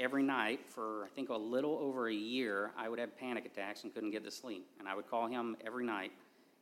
every 0.02 0.24
night 0.24 0.60
for 0.68 1.06
I 1.06 1.10
think 1.16 1.30
a 1.30 1.36
little 1.36 1.78
over 1.82 2.10
a 2.10 2.14
year, 2.14 2.72
I 2.78 2.90
would 2.90 3.00
have 3.00 3.18
panic 3.18 3.46
attacks 3.46 3.84
and 3.84 3.94
couldn't 3.94 4.12
get 4.12 4.24
to 4.26 4.32
sleep. 4.32 4.68
And 4.80 4.88
I 4.88 4.96
would 4.96 5.10
call 5.10 5.28
him 5.28 5.56
every 5.66 5.86
night, 5.86 6.12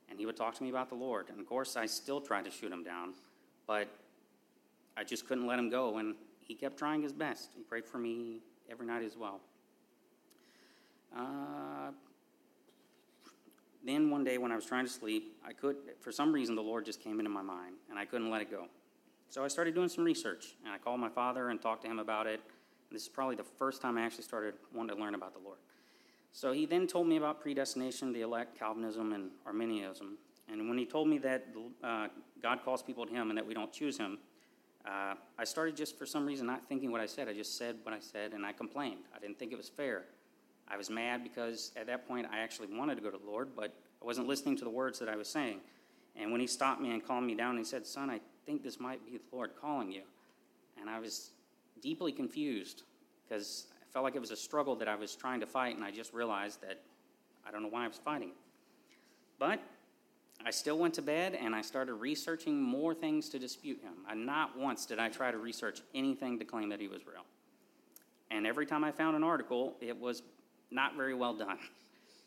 and 0.09 0.19
he 0.19 0.25
would 0.25 0.35
talk 0.35 0.55
to 0.55 0.63
me 0.63 0.69
about 0.69 0.89
the 0.89 0.95
Lord. 0.95 1.29
And 1.29 1.39
of 1.39 1.47
course, 1.47 1.75
I 1.77 1.85
still 1.85 2.19
tried 2.19 2.45
to 2.45 2.51
shoot 2.51 2.71
him 2.71 2.83
down, 2.83 3.13
but 3.65 3.87
I 4.97 5.03
just 5.03 5.27
couldn't 5.27 5.47
let 5.47 5.57
him 5.57 5.69
go. 5.69 5.97
And 5.97 6.15
he 6.39 6.53
kept 6.53 6.77
trying 6.77 7.01
his 7.01 7.13
best. 7.13 7.51
He 7.55 7.63
prayed 7.63 7.85
for 7.85 7.97
me 7.97 8.41
every 8.69 8.85
night 8.85 9.03
as 9.03 9.15
well. 9.17 9.39
Uh, 11.17 11.91
then 13.85 14.11
one 14.11 14.23
day 14.23 14.37
when 14.37 14.51
I 14.51 14.55
was 14.55 14.65
trying 14.65 14.85
to 14.85 14.91
sleep, 14.91 15.37
I 15.47 15.53
could, 15.53 15.77
for 16.01 16.11
some 16.11 16.33
reason, 16.33 16.55
the 16.55 16.61
Lord 16.61 16.85
just 16.85 17.01
came 17.01 17.19
into 17.19 17.31
my 17.31 17.41
mind, 17.41 17.75
and 17.89 17.97
I 17.97 18.05
couldn't 18.05 18.29
let 18.29 18.41
it 18.41 18.51
go. 18.51 18.65
So 19.29 19.43
I 19.43 19.47
started 19.47 19.73
doing 19.73 19.89
some 19.89 20.03
research, 20.03 20.55
and 20.65 20.73
I 20.73 20.77
called 20.77 20.99
my 20.99 21.09
father 21.09 21.49
and 21.49 21.61
talked 21.61 21.83
to 21.83 21.87
him 21.89 21.99
about 21.99 22.27
it. 22.27 22.41
This 22.91 23.03
is 23.03 23.09
probably 23.09 23.35
the 23.35 23.43
first 23.43 23.81
time 23.81 23.97
I 23.97 24.01
actually 24.01 24.23
started 24.23 24.55
wanting 24.73 24.95
to 24.95 25.01
learn 25.01 25.15
about 25.15 25.33
the 25.33 25.39
Lord. 25.39 25.59
So 26.31 26.51
he 26.51 26.65
then 26.65 26.87
told 26.87 27.07
me 27.07 27.17
about 27.17 27.41
predestination, 27.41 28.13
the 28.13 28.21
elect, 28.21 28.57
Calvinism, 28.57 29.13
and 29.13 29.31
Arminianism. 29.45 30.17
And 30.51 30.67
when 30.67 30.77
he 30.77 30.85
told 30.85 31.07
me 31.07 31.17
that 31.19 31.47
uh, 31.83 32.07
God 32.41 32.59
calls 32.63 32.81
people 32.81 33.05
to 33.05 33.11
him 33.11 33.29
and 33.29 33.37
that 33.37 33.45
we 33.45 33.53
don't 33.53 33.71
choose 33.71 33.97
him, 33.97 34.17
uh, 34.85 35.15
I 35.37 35.43
started 35.43 35.75
just 35.75 35.97
for 35.97 36.05
some 36.05 36.25
reason 36.25 36.47
not 36.47 36.67
thinking 36.67 36.91
what 36.91 37.01
I 37.01 37.05
said. 37.05 37.27
I 37.27 37.33
just 37.33 37.57
said 37.57 37.77
what 37.83 37.93
I 37.93 37.99
said, 37.99 38.33
and 38.33 38.45
I 38.45 38.53
complained. 38.53 39.01
I 39.15 39.19
didn't 39.19 39.37
think 39.37 39.51
it 39.51 39.57
was 39.57 39.69
fair. 39.69 40.05
I 40.67 40.77
was 40.77 40.89
mad 40.89 41.23
because 41.23 41.71
at 41.75 41.87
that 41.87 42.07
point 42.07 42.27
I 42.31 42.39
actually 42.39 42.75
wanted 42.75 42.95
to 42.95 43.01
go 43.01 43.11
to 43.11 43.17
the 43.17 43.25
Lord, 43.25 43.49
but 43.55 43.73
I 44.01 44.05
wasn't 44.05 44.27
listening 44.27 44.57
to 44.57 44.63
the 44.63 44.69
words 44.69 44.99
that 44.99 45.09
I 45.09 45.15
was 45.15 45.27
saying. 45.27 45.59
And 46.15 46.31
when 46.31 46.41
he 46.41 46.47
stopped 46.47 46.81
me 46.81 46.91
and 46.91 47.05
calmed 47.05 47.27
me 47.27 47.35
down, 47.35 47.57
he 47.57 47.63
said, 47.63 47.85
Son, 47.85 48.09
I 48.09 48.19
think 48.45 48.63
this 48.63 48.79
might 48.79 49.03
be 49.05 49.17
the 49.17 49.35
Lord 49.35 49.51
calling 49.59 49.91
you. 49.91 50.03
And 50.79 50.89
I 50.89 50.99
was 50.99 51.31
deeply 51.81 52.11
confused 52.11 52.83
because 53.27 53.67
I 53.81 53.91
felt 53.91 54.03
like 54.03 54.15
it 54.15 54.21
was 54.21 54.31
a 54.31 54.35
struggle 54.35 54.75
that 54.77 54.87
I 54.87 54.95
was 54.95 55.15
trying 55.15 55.39
to 55.39 55.45
fight, 55.45 55.75
and 55.75 55.83
I 55.83 55.91
just 55.91 56.13
realized 56.13 56.61
that 56.61 56.81
I 57.45 57.51
don't 57.51 57.63
know 57.63 57.69
why 57.69 57.85
I 57.85 57.87
was 57.87 57.97
fighting. 57.97 58.31
But 59.39 59.61
I 60.45 60.51
still 60.51 60.77
went 60.77 60.93
to 60.95 61.01
bed 61.01 61.37
and 61.39 61.53
I 61.53 61.61
started 61.61 61.93
researching 61.93 62.61
more 62.61 62.93
things 62.93 63.29
to 63.29 63.39
dispute 63.39 63.81
him. 63.81 63.93
And 64.09 64.25
not 64.25 64.57
once 64.57 64.85
did 64.85 64.99
I 64.99 65.09
try 65.09 65.31
to 65.31 65.37
research 65.37 65.81
anything 65.93 66.39
to 66.39 66.45
claim 66.45 66.69
that 66.69 66.79
he 66.79 66.87
was 66.87 67.05
real. 67.05 67.25
And 68.31 68.47
every 68.47 68.65
time 68.65 68.83
I 68.83 68.91
found 68.91 69.15
an 69.15 69.23
article, 69.23 69.75
it 69.81 69.99
was 69.99 70.21
not 70.71 70.95
very 70.95 71.13
well 71.13 71.33
done. 71.33 71.57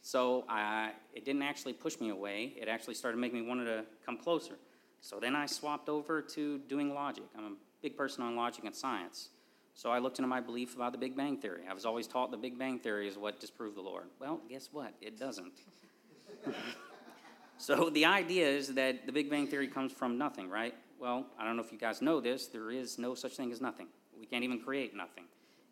So 0.04 0.44
I, 0.48 0.90
it 1.14 1.24
didn't 1.24 1.42
actually 1.42 1.74
push 1.74 2.00
me 2.00 2.08
away. 2.08 2.54
It 2.60 2.66
actually 2.66 2.94
started 2.94 3.18
making 3.18 3.40
me 3.40 3.46
want 3.46 3.64
to 3.64 3.84
come 4.04 4.16
closer. 4.16 4.54
So 5.00 5.20
then 5.20 5.36
I 5.36 5.46
swapped 5.46 5.88
over 5.88 6.20
to 6.20 6.58
doing 6.58 6.92
logic. 6.92 7.22
I'm 7.38 7.44
a 7.44 7.52
big 7.82 7.96
person 7.96 8.24
on 8.24 8.34
logic 8.34 8.64
and 8.64 8.74
science. 8.74 9.28
So 9.74 9.90
I 9.90 9.98
looked 9.98 10.18
into 10.18 10.28
my 10.28 10.40
belief 10.40 10.76
about 10.76 10.92
the 10.92 10.98
Big 10.98 11.16
Bang 11.16 11.36
Theory. 11.38 11.62
I 11.68 11.74
was 11.74 11.84
always 11.84 12.06
taught 12.06 12.30
the 12.30 12.36
Big 12.36 12.58
Bang 12.58 12.78
Theory 12.78 13.08
is 13.08 13.16
what 13.16 13.40
disproved 13.40 13.76
the 13.76 13.80
Lord. 13.80 14.04
Well, 14.20 14.40
guess 14.48 14.68
what? 14.70 14.92
It 15.00 15.18
doesn't. 15.18 15.52
so 17.58 17.90
the 17.90 18.04
idea 18.04 18.48
is 18.48 18.74
that 18.74 19.06
the 19.06 19.12
Big 19.12 19.30
Bang 19.30 19.46
Theory 19.46 19.68
comes 19.68 19.92
from 19.92 20.18
nothing, 20.18 20.48
right? 20.48 20.74
Well, 21.00 21.26
I 21.38 21.44
don't 21.44 21.56
know 21.56 21.62
if 21.62 21.72
you 21.72 21.78
guys 21.78 22.02
know 22.02 22.20
this. 22.20 22.46
There 22.46 22.70
is 22.70 22.98
no 22.98 23.14
such 23.14 23.32
thing 23.32 23.50
as 23.50 23.60
nothing. 23.60 23.88
We 24.18 24.26
can't 24.26 24.44
even 24.44 24.60
create 24.60 24.94
nothing. 24.94 25.24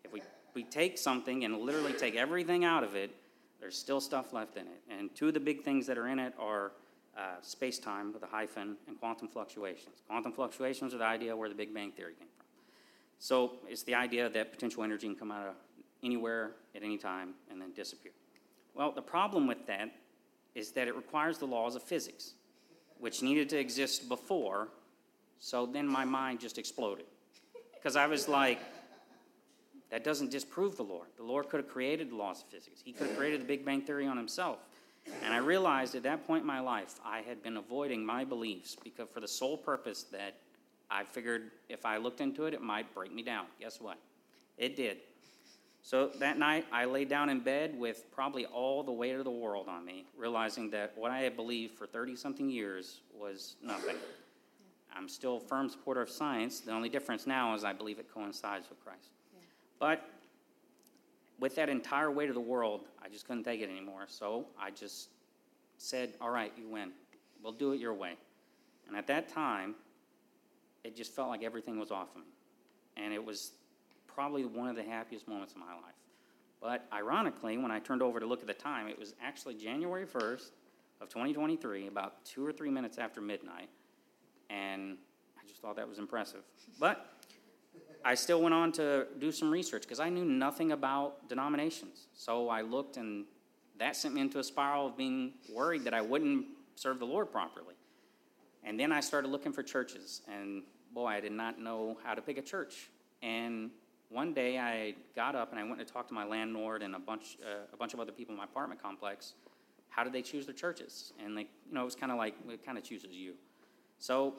If 0.03 0.11
we, 0.11 0.21
we 0.53 0.63
take 0.63 0.97
something 0.97 1.45
and 1.45 1.59
literally 1.59 1.93
take 1.93 2.15
everything 2.15 2.65
out 2.65 2.83
of 2.83 2.95
it, 2.95 3.15
there's 3.59 3.77
still 3.77 4.01
stuff 4.01 4.33
left 4.33 4.57
in 4.57 4.63
it. 4.63 4.81
And 4.89 5.13
two 5.15 5.27
of 5.27 5.35
the 5.35 5.39
big 5.39 5.63
things 5.63 5.85
that 5.87 5.97
are 5.97 6.07
in 6.07 6.19
it 6.19 6.33
are 6.39 6.73
uh, 7.15 7.39
space 7.41 7.77
time 7.77 8.11
with 8.11 8.23
a 8.23 8.27
hyphen 8.27 8.75
and 8.87 8.99
quantum 8.99 9.27
fluctuations. 9.27 10.01
Quantum 10.07 10.31
fluctuations 10.31 10.93
are 10.93 10.97
the 10.97 11.05
idea 11.05 11.35
where 11.37 11.47
the 11.47 11.55
Big 11.55 11.73
Bang 11.73 11.91
Theory 11.91 12.13
came. 12.17 12.27
So 13.21 13.51
it's 13.69 13.83
the 13.83 13.93
idea 13.93 14.29
that 14.29 14.51
potential 14.51 14.83
energy 14.83 15.05
can 15.05 15.15
come 15.15 15.31
out 15.31 15.45
of 15.45 15.53
anywhere 16.01 16.53
at 16.75 16.81
any 16.81 16.97
time 16.97 17.35
and 17.51 17.61
then 17.61 17.71
disappear. 17.71 18.13
Well, 18.73 18.91
the 18.91 19.03
problem 19.03 19.45
with 19.45 19.67
that 19.67 19.91
is 20.55 20.71
that 20.71 20.87
it 20.87 20.95
requires 20.95 21.37
the 21.37 21.45
laws 21.45 21.75
of 21.75 21.83
physics, 21.83 22.33
which 22.97 23.21
needed 23.21 23.47
to 23.49 23.59
exist 23.59 24.09
before. 24.09 24.69
So 25.37 25.67
then 25.67 25.87
my 25.87 26.03
mind 26.03 26.39
just 26.39 26.57
exploded. 26.57 27.05
Because 27.75 27.95
I 27.95 28.07
was 28.07 28.27
like, 28.27 28.59
that 29.91 30.03
doesn't 30.03 30.31
disprove 30.31 30.75
the 30.75 30.83
Lord. 30.83 31.09
The 31.17 31.23
Lord 31.23 31.47
could 31.47 31.59
have 31.59 31.69
created 31.69 32.09
the 32.09 32.15
laws 32.15 32.41
of 32.41 32.47
physics, 32.49 32.81
He 32.83 32.91
could 32.91 33.05
have 33.05 33.17
created 33.17 33.41
the 33.41 33.45
Big 33.45 33.63
Bang 33.63 33.81
Theory 33.81 34.07
on 34.07 34.17
Himself. 34.17 34.57
And 35.23 35.31
I 35.31 35.37
realized 35.37 35.93
at 35.93 36.01
that 36.03 36.25
point 36.25 36.41
in 36.41 36.47
my 36.47 36.59
life, 36.59 36.95
I 37.05 37.21
had 37.21 37.43
been 37.43 37.57
avoiding 37.57 38.03
my 38.03 38.25
beliefs 38.25 38.75
because 38.83 39.09
for 39.13 39.19
the 39.19 39.27
sole 39.27 39.57
purpose 39.57 40.03
that 40.11 40.37
I 40.91 41.05
figured 41.05 41.51
if 41.69 41.85
I 41.85 41.97
looked 41.97 42.19
into 42.19 42.45
it, 42.45 42.53
it 42.53 42.61
might 42.61 42.93
break 42.93 43.13
me 43.13 43.23
down. 43.23 43.45
Guess 43.59 43.79
what? 43.79 43.97
It 44.57 44.75
did. 44.75 44.97
So 45.81 46.11
that 46.19 46.37
night, 46.37 46.65
I 46.71 46.85
lay 46.85 47.05
down 47.05 47.29
in 47.29 47.39
bed 47.39 47.77
with 47.79 48.11
probably 48.11 48.45
all 48.45 48.83
the 48.83 48.91
weight 48.91 49.15
of 49.15 49.23
the 49.23 49.31
world 49.31 49.67
on 49.67 49.83
me, 49.83 50.05
realizing 50.15 50.69
that 50.71 50.93
what 50.95 51.09
I 51.09 51.19
had 51.19 51.35
believed 51.35 51.75
for 51.75 51.87
30 51.87 52.15
something 52.15 52.49
years 52.49 52.99
was 53.17 53.55
nothing. 53.63 53.95
I'm 54.95 55.07
still 55.07 55.37
a 55.37 55.39
firm 55.39 55.69
supporter 55.69 56.01
of 56.01 56.09
science. 56.09 56.59
The 56.59 56.71
only 56.71 56.89
difference 56.89 57.25
now 57.25 57.55
is 57.55 57.63
I 57.63 57.73
believe 57.73 57.97
it 57.97 58.13
coincides 58.13 58.69
with 58.69 58.83
Christ. 58.83 59.09
But 59.79 60.07
with 61.39 61.55
that 61.55 61.69
entire 61.69 62.11
weight 62.11 62.29
of 62.29 62.35
the 62.35 62.41
world, 62.41 62.81
I 63.03 63.09
just 63.09 63.25
couldn't 63.25 63.45
take 63.45 63.61
it 63.61 63.69
anymore. 63.69 64.03
So 64.07 64.45
I 64.59 64.69
just 64.69 65.09
said, 65.77 66.13
All 66.21 66.29
right, 66.29 66.53
you 66.55 66.67
win. 66.67 66.91
We'll 67.41 67.53
do 67.53 67.71
it 67.71 67.79
your 67.79 67.93
way. 67.93 68.13
And 68.87 68.95
at 68.95 69.07
that 69.07 69.29
time, 69.29 69.73
it 70.83 70.95
just 70.95 71.15
felt 71.15 71.29
like 71.29 71.43
everything 71.43 71.79
was 71.79 71.91
off 71.91 72.09
of 72.15 72.21
me. 72.21 72.27
And 72.97 73.13
it 73.13 73.23
was 73.23 73.51
probably 74.07 74.45
one 74.45 74.67
of 74.67 74.75
the 74.75 74.83
happiest 74.83 75.27
moments 75.27 75.53
of 75.53 75.59
my 75.59 75.73
life. 75.73 75.95
But 76.61 76.87
ironically, 76.93 77.57
when 77.57 77.71
I 77.71 77.79
turned 77.79 78.01
over 78.01 78.19
to 78.19 78.25
look 78.25 78.41
at 78.41 78.47
the 78.47 78.53
time, 78.53 78.87
it 78.87 78.99
was 78.99 79.15
actually 79.21 79.55
January 79.55 80.05
1st 80.05 80.51
of 81.01 81.09
2023, 81.09 81.87
about 81.87 82.23
two 82.23 82.45
or 82.45 82.51
three 82.51 82.69
minutes 82.69 82.97
after 82.97 83.19
midnight. 83.19 83.69
And 84.49 84.97
I 85.39 85.47
just 85.47 85.61
thought 85.61 85.75
that 85.77 85.87
was 85.87 85.97
impressive. 85.97 86.41
But 86.79 87.13
I 88.05 88.15
still 88.15 88.41
went 88.41 88.53
on 88.53 88.71
to 88.73 89.07
do 89.19 89.31
some 89.31 89.49
research 89.49 89.83
because 89.83 89.99
I 89.99 90.09
knew 90.09 90.25
nothing 90.25 90.71
about 90.71 91.29
denominations. 91.29 92.07
So 92.13 92.49
I 92.49 92.61
looked, 92.61 92.97
and 92.97 93.25
that 93.79 93.95
sent 93.95 94.13
me 94.13 94.21
into 94.21 94.39
a 94.39 94.43
spiral 94.43 94.87
of 94.87 94.97
being 94.97 95.33
worried 95.51 95.83
that 95.85 95.93
I 95.93 96.01
wouldn't 96.01 96.45
serve 96.75 96.99
the 96.99 97.05
Lord 97.05 97.31
properly. 97.31 97.75
And 98.63 98.79
then 98.79 98.91
I 98.91 98.99
started 98.99 99.29
looking 99.29 99.53
for 99.53 99.63
churches, 99.63 100.21
and 100.27 100.63
boy, 100.93 101.07
I 101.07 101.19
did 101.19 101.31
not 101.31 101.59
know 101.59 101.97
how 102.03 102.13
to 102.13 102.21
pick 102.21 102.37
a 102.37 102.41
church. 102.41 102.89
And 103.23 103.71
one 104.09 104.33
day 104.33 104.59
I 104.59 104.93
got 105.15 105.35
up 105.35 105.51
and 105.51 105.59
I 105.59 105.63
went 105.63 105.79
to 105.79 105.85
talk 105.85 106.07
to 106.09 106.13
my 106.13 106.25
landlord 106.25 106.83
and 106.83 106.95
a 106.95 106.99
bunch, 106.99 107.37
uh, 107.43 107.65
a 107.73 107.77
bunch 107.77 107.93
of 107.93 107.99
other 107.99 108.11
people 108.11 108.33
in 108.33 108.37
my 108.37 108.43
apartment 108.43 108.81
complex. 108.81 109.33
How 109.89 110.03
did 110.03 110.13
they 110.13 110.21
choose 110.21 110.45
their 110.45 110.55
churches? 110.55 111.13
And 111.23 111.35
like, 111.35 111.47
you 111.67 111.73
know, 111.73 111.81
it 111.81 111.85
was 111.85 111.95
kind 111.95 112.11
of 112.11 112.17
like 112.17 112.35
it 112.49 112.65
kind 112.65 112.77
of 112.77 112.83
chooses 112.83 113.11
you. 113.11 113.33
So 113.99 114.35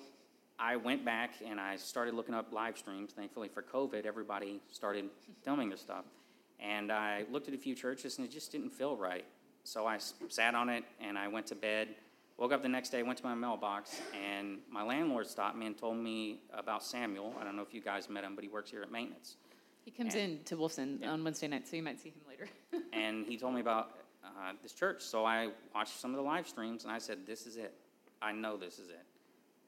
I 0.59 0.77
went 0.77 1.05
back 1.05 1.35
and 1.45 1.59
I 1.59 1.77
started 1.77 2.15
looking 2.15 2.35
up 2.35 2.53
live 2.53 2.77
streams. 2.77 3.13
Thankfully 3.13 3.49
for 3.49 3.63
COVID, 3.63 4.05
everybody 4.05 4.61
started 4.71 5.07
filming 5.43 5.69
their 5.69 5.79
stuff. 5.79 6.05
And 6.61 6.93
I 6.93 7.25
looked 7.31 7.49
at 7.49 7.55
a 7.55 7.59
few 7.59 7.75
churches 7.75 8.19
and 8.19 8.27
it 8.27 8.31
just 8.31 8.53
didn't 8.53 8.71
feel 8.71 8.97
right. 8.97 9.25
So 9.65 9.87
I 9.87 9.99
sat 10.29 10.55
on 10.55 10.69
it 10.69 10.85
and 11.01 11.19
I 11.19 11.29
went 11.29 11.47
to 11.47 11.55
bed. 11.55 11.89
Woke 12.39 12.53
up 12.53 12.63
the 12.63 12.69
next 12.69 12.89
day, 12.91 13.03
went 13.03 13.19
to 13.19 13.25
my 13.25 13.35
mailbox, 13.35 14.01
and 14.15 14.59
my 14.71 14.83
landlord 14.83 15.27
stopped 15.27 15.57
me 15.57 15.67
and 15.67 15.77
told 15.79 15.97
me 15.97 16.41
about 16.53 16.83
Samuel. 16.83 17.35
I 17.41 17.45
don't 17.45 17.55
know 17.57 17.63
if 17.63 17.73
you 17.73 17.81
guys 17.81 18.09
met 18.09 18.25
him, 18.25 18.35
but 18.35 18.43
he 18.43 18.49
works 18.51 18.71
here 18.71 18.83
at 18.83 18.91
maintenance. 18.91 19.37
He 19.85 19.91
comes 19.91 20.15
And- 20.15 20.39
in 20.39 20.45
to 20.45 20.57
Wolfson 20.57 21.01
Yeah. 21.01 21.11
on 21.13 21.23
Wednesday 21.23 21.49
night, 21.49 21.69
so 21.69 21.77
you 21.77 21.83
might 21.83 22.01
see 22.01 22.11
him 22.11 22.23
later. 22.27 22.49
and 22.93 23.27
he 23.27 23.37
told 23.37 23.55
me 23.55 23.61
about 23.61 23.99
uh, 24.25 24.53
this 24.63 24.73
church. 24.73 25.03
So 25.03 25.25
I 25.25 25.51
watched 25.75 25.99
some 25.99 26.11
of 26.13 26.17
the 26.17 26.23
live 26.23 26.49
streams, 26.49 26.85
and 26.85 26.93
I 26.93 26.99
said, 26.99 27.27
"This 27.27 27.45
is 27.47 27.57
it. 27.57 27.75
I 28.23 28.31
know 28.33 28.57
this 28.57 28.79
is 28.79 28.89
it." 28.89 29.05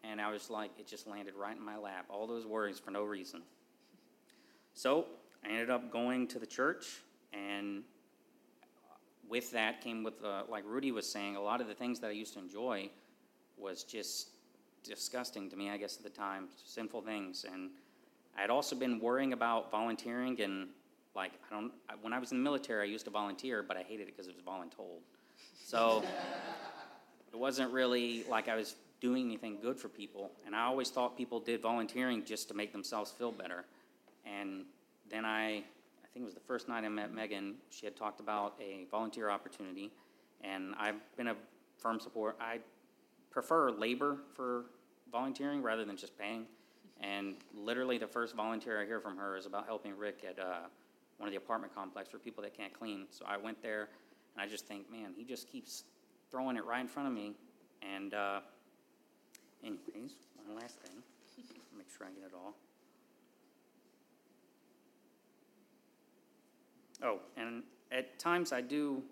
And 0.05 0.21
I 0.21 0.31
was 0.31 0.49
like, 0.49 0.71
it 0.79 0.87
just 0.87 1.07
landed 1.09 1.35
right 1.35 1.57
in 1.57 1.63
my 1.63 1.77
lap. 1.77 2.07
All 2.09 2.27
those 2.27 2.47
worries 2.47 2.79
for 2.79 2.91
no 2.93 3.03
reason. 3.05 3.43
So 4.75 5.07
I 5.45 5.49
ended 5.49 5.71
up 5.71 5.91
going 5.91 6.29
to 6.29 6.39
the 6.39 6.47
church, 6.47 7.01
and 7.33 7.83
with 9.29 9.51
that 9.53 9.81
came 9.81 10.03
with, 10.03 10.23
uh, 10.25 10.43
like 10.49 10.65
Rudy 10.67 10.93
was 10.93 11.09
saying, 11.11 11.37
a 11.37 11.41
lot 11.43 11.61
of 11.61 11.69
the 11.69 11.75
things 11.75 12.01
that 12.01 12.09
I 12.09 12.13
used 12.13 12.35
to 12.35 12.39
enjoy 12.41 12.91
was 13.57 13.85
just 13.85 14.31
disgusting 14.83 15.49
to 15.51 15.57
me, 15.57 15.71
I 15.71 15.77
guess, 15.77 15.97
at 15.97 16.03
the 16.03 16.11
time, 16.11 16.49
sinful 16.65 17.03
things. 17.03 17.45
And 17.51 17.71
I 18.37 18.41
had 18.41 18.51
also 18.51 18.77
been 18.77 18.99
worrying 19.01 19.33
about 19.33 19.71
volunteering 19.71 20.41
and 20.41 20.69
like 21.15 21.33
I 21.49 21.55
don't. 21.55 21.73
I- 21.89 21.95
When 22.03 22.13
I 22.13 22.19
was 22.19 22.33
in 22.33 22.39
the 22.39 22.43
military, 22.45 22.83
I 22.83 22.91
used 22.91 23.05
to 23.05 23.11
volunteer, 23.11 23.63
but 23.63 23.77
I 23.77 23.83
hated 23.83 24.09
it 24.09 24.17
because 24.17 24.27
it 24.27 24.35
was 24.35 24.43
voluntold. 24.45 24.99
So 25.65 26.03
it 27.33 27.39
wasn't 27.39 27.73
really 27.73 28.25
like 28.29 28.49
I 28.49 28.57
was 28.57 28.75
doing 29.01 29.25
anything 29.27 29.59
good 29.63 29.79
for 29.79 29.89
people. 29.89 30.31
And 30.47 30.57
I 30.57 30.63
always 30.65 30.91
thought 30.91 31.17
people 31.17 31.39
did 31.41 31.61
volunteering 31.63 32.25
just 32.25 32.49
to 32.49 32.55
make 32.55 32.73
themselves 32.73 33.11
feel 33.13 33.31
better. 33.31 33.65
And 34.27 34.65
then 35.11 35.25
I, 35.25 35.57
I 35.57 35.63
think 36.15 36.23
it 36.23 36.27
was 36.27 36.35
the 36.35 36.41
first 36.41 36.69
night 36.69 36.85
I 36.85 36.89
met 36.89 37.13
Megan. 37.13 37.57
She 37.71 37.87
had 37.87 37.97
talked 37.97 38.21
about 38.21 38.55
a 38.61 38.87
volunteer 38.89 39.31
opportunity, 39.31 39.91
and 40.43 40.73
I've 40.79 40.95
been 41.17 41.27
a 41.27 41.37
firm 41.77 41.99
support. 41.99 42.37
I 42.41 42.61
prefer 43.33 43.73
labor 43.73 44.19
for 44.33 44.67
volunteering 45.11 45.61
rather 45.61 45.85
than 45.85 45.97
just 45.97 46.17
paying. 46.17 46.47
And 47.01 47.35
literally, 47.53 47.99
the 47.99 48.07
first 48.07 48.37
volunteer 48.37 48.81
I 48.81 48.87
hear 48.87 49.01
from 49.01 49.17
her 49.17 49.37
is 49.37 49.45
about 49.45 49.67
helping 49.67 49.97
Rick 49.99 50.25
at 50.27 50.39
uh, 50.39 50.69
one 51.19 51.29
of 51.29 51.33
the 51.33 51.37
apartment 51.37 51.75
complex 51.75 52.09
for 52.09 52.19
people 52.19 52.45
that 52.45 52.57
can't 52.57 52.73
clean. 52.73 53.07
So 53.11 53.25
I 53.27 53.37
went 53.37 53.61
there, 53.61 53.89
and 54.37 54.43
I 54.43 54.49
just 54.49 54.69
think, 54.69 54.89
man, 54.93 55.15
he 55.17 55.25
just 55.25 55.51
keeps 55.51 55.83
throwing 56.31 56.57
it 56.57 56.65
right 56.65 56.81
in 56.81 56.87
front 56.87 57.09
of 57.09 57.15
me. 57.15 57.35
And, 57.83 58.15
uh, 58.15 58.41
anyways, 59.65 60.15
one 60.37 60.57
last 60.61 60.79
thing. 60.79 61.03
Make 61.77 61.89
sure 61.91 62.07
I 62.07 62.11
get 62.11 62.29
it 62.29 62.35
all. 62.35 62.55
Oh, 67.05 67.19
and 67.37 67.63
at 67.93 68.19
times 68.19 68.53
I 68.53 68.63
do, 68.63 69.03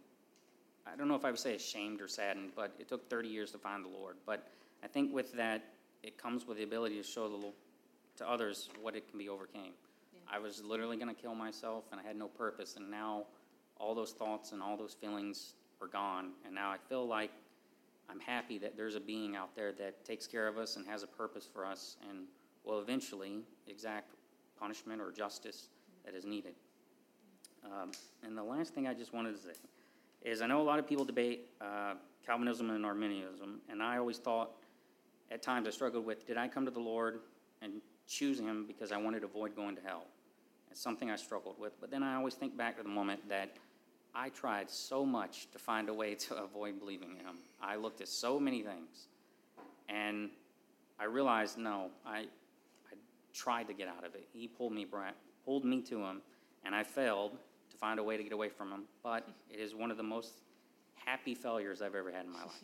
I 0.87 0.97
don't 0.97 1.09
know 1.09 1.15
if 1.15 1.27
I 1.27 1.31
would 1.31 1.39
say 1.39 1.55
ashamed 1.55 2.01
or 2.01 2.09
saddened, 2.09 2.53
but 2.57 2.73
it 2.79 2.89
took 2.89 3.09
30 3.11 3.29
years 3.29 3.53
to 3.53 3.59
find 3.59 3.85
the 3.85 3.89
Lord. 3.89 4.17
But 4.25 4.49
I 4.83 4.87
think 4.87 5.13
with 5.13 5.33
that, 5.35 5.63
it 6.03 6.17
comes 6.17 6.47
with 6.47 6.57
the 6.57 6.65
ability 6.65 6.97
to 6.97 7.03
show 7.03 7.29
the, 7.29 7.53
to 8.17 8.29
others 8.29 8.71
what 8.81 8.97
it 8.97 9.09
can 9.09 9.19
be 9.19 9.29
overcame. 9.29 9.73
I 10.33 10.39
was 10.39 10.65
literally 10.65 10.97
going 10.97 11.15
to 11.15 11.21
kill 11.21 11.35
myself, 11.35 11.85
and 11.93 12.01
I 12.01 12.05
had 12.05 12.17
no 12.17 12.29
purpose, 12.29 12.77
and 12.77 12.91
now 12.91 13.25
all 13.79 13.95
those 13.95 14.13
thoughts 14.13 14.53
and 14.53 14.63
all 14.63 14.79
those 14.79 14.95
feelings 14.95 15.53
are 15.83 15.87
gone, 15.87 16.31
and 16.47 16.55
now 16.55 16.71
I 16.71 16.79
feel 16.89 17.07
like 17.07 17.31
I'm 18.09 18.21
happy 18.21 18.57
that 18.59 18.77
there's 18.77 18.95
a 18.95 19.01
being 19.01 19.37
out 19.37 19.55
there 19.55 19.73
that 19.73 20.05
takes 20.05 20.27
care 20.27 20.49
of 20.49 20.57
us 20.57 20.77
and 20.77 20.87
has 20.87 21.03
a 21.03 21.07
purpose 21.07 21.47
for 21.53 21.67
us, 21.67 21.97
and 22.09 22.21
will 22.65 22.81
eventually 22.81 23.41
exact 23.67 24.15
punishment 24.59 25.03
or 25.03 25.13
justice 25.13 25.69
that 26.07 26.15
is 26.15 26.25
needed. 26.25 26.55
Um, 27.65 27.93
and 28.25 28.37
the 28.37 28.43
last 28.43 28.75
thing 28.75 28.87
I 28.87 28.95
just 28.95 29.13
wanted 29.15 29.37
to 29.37 29.43
say 29.43 29.53
is 30.23 30.43
I 30.43 30.47
know 30.47 30.61
a 30.61 30.65
lot 30.65 30.79
of 30.79 30.87
people 30.87 31.05
debate 31.05 31.49
uh, 31.61 31.95
Calvinism 32.25 32.71
and 32.71 32.85
Arminianism, 32.85 33.61
and 33.69 33.83
I 33.83 33.99
always 33.99 34.19
thought 34.19 34.51
at 35.31 35.43
times 35.43 35.67
I 35.67 35.71
struggled 35.71 36.05
with 36.05 36.27
did 36.27 36.37
I 36.37 36.49
come 36.49 36.65
to 36.65 36.71
the 36.71 36.81
Lord 36.81 37.21
and 37.61 37.75
choose 38.07 38.39
Him 38.39 38.65
because 38.67 38.93
I 38.93 38.97
wanted 38.97 39.21
to 39.21 39.27
avoid 39.27 39.57
going 39.57 39.77
to 39.77 39.83
hell? 39.83 40.07
It's 40.71 40.81
something 40.81 41.11
I 41.11 41.17
struggled 41.17 41.59
with. 41.59 41.79
But 41.81 41.91
then 41.91 42.03
I 42.03 42.15
always 42.17 42.35
think 42.35 42.57
back 42.57 42.77
to 42.79 42.83
the 42.83 42.89
moment 42.89 43.29
that 43.29 43.57
I 44.15 44.29
tried 44.31 44.71
so 44.71 45.05
much 45.05 45.51
to 45.53 45.59
find 45.59 45.89
a 45.89 45.95
way 45.95 46.15
to 46.27 46.37
avoid 46.37 46.79
believing 46.79 47.11
in 47.19 47.27
Him. 47.27 47.37
I 47.61 47.77
looked 47.77 48.01
at 48.01 48.09
so 48.09 48.39
many 48.39 48.63
things, 48.63 49.09
and 49.89 50.31
I 50.99 51.05
realized 51.05 51.59
no, 51.59 51.91
I, 52.07 52.19
I 52.19 52.95
tried 53.35 53.69
to 53.69 53.75
get 53.75 53.89
out 53.89 54.05
of 54.05 54.15
it. 54.15 54.29
He 54.33 54.47
pulled 54.47 54.73
me, 54.73 54.87
pulled 55.45 55.65
me 55.65 55.81
to 55.83 56.05
Him, 56.05 56.23
and 56.65 56.75
I 56.75 56.85
failed 56.85 57.33
find 57.83 57.99
a 57.99 58.03
way 58.03 58.17
to 58.17 58.23
get 58.23 58.33
away 58.33 58.49
from 58.49 58.71
Him. 58.71 58.85
But 59.03 59.29
it 59.51 59.59
is 59.59 59.75
one 59.75 59.91
of 59.91 59.97
the 59.97 60.05
most 60.05 60.35
happy 60.95 61.35
failures 61.35 61.83
I've 61.83 61.97
ever 61.97 62.13
had 62.13 62.25
in 62.25 62.33
my 62.33 62.43
life. 62.43 62.53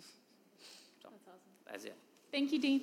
So 1.00 1.10
That's 1.12 1.28
awesome. 1.28 1.52
that's 1.70 1.84
it. 1.84 1.96
Thank 2.32 2.52
you, 2.52 2.60
Dean. 2.60 2.82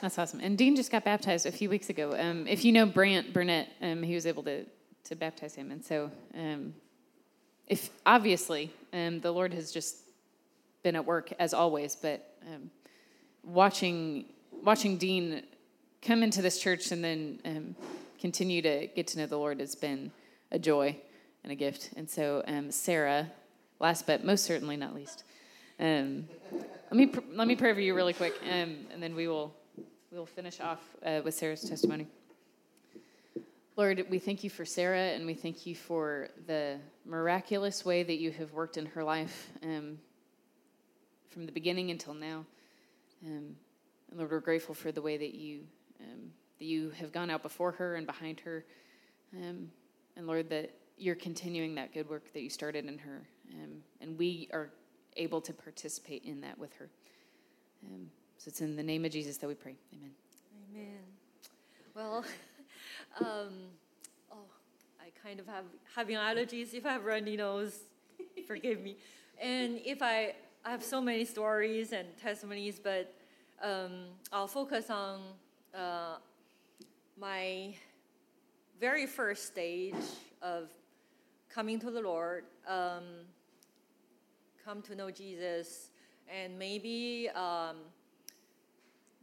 That's 0.00 0.18
awesome. 0.18 0.40
And 0.40 0.56
Dean 0.56 0.74
just 0.74 0.90
got 0.90 1.04
baptized 1.04 1.44
a 1.44 1.52
few 1.52 1.68
weeks 1.68 1.90
ago. 1.90 2.16
Um, 2.18 2.46
if 2.46 2.64
you 2.64 2.72
know 2.72 2.86
Brant 2.86 3.34
Burnett, 3.34 3.68
um, 3.82 4.02
he 4.02 4.14
was 4.14 4.26
able 4.26 4.42
to, 4.44 4.64
to 5.04 5.14
baptize 5.14 5.54
him. 5.54 5.70
And 5.70 5.84
so, 5.84 6.10
um, 6.34 6.74
if 7.68 7.90
obviously, 8.06 8.72
um, 8.94 9.20
the 9.20 9.30
Lord 9.30 9.52
has 9.52 9.70
just 9.70 9.98
been 10.82 10.96
at 10.96 11.04
work 11.04 11.32
as 11.38 11.52
always, 11.52 11.94
but 11.94 12.36
um, 12.48 12.70
watching 13.44 14.26
watching 14.62 14.96
Dean 14.96 15.42
come 16.00 16.22
into 16.22 16.42
this 16.42 16.60
church 16.60 16.90
and 16.92 17.02
then 17.02 17.40
um, 17.44 17.76
continue 18.20 18.62
to 18.62 18.88
get 18.94 19.06
to 19.08 19.18
know 19.18 19.26
the 19.26 19.36
Lord 19.36 19.60
has 19.60 19.74
been 19.74 20.10
a 20.50 20.58
joy 20.58 20.96
and 21.42 21.52
a 21.52 21.56
gift. 21.56 21.90
And 21.96 22.08
so, 22.08 22.42
um, 22.46 22.70
Sarah, 22.70 23.30
last 23.80 24.06
but 24.06 24.24
most 24.24 24.44
certainly 24.44 24.76
not 24.76 24.94
least, 24.94 25.24
um, 25.80 26.28
let 26.52 26.92
me 26.92 27.06
pr- 27.06 27.20
let 27.32 27.48
me 27.48 27.56
pray 27.56 27.72
for 27.72 27.80
you 27.80 27.94
really 27.94 28.12
quick, 28.12 28.34
um, 28.44 28.76
and 28.92 29.02
then 29.02 29.14
we 29.14 29.26
will 29.26 29.54
we 30.10 30.18
will 30.18 30.26
finish 30.26 30.60
off 30.60 30.80
uh, 31.04 31.20
with 31.24 31.34
Sarah's 31.34 31.62
testimony. 31.62 32.06
Lord, 33.76 34.04
we 34.10 34.18
thank 34.18 34.44
you 34.44 34.50
for 34.50 34.66
Sarah, 34.66 34.98
and 34.98 35.24
we 35.24 35.32
thank 35.32 35.66
you 35.66 35.74
for 35.74 36.28
the 36.46 36.76
miraculous 37.06 37.86
way 37.86 38.02
that 38.02 38.20
you 38.20 38.30
have 38.32 38.52
worked 38.52 38.76
in 38.76 38.84
her 38.84 39.02
life 39.02 39.50
um, 39.62 39.98
from 41.30 41.46
the 41.46 41.52
beginning 41.52 41.90
until 41.90 42.12
now. 42.12 42.44
Um, 43.24 43.56
and 44.10 44.18
Lord, 44.18 44.30
we're 44.30 44.40
grateful 44.40 44.74
for 44.74 44.92
the 44.92 45.02
way 45.02 45.16
that 45.16 45.34
you 45.34 45.60
um, 46.00 46.30
that 46.58 46.64
you 46.64 46.90
have 46.90 47.12
gone 47.12 47.30
out 47.30 47.42
before 47.42 47.72
her 47.72 47.94
and 47.94 48.06
behind 48.06 48.40
her, 48.40 48.64
um, 49.36 49.70
and 50.16 50.26
Lord, 50.26 50.48
that 50.50 50.74
you're 50.96 51.14
continuing 51.14 51.74
that 51.76 51.92
good 51.92 52.08
work 52.08 52.32
that 52.32 52.42
you 52.42 52.50
started 52.50 52.86
in 52.86 52.98
her, 52.98 53.22
um, 53.54 53.82
and 54.00 54.18
we 54.18 54.48
are 54.52 54.70
able 55.16 55.40
to 55.40 55.52
participate 55.52 56.24
in 56.24 56.40
that 56.40 56.58
with 56.58 56.72
her. 56.74 56.88
Um, 57.86 58.10
so 58.38 58.48
it's 58.48 58.60
in 58.60 58.76
the 58.76 58.82
name 58.82 59.04
of 59.04 59.12
Jesus 59.12 59.36
that 59.38 59.48
we 59.48 59.54
pray. 59.54 59.76
Amen. 59.94 60.10
Amen. 60.74 60.98
Well, 61.94 62.24
um, 63.20 63.52
oh, 64.30 64.46
I 65.00 65.10
kind 65.22 65.40
of 65.40 65.46
have 65.46 65.64
having 65.94 66.16
allergies. 66.16 66.74
If 66.74 66.86
I 66.86 66.92
have 66.92 67.04
runny 67.04 67.36
nose, 67.36 67.78
forgive 68.46 68.80
me. 68.80 68.96
And 69.40 69.80
if 69.84 70.02
I, 70.02 70.34
I 70.64 70.70
have 70.70 70.84
so 70.84 71.00
many 71.00 71.24
stories 71.24 71.90
and 71.92 72.06
testimonies, 72.16 72.78
but 72.78 73.12
um, 73.60 74.04
I'll 74.32 74.46
focus 74.46 74.90
on 74.90 75.20
uh, 75.74 76.18
my 77.18 77.74
very 78.78 79.06
first 79.06 79.46
stage 79.48 79.96
of 80.40 80.68
coming 81.48 81.80
to 81.80 81.90
the 81.90 82.00
Lord, 82.00 82.44
um, 82.68 83.02
come 84.64 84.82
to 84.82 84.94
know 84.94 85.10
Jesus, 85.10 85.90
and 86.32 86.56
maybe 86.56 87.28
um, 87.30 87.78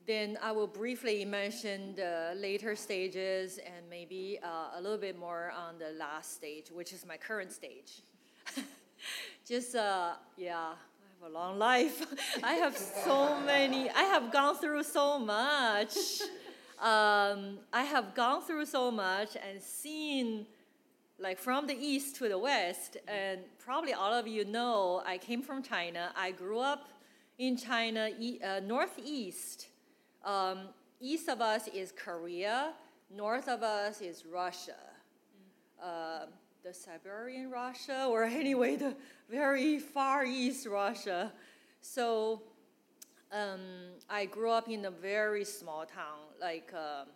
then 0.06 0.38
I 0.44 0.52
will 0.52 0.68
briefly 0.68 1.24
mention 1.24 1.96
the 1.96 2.34
later 2.36 2.76
stages 2.76 3.60
and 3.60 3.90
maybe 3.90 4.40
uh, 4.44 4.78
a 4.78 4.82
little 4.82 4.98
bit 4.98 5.18
more 5.18 5.54
on 5.58 5.80
the 5.80 5.98
last 5.98 6.34
stage, 6.36 6.70
which 6.70 6.92
is 6.92 7.06
my 7.06 7.16
current 7.16 7.54
stage. 7.54 8.02
Just, 9.48 9.76
uh, 9.76 10.16
yeah, 10.36 10.74
have 11.22 11.32
a 11.32 11.34
long 11.34 11.58
life. 11.58 12.06
I 12.44 12.54
have 12.54 12.78
so 12.78 13.40
many, 13.42 13.90
I 13.90 14.04
have 14.04 14.32
gone 14.32 14.56
through 14.56 14.84
so 14.84 15.20
much. 15.20 15.96
Um, 16.82 17.60
I 17.74 17.84
have 17.84 18.16
gone 18.16 18.42
through 18.42 18.66
so 18.66 18.90
much 18.90 19.36
and 19.36 19.62
seen 19.62 20.46
like 21.20 21.38
from 21.38 21.68
the 21.68 21.74
east 21.74 22.16
to 22.16 22.30
the 22.30 22.38
west, 22.38 22.96
and 23.06 23.42
probably 23.58 23.92
all 23.92 24.14
of 24.14 24.30
you 24.30 24.46
know 24.46 25.04
I 25.06 25.18
came 25.18 25.42
from 25.42 25.62
China. 25.62 26.12
I 26.16 26.32
grew 26.32 26.60
up 26.60 26.88
in 27.38 27.58
China, 27.58 28.10
uh, 28.42 28.62
northeast. 28.62 29.68
Um, 30.24 30.70
east 31.02 31.28
of 31.28 31.42
us 31.42 31.68
is 31.68 31.92
Korea, 31.92 32.72
north 33.14 33.50
of 33.50 33.62
us 33.62 34.00
is 34.00 34.24
Russia. 34.26 34.80
Uh, 35.84 36.28
the 36.64 36.74
Siberian 36.74 37.50
Russia, 37.50 38.08
or 38.10 38.24
anyway, 38.44 38.76
the 38.76 38.96
very 39.30 39.80
far 39.80 40.26
east 40.26 40.68
Russia. 40.68 41.32
So 41.82 42.42
um, 43.32 43.62
I 44.10 44.26
grew 44.26 44.52
up 44.52 44.68
in 44.70 44.86
a 44.86 44.92
very 44.92 45.46
small 45.46 45.86
town, 45.86 46.20
like. 46.40 46.72
Um, 46.74 47.08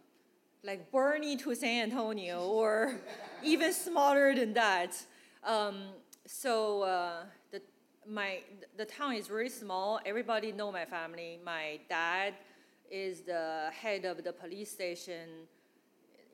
like 0.66 0.90
Boerne 0.92 1.38
to 1.40 1.54
San 1.56 1.92
Antonio, 1.92 2.48
or 2.48 2.96
even 3.44 3.74
smaller 3.74 4.34
than 4.34 4.54
that. 4.54 4.96
Um, 5.44 5.76
so 6.26 6.84
uh, 6.84 7.24
the 7.52 7.62
my 8.08 8.40
the 8.78 8.86
town 8.86 9.16
is 9.16 9.28
very 9.28 9.50
small. 9.50 10.00
Everybody 10.06 10.52
know 10.52 10.72
my 10.72 10.86
family. 10.86 11.40
My 11.44 11.80
dad 11.90 12.36
is 12.90 13.22
the 13.22 13.70
head 13.74 14.06
of 14.06 14.24
the 14.24 14.32
police 14.32 14.72
station. 14.72 15.48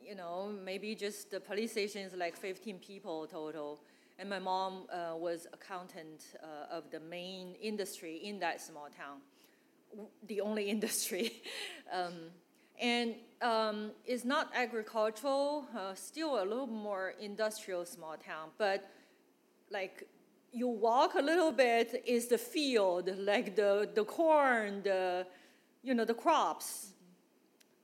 You 0.09 0.15
know, 0.15 0.51
maybe 0.65 0.95
just 0.95 1.29
the 1.29 1.39
police 1.39 1.73
station 1.73 2.01
is 2.01 2.15
like 2.15 2.35
15 2.35 2.79
people 2.79 3.27
total. 3.27 3.79
And 4.17 4.27
my 4.27 4.39
mom 4.39 4.87
uh, 4.91 5.15
was 5.15 5.45
accountant 5.53 6.23
uh, 6.41 6.75
of 6.75 6.89
the 6.89 6.99
main 6.99 7.53
industry 7.61 8.15
in 8.23 8.39
that 8.39 8.59
small 8.59 8.87
town, 8.97 9.19
the 10.25 10.41
only 10.41 10.67
industry. 10.75 11.43
um, 11.93 12.13
and 12.81 13.13
um, 13.43 13.91
it's 14.03 14.25
not 14.25 14.49
agricultural, 14.55 15.67
uh, 15.77 15.93
still 15.93 16.41
a 16.41 16.45
little 16.45 16.65
more 16.65 17.13
industrial 17.21 17.85
small 17.85 18.15
town, 18.17 18.49
but 18.57 18.89
like 19.69 20.07
you 20.51 20.69
walk 20.69 21.13
a 21.13 21.21
little 21.21 21.51
bit 21.51 22.01
is 22.07 22.25
the 22.29 22.37
field, 22.39 23.11
like 23.19 23.55
the, 23.55 23.87
the 23.93 24.05
corn, 24.05 24.81
the, 24.81 25.27
you 25.83 25.93
know, 25.93 26.03
the 26.03 26.15
crops. 26.15 26.93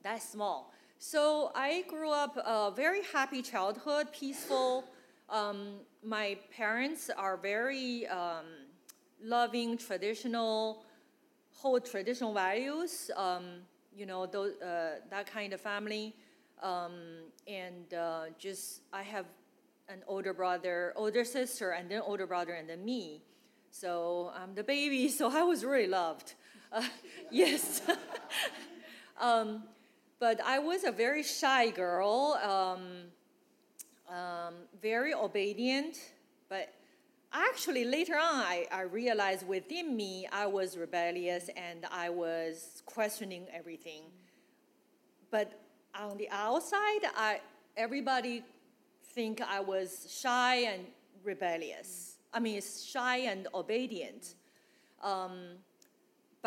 That's 0.02 0.28
small. 0.28 0.72
So 0.98 1.52
I 1.54 1.84
grew 1.88 2.10
up 2.10 2.36
a 2.38 2.72
very 2.74 3.02
happy 3.12 3.42
childhood, 3.42 4.08
peaceful. 4.12 4.84
Um, 5.28 5.80
my 6.02 6.38
parents 6.56 7.10
are 7.10 7.36
very 7.36 8.06
um, 8.06 8.46
loving, 9.22 9.76
traditional, 9.76 10.84
hold 11.52 11.84
traditional 11.84 12.32
values. 12.32 13.10
Um, 13.14 13.44
you 13.94 14.06
know, 14.06 14.24
those, 14.24 14.54
uh, 14.62 15.00
that 15.10 15.26
kind 15.30 15.52
of 15.52 15.60
family. 15.60 16.14
Um, 16.62 16.94
and 17.46 17.92
uh, 17.92 18.24
just, 18.38 18.80
I 18.90 19.02
have 19.02 19.26
an 19.90 20.02
older 20.06 20.32
brother, 20.32 20.94
older 20.96 21.24
sister, 21.24 21.72
and 21.72 21.90
then 21.90 22.00
older 22.00 22.26
brother, 22.26 22.54
and 22.54 22.68
then 22.68 22.84
me. 22.84 23.22
So 23.70 24.32
I'm 24.34 24.54
the 24.54 24.64
baby, 24.64 25.08
so 25.10 25.30
I 25.30 25.42
was 25.42 25.62
really 25.62 25.88
loved. 25.88 26.34
Uh, 26.72 26.82
yes. 27.30 27.82
but 30.18 30.40
I 30.44 30.58
was 30.58 30.84
a 30.84 30.92
very 30.92 31.22
shy 31.22 31.70
girl, 31.70 32.38
um, 32.42 33.12
um, 34.08 34.54
very 34.80 35.12
obedient, 35.14 35.96
but 36.48 36.72
actually 37.32 37.84
later 37.84 38.14
on 38.14 38.36
I, 38.36 38.66
I 38.72 38.82
realized 38.82 39.46
within 39.46 39.96
me 39.96 40.26
i 40.32 40.46
was 40.46 40.76
rebellious 40.76 41.50
and 41.56 41.84
i 41.90 42.08
was 42.08 42.82
questioning 42.86 43.46
everything. 43.52 44.02
But 45.30 45.52
on 45.94 46.16
the 46.16 46.30
outside 46.30 47.02
i 47.16 47.40
everybody 47.76 48.42
think 49.12 49.40
i 49.42 49.60
was 49.60 50.06
shy 50.08 50.56
and 50.72 50.86
rebellious. 51.24 52.16
I 52.32 52.40
mean 52.40 52.62
shy 52.62 53.18
and 53.18 53.48
obedient. 53.54 54.34
Um, 55.02 55.58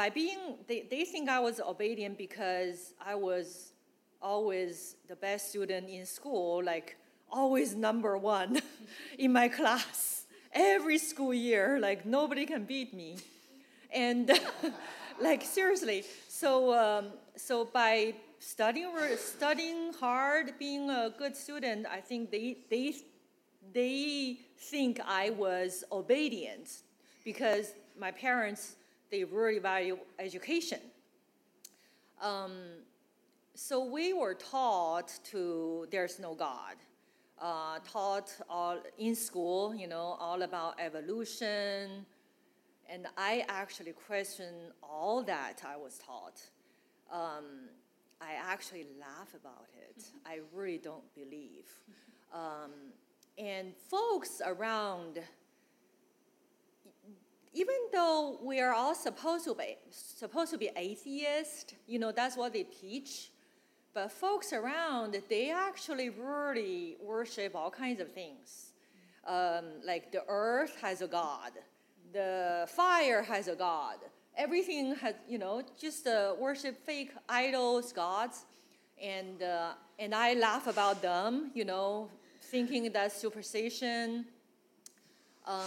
by 0.01 0.09
being 0.09 0.41
they, 0.69 0.79
they 0.93 1.03
think 1.11 1.25
i 1.37 1.39
was 1.47 1.57
obedient 1.73 2.15
because 2.17 2.93
i 3.13 3.15
was 3.29 3.73
always 4.21 4.95
the 5.11 5.17
best 5.27 5.49
student 5.49 5.89
in 5.89 6.05
school 6.05 6.63
like 6.63 6.89
always 7.31 7.75
number 7.75 8.17
one 8.17 8.51
in 9.17 9.31
my 9.31 9.47
class 9.47 10.19
every 10.53 10.97
school 10.97 11.33
year. 11.33 11.79
Like 11.79 12.05
nobody 12.05 12.45
can 12.45 12.65
beat 12.65 12.93
me, 12.93 13.17
and 13.93 14.31
like 15.21 15.43
seriously. 15.43 16.03
So 16.27 16.73
um, 16.73 17.07
so 17.35 17.65
by 17.65 18.13
studying 18.39 18.89
studying 19.17 19.93
hard, 19.93 20.53
being 20.59 20.89
a 20.89 21.13
good 21.17 21.35
student, 21.35 21.85
I 21.87 22.01
think 22.01 22.31
they 22.31 22.57
they 22.69 22.95
they 23.73 24.39
think 24.57 24.99
I 25.05 25.29
was 25.31 25.83
obedient 25.91 26.81
because 27.23 27.73
my 27.99 28.11
parents 28.11 28.75
they 29.11 29.23
really 29.23 29.59
value 29.59 29.97
education. 30.17 30.79
Um, 32.21 32.53
so 33.55 33.83
we 33.83 34.13
were 34.13 34.33
taught 34.33 35.19
to 35.31 35.87
there's 35.91 36.19
no 36.19 36.33
God 36.35 36.75
uh, 37.41 37.79
taught 37.89 38.31
all 38.49 38.77
in 38.97 39.15
school, 39.15 39.73
you 39.73 39.87
know, 39.87 40.17
all 40.19 40.41
about 40.41 40.79
evolution. 40.79 42.05
And 42.89 43.07
I 43.17 43.45
actually 43.47 43.93
question 43.93 44.53
all 44.81 45.23
that 45.23 45.61
I 45.65 45.77
was 45.77 45.99
taught. 45.99 46.41
Um, 47.11 47.69
I 48.21 48.33
actually 48.41 48.87
laugh 48.99 49.33
about 49.33 49.67
it. 49.77 50.03
I 50.25 50.39
really 50.53 50.79
don't 50.79 51.13
believe. 51.15 51.67
Um, 52.33 52.71
and 53.37 53.73
folks 53.89 54.41
around, 54.45 55.19
even 57.53 57.75
though 57.91 58.39
we 58.43 58.59
are 58.59 58.73
all 58.73 58.93
supposed 58.93 59.45
to 59.45 59.55
be 59.55 59.77
supposed 59.91 60.51
to 60.51 60.57
be 60.57 60.69
atheist, 60.75 61.75
you 61.87 61.99
know, 61.99 62.11
that's 62.11 62.37
what 62.37 62.53
they 62.53 62.63
teach. 62.63 63.31
But 63.93 64.11
folks 64.11 64.53
around, 64.53 65.17
they 65.29 65.51
actually 65.51 66.09
really 66.09 66.97
worship 67.01 67.55
all 67.55 67.71
kinds 67.71 67.99
of 67.99 68.11
things. 68.11 68.73
Um, 69.25 69.65
like 69.83 70.11
the 70.11 70.23
earth 70.27 70.77
has 70.81 71.01
a 71.01 71.07
god, 71.07 71.51
the 72.13 72.67
fire 72.69 73.23
has 73.23 73.47
a 73.47 73.55
god. 73.55 73.97
Everything 74.37 74.95
has, 74.95 75.15
you 75.27 75.37
know, 75.37 75.61
just 75.77 76.07
uh, 76.07 76.33
worship 76.39 76.77
fake 76.85 77.11
idols, 77.27 77.91
gods. 77.91 78.45
And, 79.01 79.41
uh, 79.43 79.71
and 79.97 80.15
I 80.15 80.33
laugh 80.33 80.67
about 80.67 81.01
them, 81.01 81.51
you 81.53 81.65
know, 81.65 82.09
thinking 82.41 82.89
that 82.91 83.11
superstition. 83.11 84.25
Um, 85.45 85.65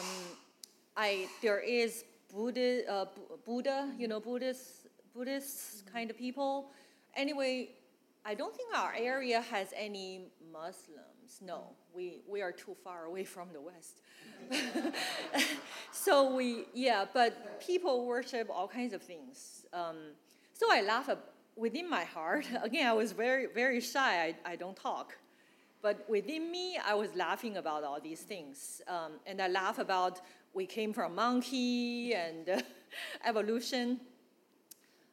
I, 0.97 1.29
there 1.41 1.61
is 1.61 2.05
Buddha, 2.33 2.91
uh, 2.91 3.07
Buddha, 3.45 3.91
you 3.99 4.09
know, 4.09 4.21
Buddhist, 4.21 4.89
Buddhist 5.15 5.91
kind 5.93 6.11
of 6.11 6.17
people. 6.17 6.71
Anyway, 7.17 7.71
I 8.25 8.35
don't 8.35 8.55
think 8.55 8.77
our 8.77 8.95
area 8.97 9.41
has 9.41 9.73
any 9.77 10.27
Muslims. 10.53 11.41
No, 11.41 11.65
we, 11.95 12.21
we 12.29 12.43
are 12.43 12.53
too 12.53 12.77
far 12.85 13.05
away 13.05 13.25
from 13.25 13.49
the 13.53 13.61
West. 13.61 14.01
so 15.93 16.35
we, 16.35 16.65
yeah, 16.75 17.05
but 17.13 17.61
people 17.61 18.07
worship 18.07 18.49
all 18.51 18.69
kinds 18.69 18.93
of 18.93 19.03
things. 19.03 19.65
Um, 19.73 19.97
So 20.55 20.67
I 20.71 20.83
laugh 20.83 21.11
within 21.57 21.89
my 21.89 22.05
heart. 22.05 22.47
Again, 22.63 22.87
I 22.87 22.93
was 22.93 23.13
very, 23.13 23.47
very 23.47 23.81
shy. 23.81 24.35
I, 24.45 24.53
I 24.53 24.57
don't 24.57 24.77
talk. 24.77 25.17
But 25.81 26.09
within 26.09 26.51
me, 26.53 26.79
I 26.79 26.95
was 26.95 27.15
laughing 27.17 27.57
about 27.57 27.83
all 27.83 28.01
these 28.01 28.21
things. 28.21 28.81
Um, 28.87 29.13
and 29.27 29.41
I 29.43 29.49
laugh 29.49 29.79
about 29.81 30.21
we 30.55 30.67
came 30.67 30.93
from 30.93 31.15
monkey 31.15 32.15
and 32.15 32.49
uh, 32.49 32.61
evolution. 33.25 34.01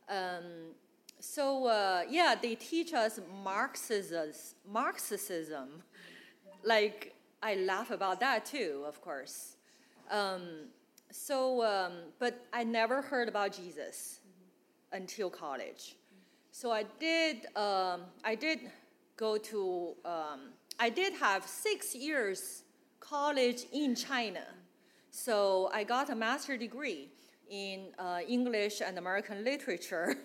Um, 0.07 0.75
so 1.19 1.67
uh, 1.67 2.03
yeah, 2.09 2.35
they 2.41 2.55
teach 2.55 2.93
us 2.93 3.19
Marxism. 3.43 4.31
Marxism, 4.67 5.83
like 6.63 7.15
I 7.41 7.55
laugh 7.55 7.91
about 7.91 8.19
that 8.19 8.45
too, 8.45 8.83
of 8.87 9.01
course. 9.01 9.55
Um, 10.09 10.67
so, 11.11 11.63
um, 11.63 11.93
but 12.19 12.45
I 12.53 12.63
never 12.63 13.01
heard 13.01 13.27
about 13.27 13.53
Jesus 13.53 14.19
until 14.91 15.29
college. 15.29 15.95
So 16.51 16.71
I 16.71 16.83
did. 16.99 17.45
Um, 17.55 18.01
I 18.23 18.35
did 18.35 18.59
go 19.15 19.37
to. 19.37 19.95
Um, 20.05 20.39
I 20.79 20.89
did 20.89 21.13
have 21.13 21.45
six 21.45 21.95
years 21.95 22.63
college 22.99 23.65
in 23.71 23.95
China. 23.95 24.43
So 25.11 25.69
I 25.73 25.83
got 25.83 26.09
a 26.09 26.15
master 26.15 26.57
degree 26.57 27.09
in 27.49 27.87
uh, 27.97 28.19
English 28.27 28.81
and 28.81 28.97
American 28.97 29.43
literature. 29.43 30.15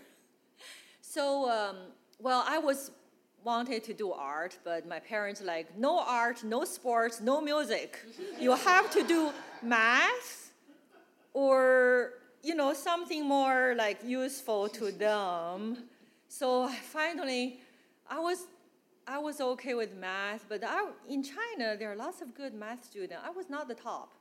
so, 1.01 1.51
um, 1.51 1.77
well, 2.21 2.45
I 2.47 2.59
was 2.59 2.91
wanted 3.45 3.85
to 3.85 3.93
do 3.93 4.11
art, 4.13 4.59
but 4.65 4.89
my 4.89 4.99
parents 4.99 5.43
like 5.43 5.77
no 5.77 6.01
art, 6.01 6.43
no 6.45 6.65
sports, 6.65 7.21
no 7.21 7.41
music. 7.41 7.99
you 8.41 8.55
have 8.55 8.91
to 8.91 9.03
do 9.03 9.31
math 9.63 10.53
or 11.35 12.15
you 12.43 12.55
know 12.55 12.73
something 12.73 13.27
more 13.27 13.75
like 13.77 13.99
useful 14.05 14.69
to 14.69 14.91
them. 14.91 15.77
So 16.29 16.69
finally, 16.69 17.61
I 18.09 18.19
was 18.19 18.47
I 19.07 19.19
was 19.19 19.41
okay 19.41 19.75
with 19.75 19.95
math, 19.95 20.47
but 20.49 20.65
I, 20.65 20.89
in 21.09 21.23
China 21.23 21.77
there 21.79 21.93
are 21.93 21.97
lots 21.97 22.23
of 22.23 22.35
good 22.35 22.55
math 22.55 22.85
students. 22.85 23.23
I 23.25 23.31
was 23.31 23.51
not 23.51 23.69
the 23.69 23.75
top. 23.75 24.13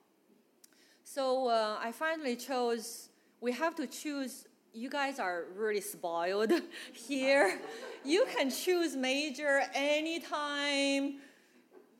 So 1.03 1.49
uh, 1.49 1.77
I 1.81 1.91
finally 1.91 2.35
chose. 2.35 3.09
We 3.41 3.51
have 3.51 3.75
to 3.75 3.87
choose. 3.87 4.47
You 4.73 4.89
guys 4.89 5.19
are 5.19 5.45
really 5.55 5.81
spoiled 5.81 6.51
here. 6.93 7.59
You 8.03 8.25
can 8.35 8.49
choose 8.49 8.95
major 8.95 9.61
anytime. 9.73 11.15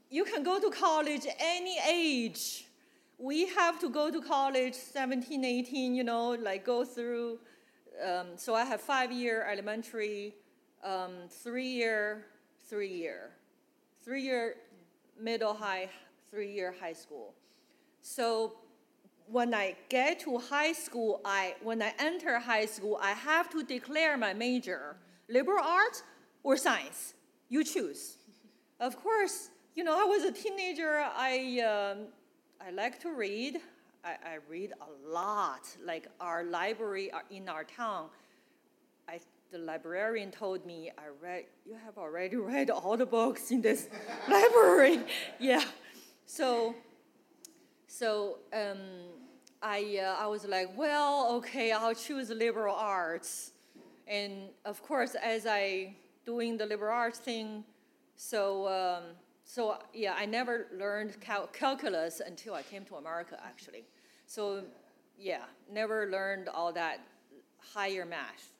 You 0.10 0.24
can 0.24 0.44
go 0.44 0.60
to 0.60 0.70
college 0.72 1.28
any 1.40 1.78
age. 1.88 2.66
We 3.18 3.48
have 3.50 3.80
to 3.82 3.90
go 3.90 4.10
to 4.10 4.22
college 4.22 4.74
17, 4.74 5.46
18, 5.46 5.96
you 5.96 6.04
know, 6.04 6.32
like 6.32 6.66
go 6.66 6.84
through. 6.84 7.40
Um, 8.04 8.28
so 8.36 8.56
I 8.56 8.66
have 8.66 8.82
five 8.82 9.12
year 9.12 9.46
elementary, 9.52 10.34
um, 10.84 11.12
three 11.30 11.68
year, 11.68 12.26
three 12.68 12.90
year, 12.92 13.32
three 14.04 14.24
year 14.24 14.56
middle 15.20 15.54
high, 15.54 15.90
three 16.32 16.52
year 16.52 16.74
high 16.80 16.94
school. 16.94 17.34
So 18.02 18.54
when 19.28 19.54
I 19.54 19.76
get 19.90 20.20
to 20.22 20.38
high 20.38 20.74
school, 20.74 21.22
I 21.24 21.56
when 21.64 21.82
I 21.82 21.94
enter 22.00 22.40
high 22.40 22.66
school, 22.66 23.00
I 23.02 23.12
have 23.12 23.50
to 23.52 23.64
declare 23.64 24.18
my 24.18 24.34
major: 24.34 24.98
liberal 25.30 25.64
arts 25.64 26.04
or 26.44 26.58
science. 26.58 27.14
You 27.50 27.64
choose. 27.64 28.18
of 28.80 29.02
course, 29.02 29.50
you 29.76 29.84
know 29.84 29.96
I 30.00 30.06
was 30.06 30.24
a 30.24 30.32
teenager. 30.32 31.04
I 31.16 31.60
um, 31.62 32.08
I 32.66 32.72
like 32.72 33.00
to 33.02 33.12
read. 33.12 33.60
I, 34.06 34.12
I, 34.34 34.38
read 34.50 34.74
a 34.82 35.10
lot. 35.10 35.68
Like 35.84 36.08
our 36.20 36.44
library 36.44 37.10
uh, 37.12 37.20
in 37.32 37.48
our 37.48 37.64
town, 37.64 38.08
I, 39.08 39.20
the 39.52 39.60
librarian 39.60 40.32
told 40.32 40.66
me, 40.66 40.92
"I 40.98 41.08
read. 41.22 41.46
You 41.66 41.76
have 41.86 41.98
already 41.98 42.36
read 42.54 42.70
all 42.70 42.98
the 42.98 43.06
books 43.06 43.52
in 43.52 43.62
this 43.62 43.90
library." 44.30 45.00
Yeah. 45.40 45.64
So 46.26 46.76
so 47.94 48.40
um, 48.52 48.80
I, 49.62 50.00
uh, 50.04 50.24
I 50.24 50.26
was 50.26 50.46
like, 50.46 50.76
well, 50.76 51.32
okay, 51.36 51.72
I'll 51.72 51.94
choose 51.94 52.32
liberal 52.32 52.74
arts. 52.76 53.52
And 54.08 54.50
of 54.66 54.82
course, 54.82 55.14
as 55.14 55.46
I 55.46 55.96
doing 56.26 56.58
the 56.58 56.66
liberal 56.66 56.96
arts 56.96 57.20
thing, 57.20 57.64
so 58.16 58.68
um, 58.68 59.04
so 59.44 59.78
yeah, 59.94 60.16
I 60.18 60.26
never 60.26 60.66
learned 60.76 61.22
cal- 61.22 61.52
calculus 61.54 62.20
until 62.20 62.56
I 62.56 62.64
came 62.64 62.84
to 62.86 62.96
America, 62.96 63.40
actually. 63.46 63.84
So 64.26 64.64
yeah, 65.16 65.44
never 65.72 66.10
learned 66.10 66.50
all 66.50 66.74
that 66.74 67.00
higher 67.76 68.06
math. 68.08 68.54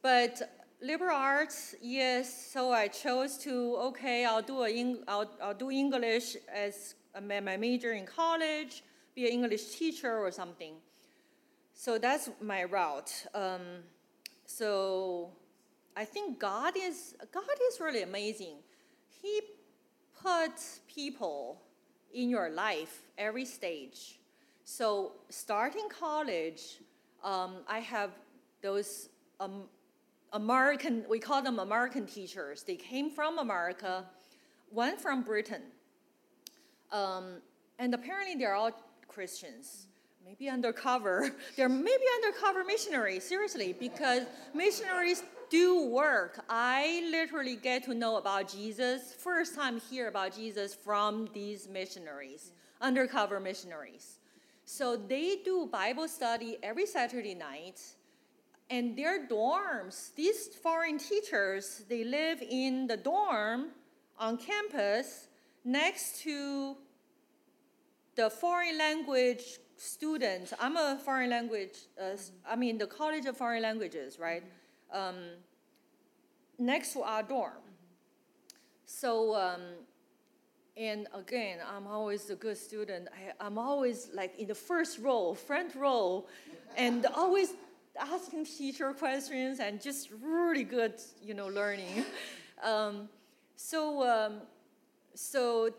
But 0.00 0.64
liberal 0.80 1.14
arts, 1.14 1.74
yes. 1.82 2.50
So 2.54 2.72
I 2.72 2.88
chose 2.88 3.36
to 3.38 3.76
okay, 3.88 4.24
I'll 4.24 4.40
do 4.40 4.62
I'll, 5.06 5.30
I'll 5.42 5.52
do 5.54 5.70
English 5.70 6.36
as 6.50 6.94
my 7.22 7.56
major 7.56 7.92
in 7.92 8.06
college, 8.06 8.82
be 9.14 9.26
an 9.26 9.32
English 9.32 9.76
teacher 9.76 10.18
or 10.18 10.30
something. 10.30 10.74
So 11.74 11.98
that's 11.98 12.30
my 12.40 12.64
route. 12.64 13.26
Um, 13.34 13.60
so 14.46 15.30
I 15.96 16.04
think 16.04 16.38
God 16.38 16.74
is 16.76 17.14
God 17.32 17.58
is 17.70 17.80
really 17.80 18.02
amazing. 18.02 18.56
He 19.22 19.40
puts 20.22 20.80
people 20.88 21.60
in 22.12 22.28
your 22.28 22.50
life 22.50 23.02
every 23.16 23.44
stage. 23.44 24.18
So 24.64 25.12
starting 25.28 25.88
college, 25.88 26.78
um, 27.24 27.56
I 27.66 27.78
have 27.80 28.10
those 28.62 29.08
um, 29.40 29.64
American, 30.32 31.04
we 31.08 31.18
call 31.18 31.42
them 31.42 31.58
American 31.58 32.06
teachers. 32.06 32.62
They 32.62 32.76
came 32.76 33.10
from 33.10 33.38
America, 33.38 34.04
one 34.70 34.96
from 34.96 35.22
Britain. 35.22 35.62
Um, 36.92 37.42
and 37.78 37.94
apparently 37.94 38.34
they're 38.34 38.54
all 38.54 38.72
Christians. 39.06 39.86
Maybe 40.24 40.50
undercover. 40.50 41.30
They're 41.56 41.70
maybe 41.70 42.04
undercover 42.16 42.62
missionaries, 42.62 43.24
seriously, 43.24 43.72
because 43.72 44.24
missionaries 44.52 45.22
do 45.48 45.86
work. 45.86 46.44
I 46.50 47.08
literally 47.10 47.56
get 47.56 47.84
to 47.84 47.94
know 47.94 48.18
about 48.18 48.52
Jesus, 48.52 49.14
first 49.14 49.54
time 49.54 49.80
hear 49.80 50.08
about 50.08 50.34
Jesus 50.34 50.74
from 50.74 51.30
these 51.32 51.66
missionaries, 51.66 52.52
undercover 52.82 53.40
missionaries. 53.40 54.18
So 54.66 54.96
they 54.98 55.36
do 55.42 55.66
Bible 55.72 56.08
study 56.08 56.58
every 56.62 56.84
Saturday 56.84 57.34
night. 57.34 57.80
And 58.68 58.94
their 58.98 59.26
dorms, 59.26 60.14
these 60.14 60.48
foreign 60.48 60.98
teachers, 60.98 61.84
they 61.88 62.04
live 62.04 62.42
in 62.42 62.86
the 62.86 62.98
dorm 62.98 63.70
on 64.18 64.36
campus 64.36 65.27
next 65.68 66.22
to 66.22 66.76
the 68.16 68.30
foreign 68.30 68.78
language 68.78 69.58
students, 69.76 70.54
I'm 70.58 70.76
a 70.76 70.98
foreign 71.04 71.30
language, 71.30 71.76
uh, 72.00 72.16
I 72.48 72.56
mean, 72.56 72.78
the 72.78 72.86
College 72.86 73.26
of 73.26 73.36
Foreign 73.36 73.62
Languages, 73.62 74.18
right? 74.18 74.42
Um, 74.90 75.16
next 76.58 76.94
to 76.94 77.02
our 77.02 77.22
dorm. 77.22 77.52
So, 78.86 79.36
um, 79.36 79.60
and 80.74 81.06
again, 81.12 81.58
I'm 81.70 81.86
always 81.86 82.30
a 82.30 82.34
good 82.34 82.56
student. 82.56 83.08
I, 83.38 83.46
am 83.46 83.58
always 83.58 84.08
like 84.14 84.38
in 84.38 84.48
the 84.48 84.54
first 84.54 84.98
row, 84.98 85.34
front 85.34 85.74
row, 85.74 86.26
and 86.78 87.04
always 87.14 87.52
asking 88.00 88.46
teacher 88.46 88.94
questions 88.94 89.60
and 89.60 89.82
just 89.82 90.08
really 90.22 90.64
good, 90.64 90.94
you 91.22 91.34
know, 91.34 91.48
learning. 91.48 92.06
Um, 92.60 93.08
so, 93.54 94.02
um, 94.02 94.40
so 95.18 95.70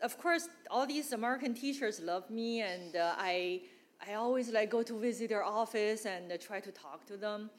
of 0.00 0.16
course, 0.18 0.48
all 0.70 0.86
these 0.86 1.12
American 1.12 1.52
teachers 1.54 2.00
love 2.00 2.30
me, 2.30 2.62
and 2.62 2.96
uh, 2.96 3.14
I, 3.18 3.60
I 4.06 4.14
always 4.14 4.50
like 4.50 4.70
go 4.70 4.82
to 4.82 4.98
visit 4.98 5.28
their 5.28 5.44
office 5.44 6.06
and 6.06 6.32
uh, 6.32 6.38
try 6.38 6.60
to 6.60 6.70
talk 6.70 7.04
to 7.06 7.16
them. 7.16 7.50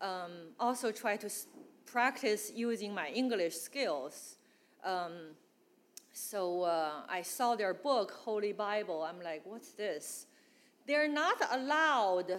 Um, 0.00 0.30
also, 0.60 0.92
try 0.92 1.16
to 1.16 1.26
s- 1.26 1.46
practice 1.84 2.52
using 2.54 2.94
my 2.94 3.08
English 3.08 3.56
skills. 3.56 4.36
Um, 4.84 5.34
so 6.12 6.62
uh, 6.62 7.02
I 7.08 7.22
saw 7.22 7.56
their 7.56 7.74
book, 7.74 8.12
Holy 8.12 8.52
Bible. 8.52 9.02
I'm 9.02 9.20
like, 9.22 9.42
what's 9.44 9.72
this? 9.72 10.26
They're 10.86 11.08
not 11.08 11.36
allowed 11.50 12.38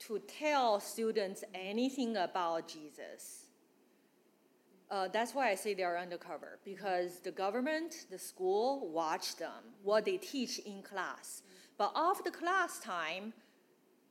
to 0.00 0.18
tell 0.26 0.80
students 0.80 1.42
anything 1.54 2.16
about 2.16 2.68
Jesus. 2.68 3.47
Uh, 4.90 5.08
that's 5.08 5.34
why 5.34 5.50
I 5.50 5.54
say 5.54 5.74
they 5.74 5.82
are 5.82 5.98
undercover 5.98 6.58
because 6.64 7.20
the 7.20 7.30
government, 7.30 8.06
the 8.10 8.18
school 8.18 8.88
watch 8.88 9.36
them, 9.36 9.62
what 9.82 10.04
they 10.04 10.16
teach 10.16 10.58
in 10.60 10.82
class. 10.82 11.42
But 11.76 11.92
after 11.94 12.30
class 12.30 12.80
time, 12.80 13.34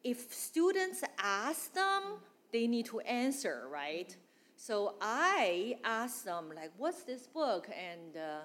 if 0.04 0.32
students 0.32 1.04
ask 1.18 1.74
them, 1.74 2.20
they 2.52 2.68
need 2.68 2.86
to 2.88 3.00
answer, 3.02 3.68
right? 3.72 4.16
So 4.56 4.96
I 5.02 5.78
ask 5.84 6.24
them, 6.24 6.52
like, 6.56 6.72
what's 6.78 7.04
this 7.04 7.28
book? 7.28 7.68
And 7.70 8.16
uh, 8.16 8.40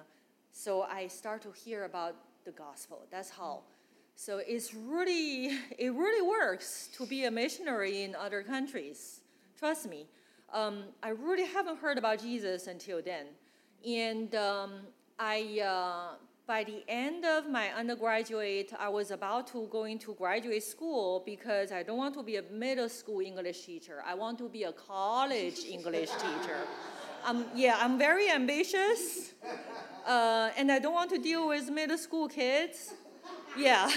so 0.51 0.81
I 0.83 1.07
start 1.07 1.41
to 1.43 1.51
hear 1.51 1.85
about 1.85 2.15
the 2.45 2.51
gospel. 2.51 3.05
That's 3.11 3.29
how. 3.29 3.61
So 4.15 4.41
it's 4.45 4.73
really, 4.73 5.57
it 5.77 5.93
really 5.93 6.27
works 6.27 6.89
to 6.97 7.05
be 7.05 7.25
a 7.25 7.31
missionary 7.31 8.03
in 8.03 8.15
other 8.15 8.41
countries 8.41 9.21
Trust 9.63 9.87
me. 9.87 10.07
Um, 10.53 10.83
I 11.01 11.09
really 11.09 11.45
haven't 11.45 11.79
heard 11.79 11.97
about 11.97 12.19
Jesus 12.19 12.67
until 12.67 13.01
then. 13.01 13.25
And 13.83 14.35
um, 14.35 14.73
I, 15.17 15.59
uh, 15.59 16.15
by 16.45 16.63
the 16.63 16.83
end 16.87 17.25
of 17.25 17.49
my 17.49 17.69
undergraduate, 17.73 18.71
I 18.77 18.87
was 18.87 19.09
about 19.09 19.47
to 19.47 19.67
go 19.71 19.85
into 19.85 20.13
graduate 20.13 20.61
school 20.61 21.23
because 21.25 21.71
I 21.71 21.81
don't 21.81 21.97
want 21.97 22.13
to 22.13 22.23
be 22.23 22.35
a 22.35 22.43
middle 22.43 22.87
school 22.87 23.21
English 23.21 23.65
teacher. 23.65 24.03
I 24.05 24.13
want 24.13 24.37
to 24.37 24.47
be 24.47 24.63
a 24.63 24.71
college 24.71 25.65
English 25.69 26.11
teacher. 26.11 26.59
Um, 27.25 27.45
yeah, 27.55 27.77
I'm 27.79 27.97
very 27.97 28.29
ambitious, 28.29 29.33
uh, 30.05 30.51
and 30.55 30.71
I 30.71 30.77
don't 30.77 30.93
want 30.93 31.09
to 31.11 31.17
deal 31.17 31.47
with 31.47 31.69
middle 31.71 31.97
school 31.97 32.27
kids. 32.27 32.93
Yeah. 33.57 33.89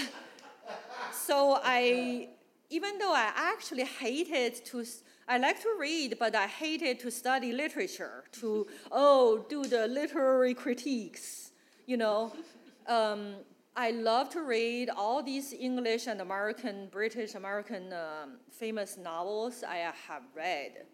So 1.11 1.59
I, 1.61 2.29
even 2.69 2.97
though 2.97 3.13
I 3.13 3.31
actually 3.35 3.83
hated 3.83 4.65
to, 4.67 4.85
I 5.29 5.37
like 5.37 5.61
to 5.61 5.75
read, 5.77 6.15
but 6.19 6.35
I 6.35 6.47
hated 6.47 6.99
to 7.01 7.11
study 7.11 7.51
literature, 7.51 8.23
to, 8.39 8.65
oh, 8.91 9.45
do 9.49 9.65
the 9.65 9.87
literary 9.87 10.53
critiques, 10.53 11.51
you 11.85 11.97
know. 11.97 12.31
Um, 12.87 13.35
I 13.75 13.91
love 13.91 14.29
to 14.29 14.41
read 14.41 14.89
all 14.89 15.21
these 15.21 15.53
English 15.53 16.07
and 16.07 16.21
American, 16.21 16.87
British 16.91 17.35
American 17.35 17.91
um, 17.91 18.37
famous 18.49 18.97
novels 18.97 19.63
I 19.67 19.77
have 20.07 20.23
read 20.33 20.85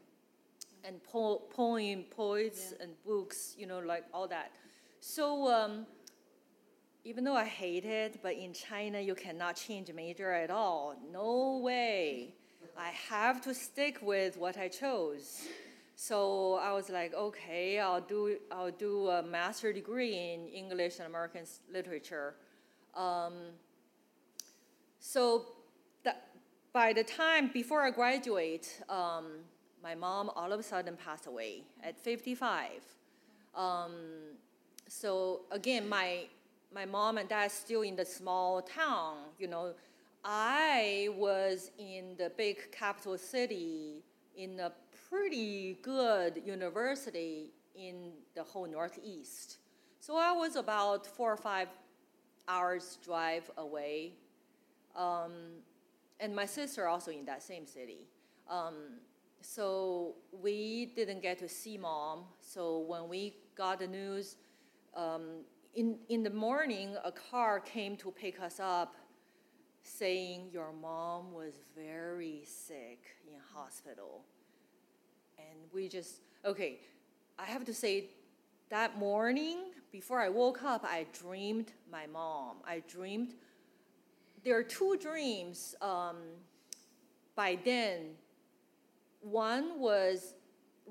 and 0.84 1.02
po- 1.04 1.44
poem, 1.50 2.06
poets, 2.10 2.74
and 2.82 2.92
books, 3.06 3.56
you 3.58 3.68
know, 3.68 3.80
like 3.80 4.04
all 4.14 4.28
that. 4.28 4.52
So 5.00 5.48
um, 5.52 5.86
even 7.06 7.24
though 7.24 7.36
I 7.36 7.46
hate 7.46 7.86
it, 7.86 8.20
but 8.24 8.34
in 8.34 8.52
China 8.52 9.00
you 9.00 9.16
cannot 9.16 9.56
change 9.56 9.92
major 9.94 10.32
at 10.32 10.50
all. 10.50 10.96
No 11.12 11.62
way. 11.64 12.34
I 12.78 12.90
have 13.10 13.42
to 13.42 13.54
stick 13.54 14.00
with 14.02 14.38
what 14.38 14.58
I 14.58 14.68
chose. 14.68 15.44
So 15.96 16.56
I 16.56 16.74
was 16.74 16.90
like, 16.90 17.14
okay, 17.14 17.80
I'll 17.80 18.02
do 18.02 18.38
I'll 18.52 18.72
do 18.72 19.10
a 19.10 19.22
master 19.22 19.72
degree 19.72 20.34
in 20.34 20.48
English 20.48 20.98
and 20.98 21.08
American 21.08 21.44
literature. 21.72 22.36
Um, 22.96 23.34
so 25.00 25.46
that 26.04 26.30
by 26.74 26.94
the 26.94 27.04
time 27.04 27.52
before 27.54 27.84
I 27.84 27.92
graduate, 27.92 28.82
um, 28.90 29.26
my 29.84 29.94
mom 29.96 30.32
all 30.36 30.52
of 30.52 30.60
a 30.60 30.64
sudden 30.64 30.98
passed 30.98 31.28
away 31.28 31.64
at 31.84 32.00
55. 32.00 32.70
Um, 33.56 33.94
so 34.88 35.42
again, 35.52 35.88
my 35.88 36.26
my 36.74 36.86
mom 36.86 37.20
and 37.20 37.30
dad 37.30 37.52
still 37.52 37.84
in 37.84 37.96
the 37.96 38.06
small 38.06 38.64
town. 38.64 39.18
You 39.38 39.48
know, 39.48 39.74
I 40.26 41.10
was 41.18 41.72
in 41.78 42.16
the 42.18 42.32
big 42.38 42.72
capital 42.72 43.18
city 43.18 44.04
in 44.38 44.60
a 44.60 44.72
pretty 45.10 45.80
good 45.82 46.42
university 46.46 47.52
in 47.76 48.14
the 48.36 48.44
whole 48.44 48.66
Northeast. 48.66 49.58
So 50.00 50.16
I 50.18 50.32
was 50.32 50.56
about 50.56 51.06
four 51.06 51.32
or 51.34 51.38
five 51.38 51.68
hours 52.48 52.98
drive 53.04 53.50
away. 53.58 54.14
Um, 54.96 55.32
and 56.20 56.36
my 56.36 56.46
sister 56.46 56.88
also 56.88 57.12
in 57.12 57.26
that 57.26 57.44
same 57.44 57.66
city. 57.66 58.08
Um, 58.50 58.76
so 59.42 60.16
we 60.42 60.94
didn't 60.96 61.22
get 61.22 61.38
to 61.40 61.50
see 61.50 61.78
mom. 61.78 62.24
So 62.40 62.80
when 62.80 63.10
we 63.10 63.36
got 63.56 63.80
the 63.80 63.88
news, 63.88 64.38
um, 64.96 65.44
in, 65.76 65.98
in 66.08 66.24
the 66.24 66.30
morning, 66.30 66.96
a 67.04 67.12
car 67.12 67.60
came 67.60 67.98
to 67.98 68.12
pick 68.12 68.40
us 68.40 68.60
up 68.60 68.96
saying 69.84 70.50
your 70.52 70.72
mom 70.72 71.34
was 71.34 71.54
very 71.76 72.42
sick 72.46 73.00
in 73.28 73.40
hospital. 73.54 74.24
And 75.38 75.60
we 75.74 75.88
just, 75.88 76.22
okay, 76.46 76.80
I 77.38 77.46
have 77.46 77.66
to 77.66 77.74
say, 77.74 78.06
that 78.70 78.98
morning, 78.98 79.58
before 79.92 80.20
I 80.20 80.30
woke 80.30 80.64
up, 80.64 80.84
I 80.84 81.06
dreamed 81.14 81.74
my 81.92 82.08
mom. 82.08 82.58
I 82.66 82.82
dreamed, 82.88 83.36
there 84.44 84.58
are 84.58 84.64
two 84.64 84.98
dreams 85.00 85.76
um, 85.82 86.18
by 87.36 87.60
then 87.64 88.16
one 89.22 89.80
was 89.80 90.34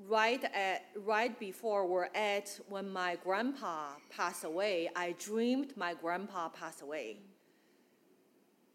right 0.07 0.43
at 0.43 0.85
right 0.95 1.39
before 1.39 1.85
we're 1.85 2.09
at 2.15 2.59
when 2.67 2.91
my 2.91 3.15
grandpa 3.23 3.89
passed 4.09 4.43
away. 4.43 4.89
I 4.95 5.15
dreamed 5.19 5.77
my 5.77 5.93
grandpa 5.93 6.49
passed 6.49 6.81
away. 6.81 7.17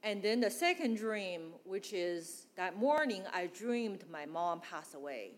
And 0.02 0.22
then 0.22 0.40
the 0.40 0.50
second 0.50 0.96
dream, 0.96 1.52
which 1.64 1.92
is 1.92 2.46
that 2.56 2.76
morning, 2.76 3.22
I 3.32 3.46
dreamed 3.46 4.04
my 4.10 4.26
mom 4.26 4.60
passed 4.60 4.94
away. 4.94 5.32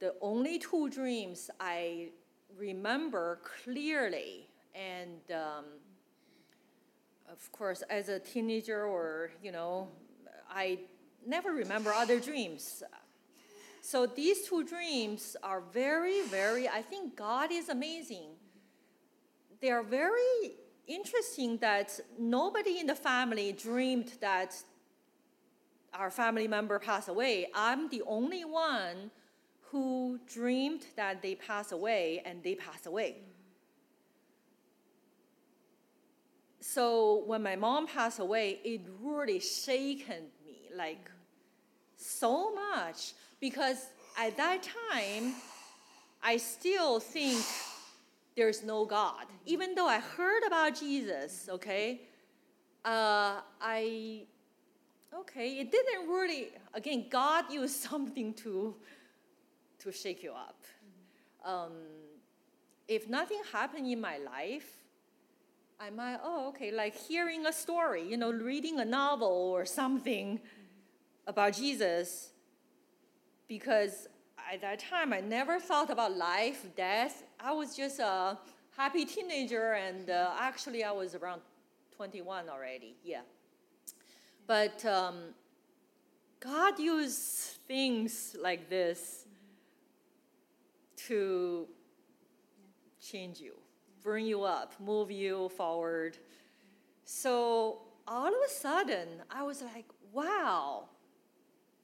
The 0.00 0.14
only 0.20 0.58
two 0.58 0.88
dreams 0.88 1.50
I 1.60 2.10
remember 2.56 3.40
clearly, 3.62 4.48
and 4.74 5.20
um, 5.32 5.64
of 7.30 7.50
course, 7.52 7.82
as 7.82 8.08
a 8.08 8.18
teenager 8.18 8.84
or 8.84 9.30
you 9.42 9.52
know, 9.52 9.88
I 10.50 10.80
never 11.26 11.52
remember 11.52 11.92
other 11.92 12.18
dreams. 12.18 12.82
So 13.80 14.06
these 14.06 14.46
two 14.48 14.64
dreams 14.64 15.36
are 15.42 15.62
very, 15.72 16.22
very, 16.22 16.68
I 16.68 16.82
think 16.82 17.16
God 17.16 17.50
is 17.52 17.68
amazing. 17.68 18.30
They 19.60 19.70
are 19.70 19.82
very 19.82 20.56
interesting 20.88 21.58
that 21.58 22.00
nobody 22.18 22.80
in 22.80 22.86
the 22.86 22.94
family 22.94 23.52
dreamed 23.52 24.12
that 24.20 24.56
our 25.94 26.10
family 26.10 26.48
member 26.48 26.78
passed 26.78 27.08
away. 27.08 27.48
I'm 27.54 27.88
the 27.88 28.02
only 28.06 28.44
one 28.44 29.10
who 29.70 30.18
dreamed 30.26 30.86
that 30.96 31.22
they 31.22 31.34
pass 31.34 31.72
away 31.72 32.22
and 32.24 32.42
they 32.42 32.54
pass 32.54 32.86
away. 32.86 33.16
So 36.60 37.24
when 37.26 37.42
my 37.42 37.56
mom 37.56 37.86
passed 37.86 38.18
away, 38.18 38.60
it 38.64 38.82
really 39.02 39.40
shaken 39.40 40.24
me 40.44 40.68
like 40.74 41.10
so 41.96 42.54
much 42.54 43.12
because 43.40 43.86
at 44.18 44.36
that 44.36 44.62
time, 44.62 45.34
I 46.22 46.36
still 46.36 46.98
think 46.98 47.44
there's 48.38 48.62
no 48.62 48.84
God. 48.84 49.26
Even 49.46 49.74
though 49.74 49.88
I 49.88 49.98
heard 49.98 50.44
about 50.46 50.78
Jesus, 50.78 51.48
okay, 51.50 52.02
uh, 52.84 53.40
I, 53.60 54.26
okay, 55.12 55.58
it 55.58 55.72
didn't 55.72 56.08
really, 56.08 56.50
again, 56.72 57.06
God 57.10 57.52
used 57.52 57.80
something 57.90 58.32
to, 58.34 58.76
to 59.80 59.90
shake 59.90 60.22
you 60.22 60.30
up. 60.30 60.60
Um, 61.44 61.72
if 62.86 63.08
nothing 63.08 63.40
happened 63.52 63.88
in 63.88 64.00
my 64.00 64.18
life, 64.18 64.70
I 65.80 65.90
might, 65.90 66.18
oh, 66.22 66.48
okay, 66.50 66.70
like 66.70 66.94
hearing 66.94 67.44
a 67.44 67.52
story, 67.52 68.08
you 68.08 68.16
know, 68.16 68.30
reading 68.30 68.78
a 68.78 68.84
novel 68.84 69.50
or 69.56 69.64
something 69.64 70.38
about 71.26 71.54
Jesus, 71.54 72.30
because 73.48 74.06
at 74.52 74.60
that 74.62 74.78
time 74.78 75.12
I 75.12 75.20
never 75.20 75.58
thought 75.60 75.90
about 75.90 76.16
life, 76.16 76.66
death. 76.76 77.24
I 77.40 77.52
was 77.52 77.76
just 77.76 77.98
a 77.98 78.38
happy 78.76 79.04
teenager, 79.04 79.72
and 79.72 80.08
uh, 80.10 80.30
actually 80.38 80.84
I 80.84 80.92
was 80.92 81.14
around 81.14 81.42
21 81.96 82.48
already. 82.48 82.96
Yeah, 83.04 83.20
but 84.46 84.84
um, 84.86 85.34
God 86.40 86.78
used 86.78 87.58
things 87.66 88.36
like 88.40 88.70
this 88.70 89.26
to 91.08 91.66
change 93.00 93.40
you, 93.40 93.54
bring 94.02 94.26
you 94.26 94.44
up, 94.44 94.72
move 94.80 95.10
you 95.10 95.50
forward. 95.50 96.16
So 97.04 97.80
all 98.06 98.28
of 98.28 98.40
a 98.46 98.50
sudden, 98.50 99.08
I 99.30 99.42
was 99.42 99.62
like, 99.62 99.86
wow, 100.12 100.88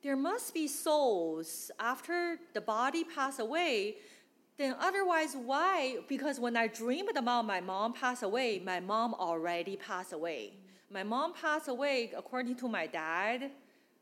there 0.05 0.17
must 0.17 0.53
be 0.53 0.69
souls 0.69 1.71
after 1.81 2.39
the 2.53 2.61
body 2.61 3.03
pass 3.03 3.39
away 3.39 3.97
then 4.59 4.77
otherwise 4.79 5.35
why 5.35 5.97
because 6.09 6.39
when 6.39 6.57
i 6.57 6.67
dreamed 6.69 7.17
about 7.17 7.47
my 7.47 7.61
mom 7.61 7.93
pass 7.93 8.23
away 8.23 8.61
my 8.65 8.79
mom 8.79 9.15
already 9.15 9.77
passed 9.77 10.13
away. 10.13 10.53
My 10.91 11.03
mom 11.03 11.33
passed 11.33 11.69
away 11.69 12.13
according 12.17 12.55
to 12.57 12.69
my 12.69 12.87
dad 12.87 13.51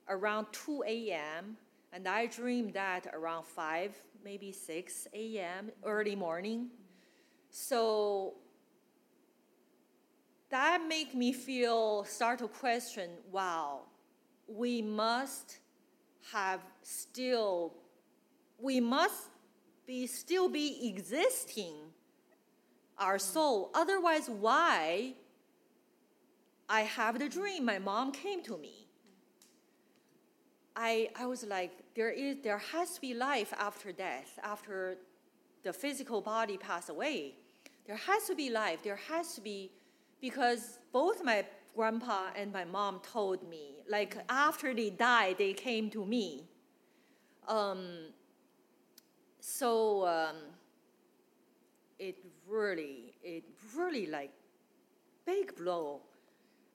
around 0.08 0.46
2 0.52 0.82
a.m 0.86 1.56
and 1.92 2.08
i 2.08 2.26
dreamed 2.26 2.74
that 2.74 3.06
around 3.14 3.46
5 3.46 3.96
maybe 4.24 4.50
6 4.50 5.06
a.m 5.14 5.70
early 5.84 6.16
morning. 6.16 6.68
So 7.50 8.34
that 10.50 10.82
made 10.86 11.14
me 11.14 11.32
feel 11.32 12.04
start 12.04 12.40
to 12.40 12.48
question 12.48 13.10
wow 13.30 13.82
we 14.48 14.82
must 14.82 15.61
have 16.30 16.60
still, 16.82 17.74
we 18.58 18.80
must 18.80 19.28
be 19.86 20.06
still 20.06 20.48
be 20.48 20.88
existing 20.88 21.74
our 22.98 23.18
soul. 23.18 23.70
Otherwise, 23.74 24.28
why 24.28 25.14
I 26.68 26.82
have 26.82 27.18
the 27.18 27.28
dream? 27.28 27.64
My 27.64 27.78
mom 27.78 28.12
came 28.12 28.42
to 28.44 28.56
me. 28.56 28.86
I, 30.74 31.10
I 31.16 31.26
was 31.26 31.44
like, 31.44 31.72
there 31.94 32.10
is 32.10 32.36
there 32.42 32.58
has 32.58 32.94
to 32.94 33.00
be 33.00 33.12
life 33.12 33.52
after 33.58 33.92
death, 33.92 34.38
after 34.42 34.96
the 35.62 35.72
physical 35.72 36.20
body 36.20 36.56
pass 36.56 36.88
away. 36.88 37.34
There 37.86 37.96
has 37.96 38.24
to 38.28 38.34
be 38.34 38.48
life. 38.48 38.82
There 38.82 39.00
has 39.08 39.34
to 39.34 39.40
be 39.40 39.70
because 40.20 40.78
both 40.92 41.22
my 41.22 41.44
grandpa 41.74 42.26
and 42.36 42.52
my 42.52 42.64
mom 42.64 43.00
told 43.00 43.48
me 43.48 43.76
like 43.88 44.16
after 44.28 44.74
they 44.74 44.90
died 44.90 45.36
they 45.38 45.52
came 45.52 45.90
to 45.90 46.04
me. 46.04 46.44
Um, 47.48 48.12
so 49.40 50.06
um, 50.06 50.36
it 51.98 52.16
really 52.48 53.14
it 53.22 53.44
really 53.76 54.06
like 54.06 54.32
big 55.24 55.54
blow 55.56 56.00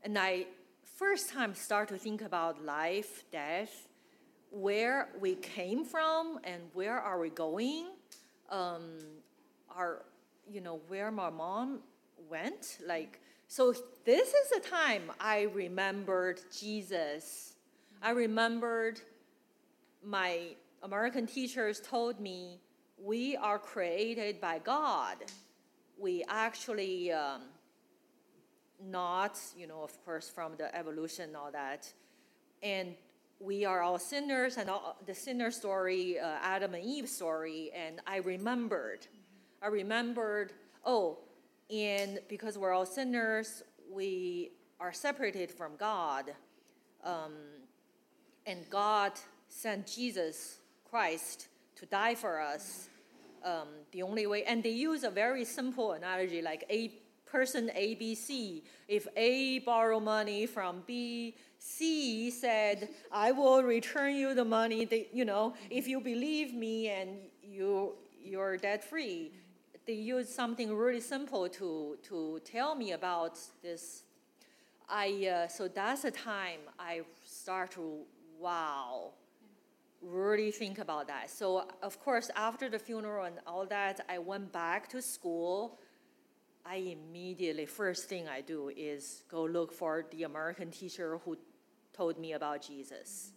and 0.03 0.17
i 0.17 0.45
first 0.83 1.29
time 1.29 1.53
start 1.53 1.89
to 1.89 1.97
think 1.97 2.21
about 2.21 2.63
life 2.63 3.23
death 3.31 3.87
where 4.51 5.09
we 5.19 5.35
came 5.35 5.83
from 5.83 6.39
and 6.43 6.61
where 6.73 6.97
are 6.97 7.19
we 7.19 7.29
going 7.29 7.87
um, 8.49 8.83
you 10.49 10.61
know 10.61 10.79
where 10.87 11.11
my 11.11 11.29
mom 11.29 11.79
went 12.29 12.77
like 12.87 13.19
so 13.47 13.73
this 14.05 14.29
is 14.29 14.49
the 14.53 14.69
time 14.69 15.11
i 15.19 15.43
remembered 15.53 16.39
jesus 16.55 17.53
i 18.01 18.11
remembered 18.11 18.99
my 20.03 20.41
american 20.83 21.25
teachers 21.25 21.79
told 21.79 22.19
me 22.19 22.59
we 22.97 23.35
are 23.37 23.59
created 23.59 24.39
by 24.41 24.59
god 24.59 25.17
we 25.97 26.23
actually 26.27 27.11
um, 27.11 27.41
not, 28.83 29.39
you 29.55 29.67
know, 29.67 29.81
of 29.83 30.05
course, 30.05 30.29
from 30.29 30.53
the 30.57 30.73
evolution 30.75 31.25
and 31.25 31.35
all 31.35 31.51
that. 31.51 31.91
And 32.61 32.95
we 33.39 33.65
are 33.65 33.81
all 33.81 33.99
sinners, 33.99 34.57
and 34.57 34.69
all, 34.69 34.97
the 35.05 35.13
sinner 35.13 35.51
story, 35.51 36.19
uh, 36.19 36.37
Adam 36.41 36.73
and 36.73 36.83
Eve 36.83 37.07
story. 37.07 37.71
And 37.75 37.99
I 38.07 38.17
remembered, 38.17 39.07
I 39.61 39.67
remembered, 39.67 40.53
oh, 40.85 41.19
and 41.73 42.19
because 42.27 42.57
we're 42.57 42.73
all 42.73 42.85
sinners, 42.85 43.63
we 43.91 44.51
are 44.79 44.93
separated 44.93 45.51
from 45.51 45.75
God. 45.77 46.33
Um, 47.03 47.33
and 48.45 48.69
God 48.69 49.13
sent 49.49 49.87
Jesus 49.87 50.59
Christ 50.89 51.47
to 51.75 51.85
die 51.85 52.15
for 52.15 52.39
us. 52.39 52.89
Um, 53.43 53.67
the 53.91 54.01
only 54.01 54.27
way, 54.27 54.43
and 54.43 54.63
they 54.63 54.71
use 54.71 55.03
a 55.03 55.09
very 55.09 55.45
simple 55.45 55.93
analogy 55.93 56.41
like 56.41 56.63
a 56.69 56.93
person 57.25 57.69
A, 57.75 57.95
B, 57.95 58.15
C. 58.15 58.63
If 58.87 59.07
A 59.15 59.59
borrow 59.59 59.99
money 59.99 60.45
from 60.45 60.83
B, 60.87 61.35
C 61.59 62.31
said, 62.31 62.89
I 63.11 63.31
will 63.31 63.63
return 63.63 64.15
you 64.15 64.33
the 64.33 64.45
money, 64.45 64.85
they, 64.85 65.07
you 65.11 65.25
know, 65.25 65.53
if 65.69 65.87
you 65.87 65.99
believe 65.99 66.53
me 66.53 66.87
and 66.89 67.17
you, 67.43 67.95
you're 68.23 68.57
debt 68.57 68.83
free. 68.83 69.31
They 69.87 69.93
used 69.93 70.29
something 70.29 70.75
really 70.75 70.99
simple 70.99 71.49
to, 71.49 71.97
to 72.03 72.41
tell 72.43 72.75
me 72.75 72.91
about 72.91 73.39
this. 73.63 74.03
I, 74.89 75.27
uh, 75.27 75.47
so 75.47 75.67
that's 75.67 76.03
the 76.03 76.11
time 76.11 76.59
I 76.77 77.01
start 77.23 77.71
to, 77.71 78.01
wow, 78.37 79.13
really 80.01 80.51
think 80.51 80.77
about 80.77 81.07
that. 81.07 81.29
So, 81.29 81.67
of 81.81 81.99
course, 81.99 82.29
after 82.35 82.69
the 82.69 82.77
funeral 82.77 83.25
and 83.25 83.39
all 83.47 83.65
that, 83.65 84.05
I 84.09 84.19
went 84.19 84.51
back 84.51 84.89
to 84.89 85.01
school 85.01 85.79
I 86.69 86.97
immediately, 86.97 87.65
first 87.65 88.09
thing 88.09 88.27
I 88.27 88.41
do 88.41 88.69
is 88.75 89.23
go 89.29 89.45
look 89.45 89.71
for 89.71 90.05
the 90.11 90.23
American 90.23 90.69
teacher 90.69 91.17
who 91.23 91.37
told 91.93 92.19
me 92.19 92.33
about 92.33 92.61
Jesus. 92.61 93.31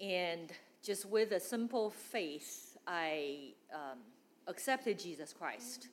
And 0.00 0.50
just 0.82 1.06
with 1.06 1.30
a 1.30 1.38
simple 1.38 1.90
faith, 1.90 2.76
I 2.84 3.52
um, 3.72 3.98
accepted 4.46 4.98
Jesus 4.98 5.32
Christ. 5.32 5.88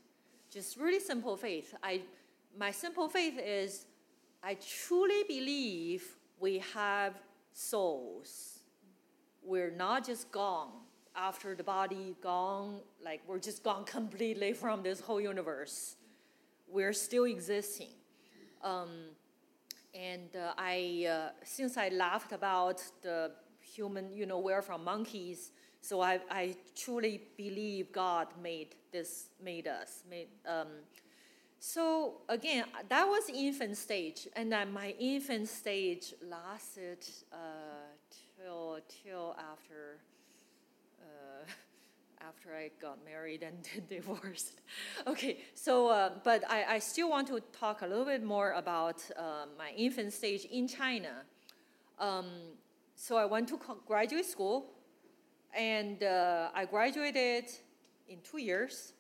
Just 0.49 0.77
really 0.77 0.99
simple 0.99 1.35
faith. 1.35 1.73
I, 1.81 2.01
my 2.57 2.71
simple 2.71 3.09
faith 3.09 3.39
is 3.39 3.85
I 4.43 4.55
truly 4.55 5.23
believe 5.27 6.03
we 6.39 6.59
have 6.73 7.13
souls. 7.53 8.59
We're 9.41 9.71
not 9.71 10.05
just 10.05 10.31
gone 10.31 10.69
after 11.15 11.55
the 11.55 11.63
body 11.63 12.15
gone, 12.21 12.79
like 13.03 13.21
we're 13.27 13.39
just 13.39 13.63
gone 13.63 13.85
completely 13.97 14.53
from 14.53 14.83
this 14.83 14.99
whole 14.99 15.21
universe. 15.21 15.95
We're 16.67 16.93
still 16.93 17.25
existing. 17.25 17.93
Um, 18.63 18.89
and 19.93 20.35
uh, 20.35 20.53
I, 20.57 21.05
uh, 21.09 21.29
since 21.43 21.77
I 21.77 21.89
laughed 21.89 22.31
about 22.31 22.83
the 23.01 23.31
human, 23.61 24.11
you 24.13 24.25
know, 24.25 24.39
we're 24.39 24.61
from 24.61 24.83
monkeys, 24.83 25.51
so 25.84 25.99
I, 26.01 26.19
I 26.31 26.55
truly 26.75 27.21
believe 27.36 27.91
God 27.91 28.27
made 28.41 28.75
this, 28.91 29.27
made 29.43 29.67
us. 29.67 30.03
Made, 30.09 30.29
um, 30.47 30.67
so 31.59 32.21
again, 32.29 32.63
that 32.88 33.05
was 33.05 33.29
infant 33.29 33.77
stage, 33.77 34.27
and 34.36 34.51
then 34.51 34.71
my 34.71 34.95
infant 34.99 35.49
stage 35.49 36.13
lasted 36.21 37.05
uh, 37.31 37.36
till 38.38 38.79
till 39.03 39.36
after 39.38 39.99
after 42.27 42.55
I 42.55 42.71
got 42.81 43.03
married 43.03 43.43
and 43.43 43.57
divorced. 43.89 44.61
Okay, 45.07 45.39
so, 45.53 45.89
uh, 45.89 46.11
but 46.23 46.49
I, 46.49 46.75
I 46.75 46.79
still 46.79 47.09
want 47.09 47.27
to 47.27 47.41
talk 47.51 47.81
a 47.81 47.88
little 47.88 48.05
bit 48.05 48.23
more 48.23 48.53
about 48.53 49.03
uh, 49.17 49.45
my 49.57 49.71
infant 49.75 50.13
stage 50.13 50.45
in 50.45 50.67
China. 50.67 51.23
Um, 51.99 52.25
so 52.95 53.17
I 53.17 53.25
went 53.25 53.49
to 53.49 53.59
graduate 53.86 54.25
school, 54.25 54.72
and 55.55 56.03
uh, 56.03 56.49
I 56.53 56.65
graduated 56.65 57.45
in 58.07 58.19
two 58.23 58.39
years. 58.39 58.93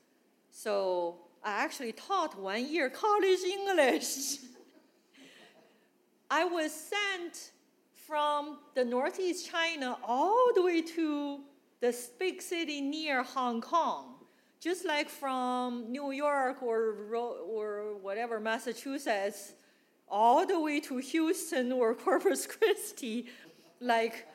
So 0.51 1.15
I 1.43 1.63
actually 1.63 1.93
taught 1.93 2.39
one 2.39 2.67
year 2.71 2.89
college 2.89 3.39
English. 3.43 4.37
I 6.29 6.45
was 6.45 6.71
sent 6.73 7.51
from 8.07 8.59
the 8.75 8.85
Northeast 8.85 9.49
China 9.49 9.97
all 10.03 10.51
the 10.53 10.61
way 10.61 10.81
to 10.81 11.39
the 11.79 11.95
big 12.17 12.41
city 12.41 12.81
near 12.81 13.23
Hong 13.23 13.61
Kong, 13.61 14.15
just 14.59 14.85
like 14.85 15.09
from 15.09 15.91
New 15.91 16.11
York 16.11 16.63
or, 16.63 16.95
or 17.13 17.97
whatever, 18.01 18.39
Massachusetts, 18.39 19.53
all 20.07 20.45
the 20.45 20.59
way 20.59 20.79
to 20.79 20.97
Houston 20.97 21.71
or 21.71 21.93
Corpus 22.05 22.47
Christi. 22.47 23.27
Like, 23.79 24.27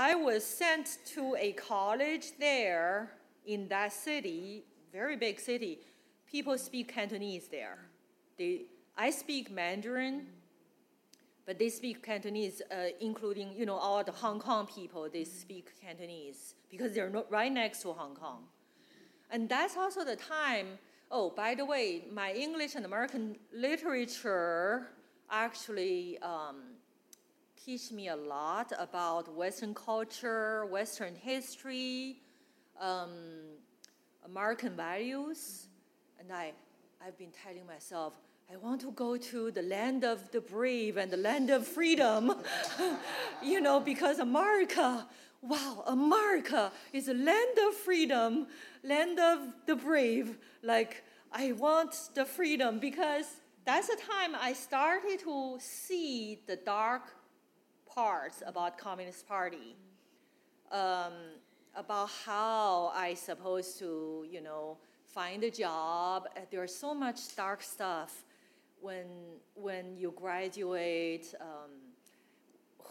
I 0.00 0.14
was 0.14 0.44
sent 0.44 0.98
to 1.16 1.34
a 1.40 1.50
college 1.54 2.26
there 2.38 3.10
in 3.44 3.66
that 3.66 3.92
city, 3.92 4.62
very 4.92 5.16
big 5.16 5.40
city. 5.40 5.80
People 6.24 6.56
speak 6.56 6.94
Cantonese 6.94 7.48
there. 7.48 7.78
They, 8.38 8.66
I 8.96 9.10
speak 9.10 9.50
Mandarin, 9.50 10.26
but 11.46 11.58
they 11.58 11.68
speak 11.68 12.00
Cantonese, 12.04 12.62
uh, 12.70 12.90
including 13.00 13.52
you 13.56 13.66
know 13.66 13.74
all 13.74 14.04
the 14.04 14.12
Hong 14.12 14.38
Kong 14.38 14.68
people. 14.68 15.08
They 15.12 15.24
speak 15.24 15.72
Cantonese 15.82 16.54
because 16.70 16.94
they're 16.94 17.10
not 17.10 17.28
right 17.28 17.50
next 17.50 17.82
to 17.82 17.92
Hong 17.92 18.14
Kong, 18.14 18.44
and 19.32 19.48
that's 19.48 19.76
also 19.76 20.04
the 20.04 20.14
time. 20.14 20.78
Oh, 21.10 21.30
by 21.30 21.56
the 21.56 21.64
way, 21.64 22.04
my 22.12 22.32
English 22.34 22.76
and 22.76 22.84
American 22.84 23.36
literature 23.52 24.90
actually 25.28 26.18
um, 26.20 26.77
teach 27.68 27.92
me 27.92 28.08
a 28.08 28.16
lot 28.16 28.72
about 28.78 29.28
Western 29.36 29.74
culture, 29.74 30.64
Western 30.64 31.14
history, 31.14 32.16
um, 32.80 33.10
American 34.24 34.74
values, 34.74 35.66
and 36.18 36.32
I, 36.32 36.54
I've 37.06 37.18
been 37.18 37.30
telling 37.44 37.66
myself 37.66 38.14
I 38.50 38.56
want 38.56 38.80
to 38.80 38.92
go 38.92 39.18
to 39.18 39.50
the 39.50 39.60
land 39.60 40.02
of 40.02 40.30
the 40.30 40.40
brave 40.40 40.96
and 40.96 41.10
the 41.10 41.18
land 41.18 41.50
of 41.50 41.66
freedom. 41.66 42.32
you 43.42 43.60
know, 43.60 43.80
because 43.80 44.18
America, 44.18 45.06
wow, 45.42 45.84
America 45.88 46.72
is 46.94 47.08
a 47.08 47.12
land 47.12 47.58
of 47.68 47.74
freedom, 47.74 48.46
land 48.82 49.20
of 49.20 49.40
the 49.66 49.76
brave. 49.76 50.38
Like, 50.62 51.04
I 51.30 51.52
want 51.52 51.94
the 52.14 52.24
freedom 52.24 52.78
because 52.78 53.26
that's 53.66 53.88
the 53.88 54.00
time 54.10 54.34
I 54.40 54.54
started 54.54 55.20
to 55.24 55.58
see 55.60 56.40
the 56.46 56.56
dark 56.56 57.02
parts 57.98 58.44
about 58.46 58.78
Communist 58.78 59.26
Party. 59.26 59.74
Um, 60.70 61.14
about 61.74 62.08
how 62.24 62.92
I 62.94 63.14
supposed 63.14 63.78
to, 63.80 64.24
you 64.30 64.40
know, 64.40 64.78
find 65.04 65.42
a 65.42 65.50
job. 65.50 66.28
There's 66.52 66.74
so 66.74 66.94
much 66.94 67.18
dark 67.34 67.60
stuff 67.60 68.12
when 68.80 69.08
when 69.54 69.84
you 69.96 70.08
graduate, 70.24 71.26
um, 71.40 71.72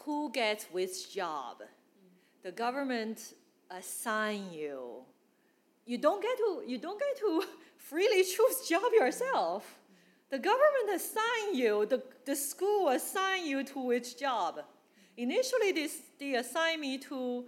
who 0.02 0.30
gets 0.42 0.66
which 0.78 1.14
job? 1.14 1.56
The 2.44 2.52
government 2.52 3.20
assign 3.80 4.42
you. 4.52 4.78
You 5.86 5.98
don't 6.06 6.22
get 6.28 6.36
to 6.44 6.50
you 6.72 6.78
don't 6.86 7.00
get 7.06 7.14
to 7.24 7.30
freely 7.92 8.24
choose 8.24 8.58
job 8.68 8.92
yourself. 9.02 9.64
The 10.30 10.40
government 10.40 10.90
assign 11.00 11.46
you. 11.62 11.86
The, 11.86 12.00
the 12.26 12.36
school 12.36 12.90
assign 12.90 13.46
you 13.46 13.64
to 13.72 13.80
which 13.92 14.20
job. 14.20 14.54
Initially 15.18 15.72
they, 15.72 15.90
they 16.20 16.36
assigned 16.36 16.82
me 16.82 16.98
to 17.00 17.46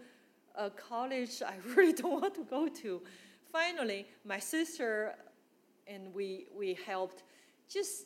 a 0.55 0.69
college 0.69 1.41
I 1.41 1.55
really 1.75 1.93
don't 1.93 2.21
want 2.21 2.35
to 2.35 2.43
go 2.43 2.67
to. 2.67 3.01
Finally, 3.51 4.07
my 4.25 4.39
sister 4.39 5.15
and 5.87 6.13
we, 6.13 6.47
we 6.55 6.77
helped 6.85 7.23
just 7.69 8.05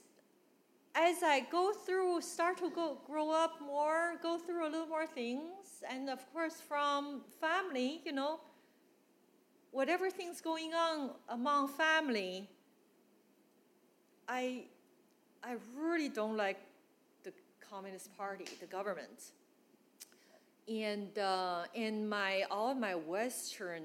as 0.95 1.23
I 1.23 1.41
go 1.51 1.73
through, 1.73 2.21
start 2.21 2.57
to 2.57 2.69
go 2.69 2.97
grow 3.07 3.31
up 3.31 3.59
more, 3.59 4.15
go 4.21 4.37
through 4.37 4.67
a 4.67 4.69
little 4.69 4.85
more 4.85 5.07
things, 5.07 5.81
and 5.89 6.09
of 6.09 6.31
course 6.31 6.61
from 6.61 7.21
family, 7.41 8.01
you 8.05 8.11
know, 8.11 8.39
whatever 9.71 10.11
things 10.11 10.39
going 10.39 10.73
on 10.73 11.09
among 11.29 11.67
family, 11.67 12.47
I, 14.27 14.65
I 15.43 15.55
really 15.75 16.09
don't 16.09 16.37
like 16.37 16.59
the 17.23 17.33
Communist 17.59 18.15
Party, 18.15 18.45
the 18.59 18.67
government, 18.67 19.31
and 20.67 21.17
uh, 21.17 21.63
in 21.73 22.07
my 22.07 22.43
all 22.49 22.73
my 22.73 22.95
Western 22.95 23.83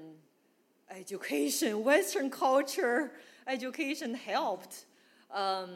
education, 0.89 1.83
Western 1.91 2.29
culture 2.29 3.11
education 3.47 4.13
helped. 4.13 4.85
Um, 5.33 5.71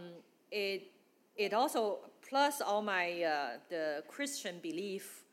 it 0.52 0.92
it 1.36 1.54
also 1.54 2.00
plus 2.28 2.62
all 2.62 2.82
my 2.82 3.24
uh, 3.24 3.50
the 3.70 4.04
Christian 4.08 4.60
belief, 4.62 5.24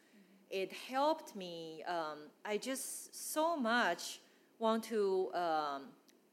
it 0.50 0.72
helped 0.72 1.36
me. 1.36 1.84
Um, 1.86 2.18
I 2.44 2.56
just 2.58 3.32
so 3.32 3.56
much 3.56 4.20
want 4.58 4.84
to 4.84 5.30
um, 5.34 5.82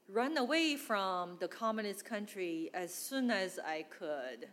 run 0.08 0.36
away 0.36 0.76
from 0.76 1.36
the 1.38 1.48
communist 1.48 2.04
country 2.04 2.70
as 2.74 2.92
soon 2.92 3.30
as 3.30 3.58
I 3.58 3.84
could, 3.90 4.48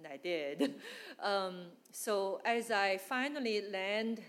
and 0.00 0.12
I 0.12 0.16
did. 0.16 0.74
Um, 1.22 1.66
so 1.92 2.40
as 2.46 2.70
I 2.70 2.96
finally 2.96 3.60
land 3.70 4.22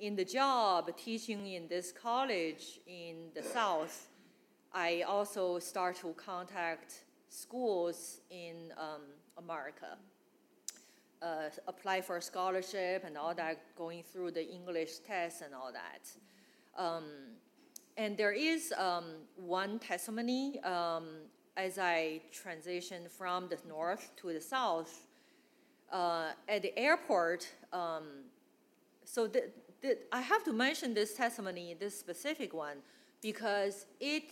in 0.00 0.16
the 0.16 0.24
job 0.24 0.96
teaching 0.96 1.46
in 1.46 1.68
this 1.68 1.92
college 1.92 2.80
in 2.86 3.28
the 3.34 3.42
South, 3.42 4.08
I 4.72 5.02
also 5.02 5.58
start 5.58 5.96
to 5.96 6.14
contact 6.14 7.04
schools 7.28 8.20
in 8.30 8.72
um, 8.78 9.02
America. 9.36 9.98
Uh, 11.20 11.50
apply 11.66 12.00
for 12.00 12.18
scholarship 12.18 13.04
and 13.04 13.18
all 13.18 13.34
that, 13.34 13.76
going 13.76 14.02
through 14.02 14.30
the 14.30 14.46
English 14.48 15.00
test 15.06 15.42
and 15.42 15.54
all 15.54 15.70
that. 15.70 16.08
Um, 16.82 17.04
and 17.98 18.16
there 18.16 18.32
is 18.32 18.72
um, 18.78 19.04
one 19.36 19.80
testimony 19.80 20.60
um, 20.60 21.08
as 21.58 21.76
I 21.78 22.20
transitioned 22.32 23.10
from 23.10 23.48
the 23.48 23.58
north 23.68 24.12
to 24.18 24.32
the 24.32 24.40
south. 24.40 25.07
Uh, 25.90 26.32
at 26.48 26.62
the 26.62 26.78
airport, 26.78 27.48
um, 27.72 28.04
so 29.04 29.26
the, 29.26 29.50
the, 29.80 29.98
I 30.12 30.20
have 30.20 30.44
to 30.44 30.52
mention 30.52 30.92
this 30.92 31.14
testimony, 31.14 31.74
this 31.78 31.98
specific 31.98 32.52
one, 32.52 32.78
because 33.22 33.86
it 34.00 34.30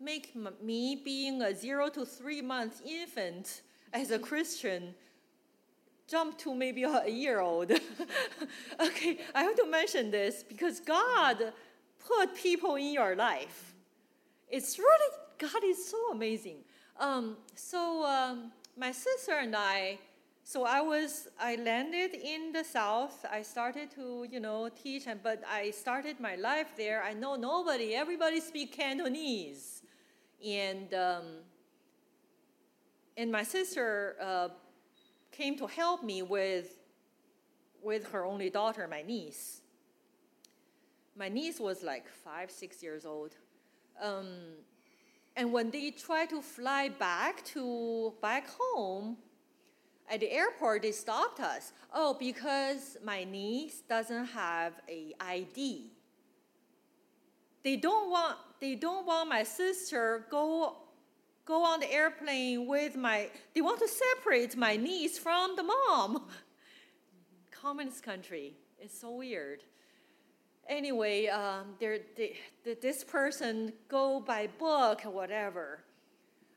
make 0.00 0.34
me 0.62 1.00
being 1.04 1.42
a 1.42 1.54
zero 1.54 1.88
to 1.90 2.04
three 2.04 2.42
month 2.42 2.82
infant 2.84 3.62
as 3.92 4.10
a 4.10 4.18
Christian 4.18 4.94
jump 6.08 6.36
to 6.38 6.54
maybe 6.54 6.82
a 6.82 7.08
year 7.08 7.40
old. 7.40 7.70
okay, 8.80 9.18
I 9.34 9.42
have 9.44 9.54
to 9.56 9.66
mention 9.66 10.10
this 10.10 10.42
because 10.42 10.80
God 10.80 11.52
put 12.04 12.34
people 12.34 12.74
in 12.74 12.92
your 12.92 13.14
life. 13.14 13.74
It's 14.48 14.78
really, 14.78 15.14
God 15.38 15.62
is 15.64 15.88
so 15.88 16.10
amazing. 16.10 16.58
Um, 16.98 17.36
so 17.54 18.04
um, 18.04 18.50
my 18.76 18.90
sister 18.90 19.34
and 19.34 19.54
I, 19.54 19.98
so 20.52 20.64
I 20.64 20.80
was, 20.80 21.28
I 21.38 21.54
landed 21.54 22.12
in 22.12 22.50
the 22.50 22.64
South. 22.64 23.24
I 23.30 23.42
started 23.42 23.88
to, 23.92 24.26
you 24.28 24.40
know, 24.40 24.68
teach, 24.68 25.06
and, 25.06 25.22
but 25.22 25.40
I 25.48 25.70
started 25.70 26.18
my 26.18 26.34
life 26.34 26.72
there. 26.76 27.04
I 27.04 27.12
know 27.12 27.36
nobody, 27.36 27.94
everybody 27.94 28.40
speak 28.40 28.72
Cantonese. 28.72 29.82
And, 30.44 30.92
um, 30.92 31.24
and 33.16 33.30
my 33.30 33.44
sister 33.44 34.16
uh, 34.20 34.48
came 35.30 35.56
to 35.56 35.68
help 35.68 36.02
me 36.02 36.22
with, 36.22 36.80
with 37.80 38.10
her 38.10 38.24
only 38.24 38.50
daughter, 38.50 38.88
my 38.90 39.02
niece. 39.02 39.60
My 41.14 41.28
niece 41.28 41.60
was 41.60 41.84
like 41.84 42.08
five, 42.08 42.50
six 42.50 42.82
years 42.82 43.06
old. 43.06 43.36
Um, 44.02 44.26
and 45.36 45.52
when 45.52 45.70
they 45.70 45.92
tried 45.92 46.30
to 46.30 46.42
fly 46.42 46.88
back 46.88 47.44
to 47.54 48.14
back 48.20 48.48
home, 48.48 49.16
at 50.10 50.20
the 50.20 50.30
airport 50.30 50.82
they 50.82 50.92
stopped 50.92 51.40
us. 51.40 51.72
Oh, 51.94 52.16
because 52.18 52.96
my 53.04 53.24
niece 53.24 53.82
doesn't 53.88 54.26
have 54.26 54.74
a 54.88 55.14
ID. 55.20 55.90
They 57.62 57.76
don't 57.76 58.10
want 58.10 58.36
they 58.60 58.74
don't 58.74 59.06
want 59.06 59.28
my 59.28 59.42
sister 59.42 60.26
go 60.30 60.76
go 61.50 61.64
on 61.64 61.80
the 61.80 61.92
airplane 61.92 62.68
with 62.68 62.94
my, 62.94 63.28
they 63.56 63.60
want 63.60 63.80
to 63.80 63.88
separate 63.88 64.56
my 64.56 64.76
niece 64.76 65.18
from 65.18 65.56
the 65.56 65.64
mom. 65.64 66.28
Communist 67.50 68.04
country. 68.04 68.54
It's 68.78 69.00
so 69.00 69.16
weird. 69.16 69.64
Anyway, 70.68 71.26
um, 71.26 71.74
they, 71.80 72.36
this 72.80 73.02
person 73.02 73.72
go 73.88 74.20
by 74.20 74.48
book 74.58 75.04
or 75.04 75.10
whatever. 75.10 75.80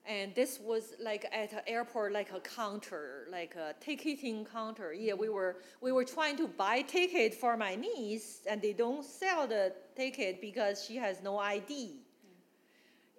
And 0.06 0.36
this 0.36 0.60
was 0.60 0.96
like 1.00 1.26
at 1.32 1.54
an 1.54 1.62
airport, 1.66 2.12
like 2.12 2.32
a 2.34 2.42
counter, 2.42 3.28
like 3.32 3.56
a 3.56 3.74
ticketing 3.80 4.46
counter. 4.46 4.92
Yeah, 4.94 5.14
we 5.14 5.30
were 5.30 5.58
we 5.80 5.94
were 5.94 6.04
trying 6.04 6.36
to 6.38 6.48
buy 6.48 6.82
ticket 6.82 7.34
for 7.34 7.56
my 7.56 7.76
niece, 7.76 8.42
and 8.50 8.62
they 8.62 8.74
don't 8.74 9.06
sell 9.06 9.48
the 9.48 9.74
ticket 9.96 10.42
because 10.42 10.84
she 10.86 10.98
has 10.98 11.24
no 11.24 11.38
ID. 11.38 12.02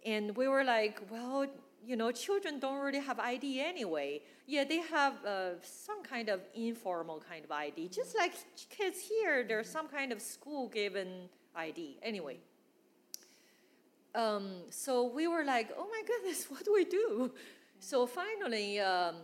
And 0.04 0.36
we 0.36 0.46
were 0.46 0.64
like, 0.64 1.00
well, 1.10 1.46
you 1.82 1.96
know, 1.96 2.10
children 2.12 2.60
don't 2.60 2.78
really 2.78 3.00
have 3.00 3.18
ID 3.18 3.62
anyway. 3.62 4.20
Yeah, 4.46 4.64
they 4.64 4.80
have 4.80 5.24
uh, 5.24 5.60
some 5.62 6.02
kind 6.02 6.28
of 6.28 6.40
informal 6.54 7.22
kind 7.26 7.46
of 7.46 7.50
ID. 7.50 7.88
Just 7.88 8.14
like 8.14 8.34
kids 8.68 9.00
here, 9.00 9.42
there's 9.46 9.70
some 9.70 9.88
kind 9.88 10.12
of 10.12 10.20
school 10.20 10.68
given 10.68 11.30
ID. 11.56 11.98
Anyway. 12.02 12.40
Um, 14.14 14.62
so 14.70 15.04
we 15.04 15.26
were 15.26 15.44
like, 15.44 15.70
oh 15.76 15.86
my 15.90 16.02
goodness, 16.06 16.44
what 16.50 16.64
do 16.64 16.72
we 16.72 16.84
do? 16.84 17.32
So 17.80 18.06
finally, 18.06 18.80
um, 18.80 19.16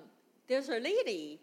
there's 0.48 0.68
a 0.68 0.78
lady 0.78 1.40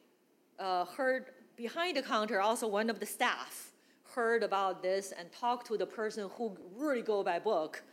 uh, 0.59 0.85
heard 0.85 1.31
behind 1.55 1.97
the 1.97 2.01
counter, 2.01 2.41
also 2.41 2.67
one 2.67 2.89
of 2.89 2.99
the 2.99 3.05
staff 3.05 3.71
heard 4.13 4.43
about 4.43 4.81
this 4.81 5.13
and 5.17 5.31
talked 5.31 5.67
to 5.67 5.77
the 5.77 5.85
person 5.85 6.29
who 6.37 6.55
really 6.75 7.01
go 7.01 7.23
by 7.23 7.39
book. 7.39 7.83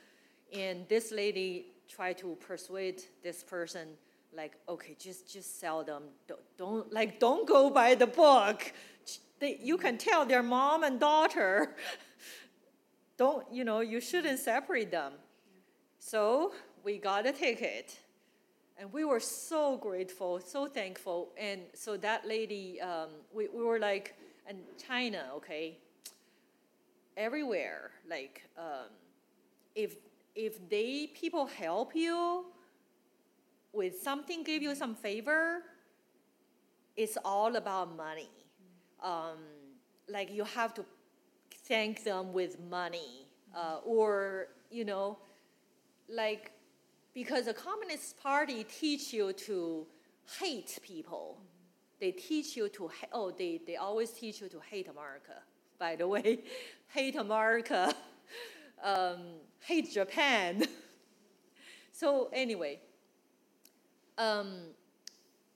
And 0.52 0.88
this 0.88 1.12
lady 1.12 1.66
tried 1.88 2.18
to 2.18 2.36
persuade 2.40 3.02
this 3.22 3.42
person 3.42 3.88
like 4.36 4.56
okay 4.68 4.96
just 4.98 5.32
just 5.32 5.60
sell 5.60 5.84
them 5.84 6.02
don't, 6.26 6.40
don't 6.56 6.92
like 6.92 7.20
don't 7.20 7.46
go 7.46 7.70
by 7.70 7.94
the 7.94 8.06
book 8.06 8.72
they, 9.38 9.58
you 9.62 9.76
can 9.76 9.96
tell 9.96 10.24
their 10.26 10.42
mom 10.42 10.82
and 10.82 10.98
daughter 10.98 11.76
don't 13.16 13.46
you 13.52 13.64
know 13.64 13.80
you 13.80 14.00
shouldn't 14.00 14.38
separate 14.38 14.90
them 14.90 15.12
so 16.04 16.52
we 16.82 16.98
got 16.98 17.26
a 17.26 17.32
ticket 17.32 17.98
and 18.78 18.92
we 18.92 19.04
were 19.04 19.20
so 19.20 19.78
grateful 19.78 20.40
so 20.40 20.66
thankful. 20.66 21.30
And 21.38 21.62
so 21.72 21.96
that 21.96 22.26
lady 22.26 22.80
um, 22.80 23.08
we, 23.32 23.48
we 23.48 23.62
were 23.64 23.78
like 23.78 24.14
and 24.46 24.58
china 24.86 25.22
okay? 25.36 25.78
Everywhere 27.16 27.90
like 28.08 28.42
um, 28.58 28.90
if 29.74 29.96
if 30.34 30.68
they 30.68 31.06
people 31.14 31.46
help 31.46 31.94
you 31.94 32.44
with 33.72 34.00
something, 34.00 34.42
give 34.44 34.62
you 34.62 34.74
some 34.74 34.94
favor, 34.94 35.62
it's 36.96 37.18
all 37.24 37.56
about 37.56 37.96
money. 37.96 38.30
Um, 39.02 39.38
like 40.08 40.30
you 40.32 40.44
have 40.44 40.74
to 40.74 40.84
thank 41.64 42.04
them 42.04 42.32
with 42.32 42.60
money, 42.60 43.26
uh, 43.54 43.78
or 43.84 44.48
you 44.70 44.84
know, 44.84 45.18
like 46.14 46.52
because 47.12 47.46
the 47.46 47.54
Communist 47.54 48.20
Party 48.22 48.64
teach 48.64 49.12
you 49.12 49.32
to 49.32 49.86
hate 50.40 50.78
people. 50.82 51.38
They 52.00 52.10
teach 52.10 52.56
you 52.56 52.68
to 52.70 52.88
ha- 52.88 53.08
oh 53.12 53.30
they 53.30 53.60
they 53.66 53.76
always 53.76 54.10
teach 54.10 54.40
you 54.40 54.48
to 54.48 54.60
hate 54.60 54.88
America. 54.88 55.34
By 55.78 55.96
the 55.96 56.08
way, 56.08 56.40
hate 56.88 57.16
America. 57.16 57.94
Um, 58.82 59.20
hate 59.60 59.90
Japan. 59.90 60.66
so 61.92 62.28
anyway, 62.34 62.80
um, 64.18 64.58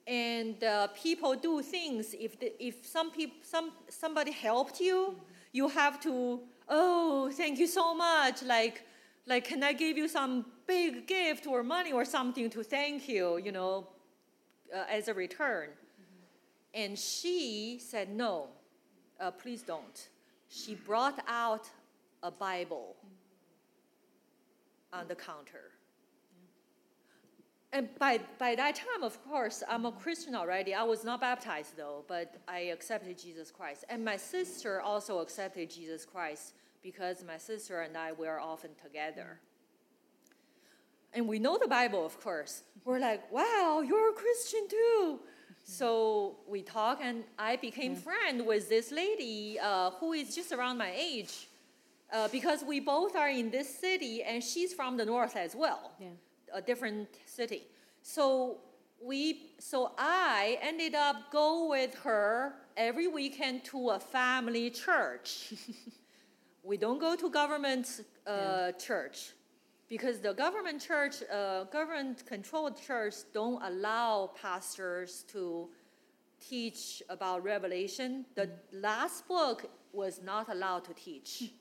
and 0.06 0.64
uh, 0.64 0.86
people 0.94 1.34
do 1.34 1.60
things. 1.60 2.14
If 2.18 2.40
the, 2.40 2.54
if 2.58 2.86
some 2.86 3.10
people 3.10 3.36
some 3.42 3.72
somebody 3.90 4.30
helped 4.30 4.80
you, 4.80 5.14
you 5.52 5.68
have 5.68 6.00
to 6.04 6.40
oh 6.70 7.30
thank 7.34 7.58
you 7.58 7.66
so 7.66 7.94
much. 7.94 8.42
Like 8.42 8.87
like 9.28 9.44
can 9.44 9.62
I 9.62 9.72
give 9.72 9.96
you 9.96 10.08
some 10.08 10.46
big 10.66 11.06
gift 11.06 11.46
or 11.46 11.62
money 11.62 11.92
or 11.92 12.04
something 12.04 12.50
to 12.50 12.62
thank 12.62 13.08
you? 13.08 13.38
You 13.38 13.52
know, 13.52 13.88
uh, 14.74 14.84
as 14.90 15.08
a 15.08 15.14
return. 15.14 15.68
Mm-hmm. 15.68 16.82
And 16.82 16.98
she 16.98 17.78
said 17.80 18.10
no. 18.10 18.48
uh, 19.20 19.30
please 19.30 19.62
don't. 19.62 20.08
She 20.48 20.74
brought 20.74 21.22
out 21.26 21.68
a 22.22 22.30
Bible 22.30 22.96
on 24.92 25.06
the 25.08 25.14
counter. 25.14 25.72
And 27.70 27.88
by, 27.98 28.20
by 28.38 28.54
that 28.54 28.76
time, 28.76 29.02
of 29.02 29.22
course, 29.28 29.62
I'm 29.68 29.84
a 29.84 29.92
Christian 29.92 30.34
already. 30.34 30.72
I 30.72 30.84
was 30.84 31.04
not 31.04 31.20
baptized 31.20 31.76
though, 31.76 32.04
but 32.08 32.36
I 32.48 32.60
accepted 32.60 33.18
Jesus 33.18 33.50
Christ. 33.50 33.84
And 33.90 34.02
my 34.02 34.16
sister 34.16 34.80
also 34.80 35.18
accepted 35.18 35.68
Jesus 35.70 36.06
Christ 36.06 36.54
because 36.82 37.24
my 37.24 37.38
sister 37.38 37.80
and 37.80 37.96
I 37.96 38.12
were 38.12 38.40
often 38.40 38.70
together. 38.82 39.40
And 41.12 41.26
we 41.26 41.38
know 41.38 41.58
the 41.58 41.68
Bible, 41.68 42.04
of 42.04 42.20
course. 42.20 42.62
We're 42.84 42.98
like, 42.98 43.30
wow, 43.32 43.82
you're 43.86 44.10
a 44.10 44.12
Christian 44.12 44.68
too. 44.68 45.20
So 45.64 46.36
we 46.46 46.62
talk, 46.62 47.00
and 47.02 47.24
I 47.38 47.56
became 47.56 47.94
friend 47.94 48.46
with 48.46 48.68
this 48.68 48.90
lady 48.90 49.58
uh, 49.60 49.90
who 49.92 50.12
is 50.14 50.34
just 50.34 50.52
around 50.52 50.78
my 50.78 50.92
age, 50.96 51.48
uh, 52.10 52.28
because 52.28 52.62
we 52.64 52.80
both 52.80 53.14
are 53.16 53.28
in 53.28 53.50
this 53.50 53.68
city, 53.78 54.22
and 54.22 54.42
she's 54.42 54.72
from 54.72 54.96
the 54.96 55.04
north 55.04 55.36
as 55.36 55.54
well, 55.54 55.92
Yeah. 56.00 56.08
a 56.54 56.62
different 56.62 57.08
city. 57.26 57.66
So 58.02 58.58
we, 59.02 59.50
so 59.58 59.92
I 59.98 60.58
ended 60.62 60.94
up 60.94 61.30
go 61.30 61.68
with 61.68 61.94
her 61.96 62.54
every 62.76 63.06
weekend 63.08 63.64
to 63.64 63.90
a 63.90 63.98
family 64.00 64.70
church. 64.70 65.52
we 66.68 66.76
don't 66.76 67.00
go 67.00 67.16
to 67.16 67.30
government 67.30 68.02
uh, 68.26 68.72
church 68.72 69.32
because 69.88 70.20
the 70.20 70.34
government 70.34 70.82
church, 70.86 71.16
uh, 71.32 71.64
government-controlled 71.64 72.78
church, 72.78 73.14
don't 73.32 73.62
allow 73.62 74.30
pastors 74.40 75.24
to 75.32 75.70
teach 76.46 77.02
about 77.08 77.42
Revelation. 77.42 78.26
The 78.34 78.50
last 78.70 79.26
book 79.26 79.70
was 79.94 80.20
not 80.22 80.50
allowed 80.50 80.84
to 80.84 80.92
teach. 80.92 81.52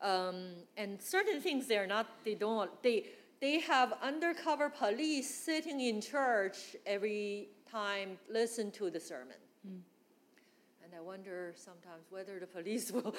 Um, 0.00 0.54
and 0.78 1.00
certain 1.00 1.42
things 1.42 1.66
they're 1.66 1.86
not. 1.86 2.06
They 2.24 2.34
don't. 2.34 2.70
They 2.82 3.06
they 3.40 3.60
have 3.60 3.92
undercover 4.02 4.70
police 4.70 5.28
sitting 5.28 5.80
in 5.80 6.00
church 6.00 6.76
every 6.86 7.48
time 7.70 8.18
listen 8.30 8.70
to 8.72 8.90
the 8.90 9.00
sermon. 9.00 9.36
And 9.64 10.92
I 10.96 11.00
wonder 11.00 11.54
sometimes 11.56 12.04
whether 12.10 12.38
the 12.38 12.46
police 12.46 12.90
will 12.94 13.14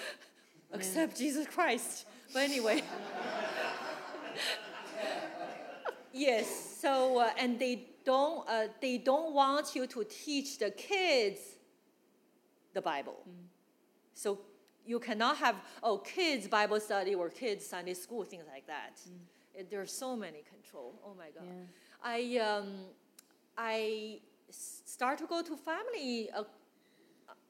accept 0.74 1.18
Jesus 1.18 1.48
Christ. 1.48 2.06
But 2.34 2.44
anyway. 2.44 2.82
yes. 6.14 6.78
So 6.82 7.20
uh, 7.20 7.30
and 7.38 7.60
they 7.60 7.88
don't 8.06 8.48
uh, 8.50 8.68
they 8.82 8.98
don't 8.98 9.34
want 9.34 9.76
you 9.76 9.88
to 9.88 10.04
teach 10.04 10.60
the 10.60 10.72
kids 10.72 11.40
the 12.74 12.82
Bible. 12.82 13.26
So 14.14 14.40
you 14.86 15.00
cannot 15.00 15.38
have 15.38 15.56
oh 15.84 15.98
kids 16.00 16.48
Bible 16.48 16.80
study 16.80 17.16
or 17.16 17.30
kids 17.30 17.66
Sunday 17.66 17.94
school 17.94 18.24
things 18.24 18.44
like 18.52 18.68
that. 18.68 19.00
It- 19.54 19.70
there's 19.72 19.92
so 19.94 20.16
many 20.16 20.44
control. 20.44 20.94
Oh 21.06 21.14
my 21.18 21.30
God. 21.38 21.48
I 22.04 22.38
um, 22.38 22.68
I 23.58 24.20
start 24.50 25.18
to 25.20 25.26
go 25.26 25.42
to 25.42 25.56
family 25.56 26.30
uh, 26.36 26.44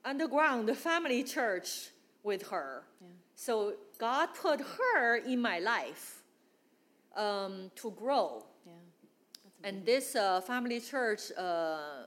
underground 0.04 0.70
family 0.78 1.24
church 1.24 1.90
with 2.26 2.48
her. 2.48 2.84
So 3.36 3.76
God 4.00 4.30
put 4.34 4.60
her 4.60 5.18
in 5.18 5.42
my 5.42 5.60
life 5.60 6.24
um, 7.16 7.72
to 7.76 7.92
grow. 7.92 8.46
Yeah. 8.66 8.72
And 9.64 9.86
this 9.86 10.16
uh, 10.16 10.42
family 10.42 10.80
church, 10.80 11.32
uh, 11.38 12.04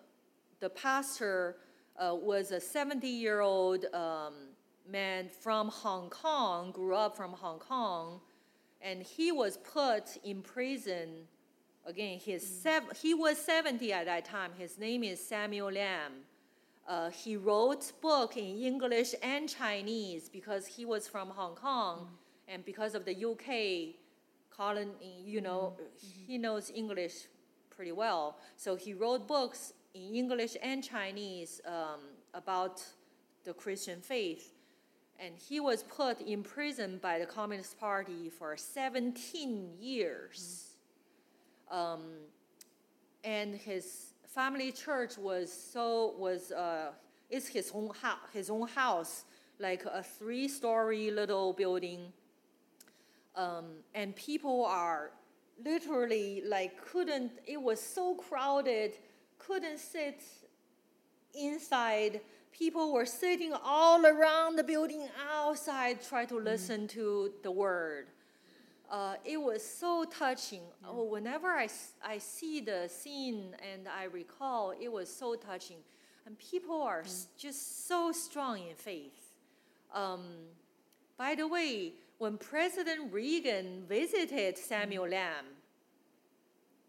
the 0.61 0.71
pastor 0.71 1.57
uh, 1.97 2.15
was 2.15 2.51
a 2.51 2.61
70 2.61 3.07
year 3.07 3.41
old 3.41 3.85
um, 3.95 4.35
man 4.91 5.29
from 5.29 5.69
Hong 5.69 6.11
Kong, 6.11 6.73
grew 6.73 6.95
up 6.95 7.17
from 7.17 7.33
Hong 7.33 7.59
Kong, 7.59 8.21
and 8.81 9.03
he 9.03 9.33
was 9.33 9.59
put 9.59 10.17
in 10.25 10.43
prison. 10.43 11.27
Again, 11.87 12.19
his 12.19 12.47
sev- 12.47 12.93
he 13.01 13.15
was 13.15 13.39
70 13.39 13.93
at 13.93 14.07
that 14.07 14.25
time. 14.25 14.51
His 14.59 14.79
name 14.79 15.03
is 15.05 15.25
Samuel 15.25 15.73
Lamb. 15.73 16.13
Uh, 16.89 17.11
he 17.11 17.37
wrote 17.37 17.93
book 18.01 18.39
in 18.39 18.57
English 18.57 19.15
and 19.23 19.47
Chinese 19.47 20.31
because 20.31 20.67
he 20.67 20.87
was 20.87 21.07
from 21.07 21.29
Hong 21.29 21.55
Kong, 21.55 22.09
and 22.49 22.65
because 22.65 22.95
of 22.95 23.05
the 23.05 23.15
UK 23.27 23.95
colony, 24.51 25.23
you 25.23 25.43
know, 25.43 25.77
he 26.27 26.39
knows 26.39 26.73
English 26.75 27.27
pretty 27.69 27.93
well. 27.93 28.39
So 28.57 28.75
he 28.75 28.95
wrote 28.95 29.29
books 29.29 29.75
in 29.95 30.15
English 30.15 30.57
and 30.63 30.83
Chinese 30.83 31.61
um, 31.67 32.01
about 32.33 32.83
the 33.45 33.53
Christian 33.53 34.01
faith. 34.01 34.55
And 35.21 35.35
he 35.37 35.61
was 35.61 35.83
put 35.83 36.21
in 36.21 36.43
prison 36.43 36.99
by 37.03 37.19
the 37.19 37.27
Communist 37.27 37.79
Party 37.79 38.31
for 38.31 38.57
17 38.57 39.75
years. 39.79 40.71
Um, 41.71 42.01
and 43.25 43.55
his 43.55 44.08
family 44.29 44.71
church 44.71 45.17
was 45.17 45.53
so 45.53 46.15
was 46.19 46.53
uh, 46.53 46.93
is 47.31 47.49
his 47.49 47.71
own 47.75 47.91
house, 48.01 48.19
his 48.33 48.51
own 48.51 48.69
house, 48.69 49.25
like 49.59 49.85
a 49.85 50.03
three-story 50.03 51.11
little 51.11 51.53
building. 51.53 52.13
Um, 53.37 53.67
and 53.95 54.15
people 54.17 54.65
are 54.65 55.11
literally 55.65 56.43
like 56.47 56.81
couldn't. 56.85 57.33
It 57.47 57.61
was 57.61 57.81
so 57.81 58.15
crowded, 58.15 58.99
couldn't 59.39 59.79
sit 59.79 60.23
inside. 61.35 62.21
People 62.53 62.93
were 62.93 63.07
sitting 63.07 63.53
all 63.63 64.05
around 64.05 64.57
the 64.57 64.65
building 64.65 65.09
outside, 65.31 66.03
try 66.03 66.25
to 66.25 66.39
listen 66.39 66.89
to 66.89 67.33
the 67.43 67.51
word 67.51 68.09
uh, 68.91 69.15
it 69.25 69.37
was 69.37 69.63
so 69.63 70.05
touching. 70.05 70.63
Oh, 70.87 71.05
whenever 71.05 71.49
I, 71.49 71.69
I 72.05 72.19
see 72.19 72.61
the 72.61 72.89
scene 72.89 73.55
and 73.73 73.87
I 73.89 74.05
recall, 74.05 74.73
it 74.81 74.91
was 74.91 75.15
so 75.15 75.35
touching. 75.35 75.77
And 76.27 76.39
people 76.39 76.81
are 76.83 77.01
s- 77.01 77.29
just 77.37 77.87
so 77.87 78.13
strong 78.13 78.59
in 78.59 78.77
faith. 78.77 79.35
Um, 79.95 80.23
by 81.17 81.35
the 81.35 81.47
way, 81.47 81.93
when 82.19 82.39
President 82.39 83.13
Reagan 83.13 83.85
visited 83.89 84.57
Samuel 84.59 85.09
Lamb, 85.09 85.47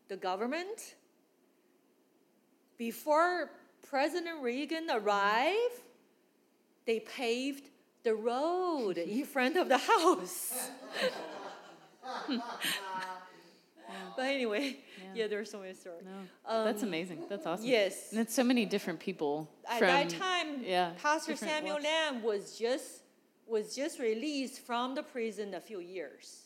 the 0.08 0.18
government, 0.18 0.96
before 2.78 3.52
President 3.82 4.42
Reagan 4.42 4.88
arrived, 4.90 5.82
they 6.86 7.00
paved 7.02 7.70
the 8.04 8.16
road 8.16 8.98
in 8.98 9.26
front 9.26 9.58
of 9.58 9.68
the 9.68 9.78
house. 9.78 10.70
but 14.16 14.26
anyway, 14.26 14.78
yeah. 15.16 15.28
there's 15.28 15.52
so 15.52 15.60
many 15.60 15.74
stories. 15.74 16.04
No. 16.06 16.64
That's 16.64 16.84
amazing. 16.84 17.24
That's 17.30 17.46
awesome. 17.46 17.66
Yes. 17.66 18.12
And 18.12 18.20
it's 18.20 18.34
so 18.34 18.44
many 18.44 18.66
different 18.66 19.00
people 19.00 19.50
At 19.70 19.80
from 19.80 19.88
that 19.88 20.10
time, 20.10 20.64
yeah, 20.64 20.92
Pastor 21.02 21.36
Samuel 21.36 21.76
walks. 21.76 21.86
Lamb 21.86 22.24
was 22.24 22.58
just 22.58 23.02
was 23.48 23.76
just 23.76 24.00
released 24.00 24.62
from 24.62 24.96
the 24.96 25.04
prison 25.04 25.54
a 25.56 25.60
few 25.60 25.80
years. 25.80 26.44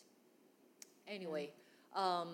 Anyway, 1.06 1.50
um, 1.94 2.28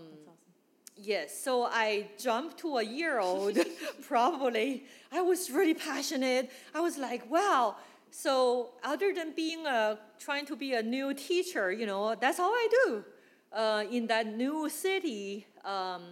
yes. 0.97 1.37
So 1.37 1.65
I 1.65 2.09
jumped 2.19 2.59
to 2.59 2.77
a 2.77 2.83
year 2.83 3.19
old. 3.19 3.59
probably 4.09 4.85
I 5.11 5.23
was 5.23 5.51
really 5.51 5.75
passionate. 5.75 6.51
I 6.75 6.81
was 6.81 6.99
like, 6.99 7.29
wow. 7.31 7.77
So 8.11 8.71
other 8.83 9.13
than 9.13 9.33
being 9.33 9.67
a 9.67 9.99
trying 10.19 10.47
to 10.47 10.57
be 10.57 10.75
a 10.75 10.83
new 10.83 11.15
teacher, 11.15 11.73
you 11.73 11.87
know, 11.87 12.15
that's 12.15 12.39
all 12.39 12.51
I 12.53 12.69
do. 12.85 13.05
Uh, 13.53 13.85
in 13.91 14.07
that 14.07 14.27
new 14.37 14.69
city 14.69 15.45
um, 15.65 16.03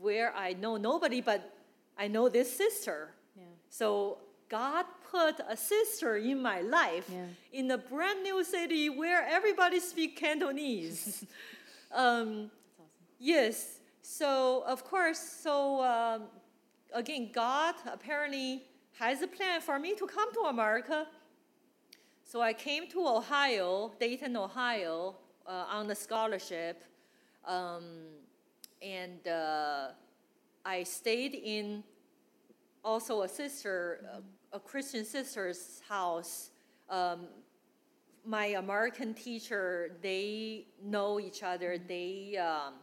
where 0.00 0.34
I 0.34 0.54
know 0.54 0.76
nobody, 0.78 1.20
but 1.20 1.52
I 1.98 2.08
know 2.08 2.28
this 2.30 2.50
sister. 2.56 3.10
Yeah. 3.36 3.42
So 3.68 4.18
God 4.48 4.86
put 5.10 5.40
a 5.48 5.56
sister 5.56 6.16
in 6.16 6.40
my 6.40 6.60
life 6.62 7.08
Yeah. 7.12 7.26
in 7.52 7.70
a 7.70 7.76
brand 7.78 8.22
new 8.22 8.42
city 8.42 8.88
where 8.88 9.22
everybody 9.28 9.80
speaks 9.80 10.18
Cantonese. 10.20 11.24
um, 11.92 12.50
Yes. 13.18 13.80
So 14.02 14.62
of 14.66 14.84
course, 14.84 15.18
so 15.18 15.82
um, 15.82 16.22
again, 16.92 17.30
God 17.32 17.74
apparently 17.86 18.62
has 18.98 19.22
a 19.22 19.26
plan 19.26 19.60
for 19.60 19.78
me 19.78 19.94
to 19.94 20.06
come 20.06 20.32
to 20.34 20.40
America. 20.48 21.06
So 22.24 22.40
I 22.40 22.52
came 22.52 22.88
to 22.90 23.06
Ohio, 23.06 23.92
Dayton, 24.00 24.36
Ohio, 24.36 25.16
uh, 25.46 25.66
on 25.70 25.90
a 25.90 25.94
scholarship, 25.94 26.84
um, 27.46 27.84
and 28.82 29.26
uh, 29.26 29.88
I 30.64 30.82
stayed 30.82 31.34
in 31.34 31.82
also 32.84 33.22
a 33.22 33.28
sister, 33.28 34.04
a, 34.52 34.56
a 34.56 34.60
Christian 34.60 35.04
sister's 35.04 35.82
house. 35.88 36.50
Um, 36.88 37.26
my 38.26 38.46
American 38.46 39.12
teacher, 39.14 39.96
they 40.02 40.66
know 40.82 41.20
each 41.20 41.42
other. 41.42 41.78
They 41.78 42.36
um, 42.36 42.74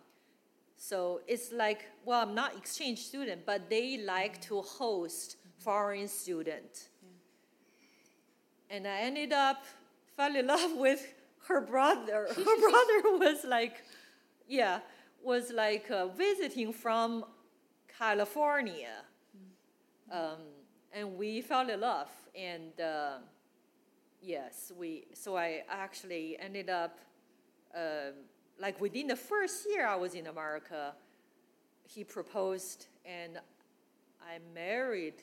so 0.77 1.21
it's 1.27 1.51
like 1.51 1.85
well, 2.05 2.21
I'm 2.21 2.35
not 2.35 2.57
exchange 2.57 2.99
student, 2.99 3.45
but 3.45 3.69
they 3.69 3.97
like 3.97 4.41
to 4.43 4.61
host 4.61 5.37
foreign 5.59 6.07
student. 6.07 6.89
and 8.69 8.87
I 8.87 9.01
ended 9.01 9.33
up 9.33 9.65
fell 10.15 10.35
in 10.35 10.47
love 10.47 10.75
with 10.77 11.13
her 11.51 11.61
brother. 11.61 12.27
Her 12.35 12.69
brother 12.69 13.17
was 13.17 13.43
like, 13.43 13.83
yeah, 14.47 14.79
was 15.23 15.51
like 15.51 15.89
uh, 15.91 16.07
visiting 16.07 16.73
from 16.73 17.25
California, 17.97 19.03
um, 20.11 20.41
and 20.93 21.17
we 21.17 21.41
fell 21.41 21.69
in 21.69 21.79
love. 21.79 22.09
And 22.35 22.79
uh, 22.79 23.17
yes, 24.21 24.71
we. 24.77 25.05
So 25.13 25.37
I 25.37 25.63
actually 25.69 26.37
ended 26.39 26.69
up, 26.69 26.99
uh, 27.75 28.11
like 28.59 28.79
within 28.79 29.07
the 29.07 29.15
first 29.15 29.67
year 29.69 29.85
I 29.87 29.95
was 29.95 30.13
in 30.13 30.27
America, 30.27 30.93
he 31.83 32.03
proposed, 32.03 32.87
and 33.05 33.39
I 34.21 34.39
married 34.53 35.21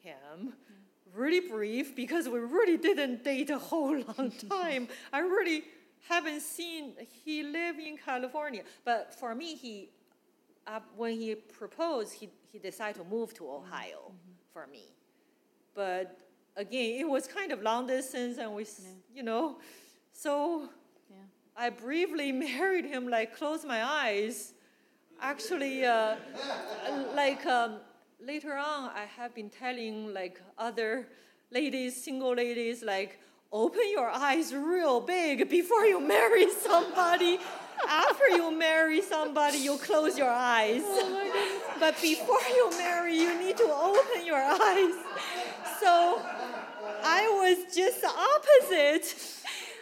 him. 0.00 0.54
Really 1.14 1.40
brief 1.40 1.96
because 1.96 2.28
we 2.28 2.38
really 2.38 2.76
didn't 2.76 3.24
date 3.24 3.50
a 3.50 3.58
whole 3.58 3.96
long 4.18 4.32
time. 4.48 4.88
I 5.12 5.20
really 5.20 5.64
haven't 6.08 6.40
seen. 6.42 6.92
He 7.24 7.42
lived 7.42 7.80
in 7.80 7.96
California, 7.96 8.62
but 8.84 9.14
for 9.18 9.34
me, 9.34 9.54
he 9.56 9.88
uh, 10.66 10.80
when 10.96 11.12
he 11.18 11.34
proposed, 11.34 12.12
he 12.12 12.28
he 12.52 12.58
decided 12.58 12.96
to 12.98 13.04
move 13.04 13.34
to 13.34 13.50
Ohio 13.50 14.12
for 14.52 14.66
me. 14.66 14.84
But 15.74 16.18
again, 16.56 17.00
it 17.00 17.08
was 17.08 17.26
kind 17.26 17.52
of 17.52 17.62
long 17.62 17.86
distance, 17.86 18.38
and 18.38 18.54
we, 18.54 18.62
s 18.62 18.82
you 19.14 19.22
know, 19.22 19.58
so 20.12 20.68
Yeah. 21.10 21.16
I 21.56 21.70
briefly 21.70 22.32
married 22.48 22.84
him, 22.84 23.08
like 23.08 23.34
closed 23.36 23.64
my 23.66 23.82
eyes. 24.04 24.52
Actually, 25.20 25.84
uh, 25.84 26.14
like 27.14 27.44
um, 27.46 27.80
later 28.20 28.56
on, 28.56 28.90
I 28.94 29.06
have 29.16 29.34
been 29.34 29.50
telling 29.50 30.12
like 30.12 30.40
other 30.56 31.08
ladies, 31.50 32.02
single 32.02 32.34
ladies, 32.34 32.82
like 32.82 33.18
open 33.52 33.82
your 33.90 34.08
eyes 34.10 34.54
real 34.54 35.00
big 35.00 35.48
before 35.48 35.84
you 35.84 36.00
marry 36.00 36.50
somebody. 36.66 37.38
After 37.88 38.28
you 38.28 38.50
marry 38.50 39.00
somebody, 39.02 39.58
you 39.58 39.76
close 39.78 40.18
your 40.18 40.30
eyes. 40.30 40.82
Oh 40.84 41.76
but 41.80 41.94
before 42.02 42.40
you 42.48 42.70
marry, 42.76 43.16
you 43.16 43.38
need 43.38 43.56
to 43.58 43.70
open 43.72 44.26
your 44.26 44.42
eyes. 44.42 44.94
So 45.80 46.20
I 47.04 47.28
was 47.40 47.72
just 47.72 48.00
the 48.00 48.10
opposite. 48.10 49.14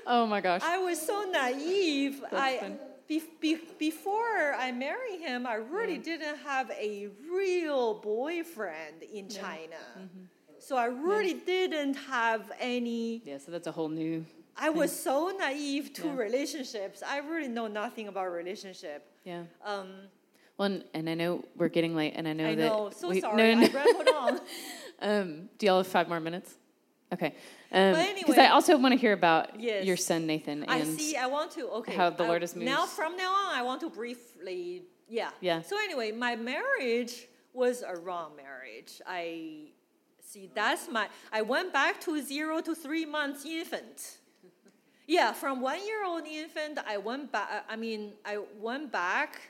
Oh 0.06 0.26
my 0.26 0.40
gosh. 0.40 0.60
I 0.62 0.78
was 0.78 1.00
so 1.00 1.24
naive. 1.32 2.22
I 2.32 2.58
fun. 2.58 2.78
Be, 3.08 3.22
be, 3.40 3.58
before 3.78 4.54
I 4.58 4.72
married 4.72 5.20
him, 5.20 5.46
I 5.46 5.54
really 5.54 5.98
didn't 5.98 6.36
have 6.38 6.70
a 6.70 7.08
real 7.32 7.94
boyfriend 8.00 9.02
in 9.02 9.28
China. 9.28 9.76
So 10.58 10.76
I 10.76 10.86
really 10.86 11.34
didn't 11.34 11.94
have 11.94 12.50
any. 12.58 13.22
yeah, 13.24 13.38
so 13.38 13.52
that's 13.52 13.66
a 13.68 13.72
whole 13.72 13.88
new. 13.88 14.24
I 14.56 14.70
was 14.70 14.90
so 14.90 15.30
naive 15.38 15.92
to 15.94 16.06
Yeah. 16.06 16.16
relationships. 16.16 17.02
I 17.06 17.18
really 17.18 17.48
know 17.48 17.66
nothing 17.66 18.08
about 18.08 18.26
relationship. 18.32 19.04
Yeah. 19.24 19.44
Um, 19.64 19.88
Well, 20.56 20.66
and, 20.72 20.84
and 20.94 21.10
I 21.10 21.14
know 21.14 21.44
we're 21.56 21.68
getting 21.68 21.94
late, 21.94 22.14
and 22.16 22.26
I 22.26 22.32
know 22.32 22.48
I 22.48 22.54
that. 22.54 22.66
know. 22.72 22.90
So 22.90 23.10
we, 23.10 23.20
sorry. 23.20 23.36
No, 23.36 23.60
no, 23.60 23.66
I 23.66 23.70
rambled 23.70 24.08
on. 24.08 24.40
Um, 24.98 25.50
do 25.58 25.66
y'all 25.66 25.76
have 25.76 25.86
five 25.86 26.08
more 26.08 26.20
minutes? 26.20 26.54
Okay. 27.12 27.34
Um, 27.72 27.92
Because 27.92 28.08
anyway- 28.08 28.38
I 28.38 28.48
also 28.50 28.76
want 28.78 28.92
to 28.92 28.98
hear 28.98 29.12
about 29.12 29.58
Yes. 29.60 29.84
your 29.84 29.96
son 29.96 30.26
Nathan 30.26 30.62
and 30.62 30.70
I 30.70 30.84
see. 30.84 31.16
I 31.16 31.26
want 31.26 31.50
to. 31.52 31.68
Okay. 31.78 31.94
how 31.94 32.10
the 32.10 32.24
I- 32.24 32.28
Lord 32.28 32.42
has 32.42 32.54
Now, 32.54 32.86
from 32.86 33.16
now 33.16 33.32
on, 33.32 33.54
I 33.54 33.62
want 33.62 33.80
to 33.80 33.90
briefly. 33.90 34.84
Yeah. 35.08 35.30
Yeah. 35.40 35.62
So 35.62 35.76
anyway, 35.78 36.12
my 36.12 36.36
marriage 36.36 37.26
was 37.52 37.82
a 37.82 37.96
wrong 37.96 38.36
marriage. 38.36 39.00
I 39.06 39.72
see. 40.20 40.50
That's 40.54 40.88
my. 40.88 41.08
I 41.32 41.42
went 41.42 41.72
back 41.72 42.00
to 42.02 42.20
zero 42.22 42.60
to 42.60 42.74
three 42.74 43.04
months 43.04 43.44
infant. 43.44 44.18
Yeah, 45.08 45.32
from 45.32 45.60
one 45.60 45.84
year 45.86 46.04
old 46.04 46.26
infant, 46.26 46.78
I 46.86 46.96
went 46.98 47.30
back. 47.30 47.64
I 47.68 47.76
mean, 47.76 48.14
I 48.24 48.38
went 48.60 48.90
back 48.90 49.40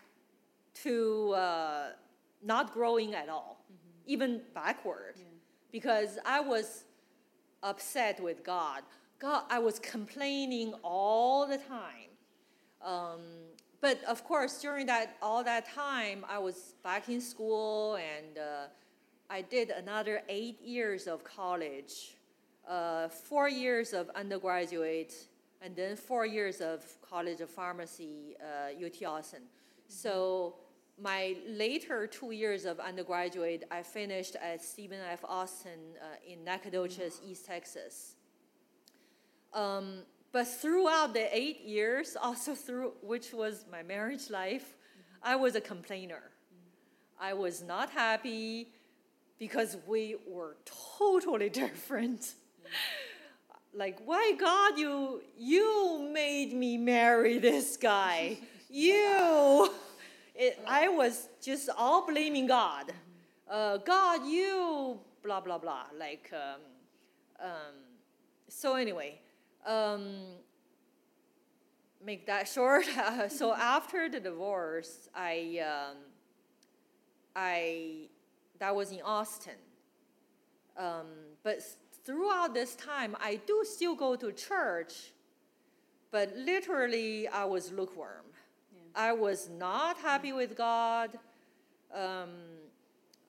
to 0.84 1.32
uh, 1.32 1.92
not 2.42 2.72
growing 2.74 3.14
at 3.14 3.28
all, 3.30 3.64
even 4.06 4.42
backward, 4.54 5.16
because 5.72 6.18
I 6.26 6.40
was 6.40 6.84
upset 7.66 8.22
with 8.22 8.44
God. 8.44 8.82
God, 9.18 9.44
I 9.50 9.58
was 9.58 9.78
complaining 9.78 10.72
all 10.82 11.46
the 11.46 11.58
time. 11.58 12.10
Um, 12.82 13.20
but 13.80 14.02
of 14.04 14.24
course, 14.24 14.60
during 14.62 14.86
that 14.86 15.16
all 15.20 15.42
that 15.44 15.68
time, 15.74 16.24
I 16.28 16.38
was 16.38 16.74
back 16.82 17.08
in 17.08 17.20
school, 17.20 17.96
and 17.96 18.38
uh, 18.38 18.66
I 19.28 19.42
did 19.42 19.70
another 19.70 20.22
eight 20.28 20.60
years 20.62 21.06
of 21.06 21.24
college, 21.24 22.16
uh, 22.68 23.08
four 23.08 23.48
years 23.48 23.92
of 23.92 24.10
undergraduate, 24.14 25.14
and 25.60 25.74
then 25.74 25.96
four 25.96 26.26
years 26.26 26.60
of 26.60 26.84
College 27.02 27.40
of 27.40 27.50
Pharmacy, 27.50 28.36
uh, 28.40 28.86
UT 28.86 29.02
Austin. 29.04 29.42
So 29.88 30.54
my 31.00 31.36
later 31.46 32.06
two 32.06 32.30
years 32.30 32.64
of 32.64 32.80
undergraduate, 32.80 33.64
I 33.70 33.82
finished 33.82 34.36
at 34.36 34.62
Stephen 34.62 34.98
F. 35.10 35.24
Austin 35.24 35.78
uh, 36.00 36.06
in 36.26 36.42
Nacogdoches, 36.44 37.20
East 37.26 37.46
Texas. 37.46 38.14
Um, 39.52 40.02
but 40.32 40.46
throughout 40.46 41.12
the 41.12 41.34
eight 41.36 41.62
years, 41.64 42.16
also 42.22 42.54
through 42.54 42.92
which 43.02 43.32
was 43.32 43.66
my 43.70 43.82
marriage 43.82 44.30
life, 44.30 44.76
I 45.22 45.36
was 45.36 45.54
a 45.54 45.60
complainer. 45.60 46.30
I 47.18 47.34
was 47.34 47.62
not 47.62 47.90
happy 47.90 48.68
because 49.38 49.76
we 49.86 50.16
were 50.26 50.56
totally 50.98 51.48
different. 51.64 52.34
like, 53.74 53.98
why 54.04 54.32
God, 54.38 54.78
you 54.78 55.22
you 55.36 56.08
made 56.12 56.54
me 56.54 56.78
marry 56.78 57.38
this 57.38 57.76
guy? 57.76 58.38
you. 58.68 59.70
It, 60.38 60.58
I 60.66 60.88
was 60.88 61.30
just 61.40 61.70
all 61.78 62.06
blaming 62.06 62.46
God. 62.46 62.92
Uh, 63.48 63.78
God, 63.78 64.26
you 64.26 64.98
blah 65.22 65.40
blah 65.40 65.56
blah. 65.56 65.84
Like, 65.98 66.30
um, 66.34 66.60
um, 67.40 67.74
so 68.46 68.74
anyway, 68.74 69.18
um, 69.64 70.06
make 72.04 72.26
that 72.26 72.48
short. 72.54 72.84
so 73.28 73.54
after 73.54 74.10
the 74.10 74.20
divorce, 74.20 75.08
I, 75.14 75.62
um, 75.64 75.96
I, 77.34 78.08
that 78.58 78.76
was 78.76 78.92
in 78.92 79.00
Austin. 79.02 79.54
Um, 80.76 81.06
but 81.42 81.60
throughout 82.04 82.52
this 82.52 82.74
time, 82.76 83.16
I 83.20 83.40
do 83.46 83.64
still 83.64 83.94
go 83.94 84.16
to 84.16 84.30
church, 84.32 85.12
but 86.10 86.36
literally 86.36 87.26
I 87.26 87.46
was 87.46 87.72
lukewarm. 87.72 88.26
I 88.96 89.12
was 89.12 89.50
not 89.50 89.98
happy 89.98 90.32
with 90.32 90.56
God. 90.56 91.18
Um, 91.94 92.30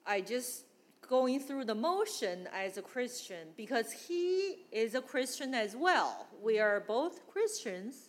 I 0.06 0.22
just 0.22 0.64
going 1.06 1.40
through 1.40 1.66
the 1.66 1.74
motion 1.74 2.48
as 2.54 2.78
a 2.78 2.82
Christian 2.82 3.48
because 3.54 3.92
he 3.92 4.66
is 4.72 4.94
a 4.94 5.02
Christian 5.02 5.54
as 5.54 5.76
well. 5.76 6.26
We 6.42 6.58
are 6.58 6.80
both 6.80 7.28
Christians, 7.28 8.08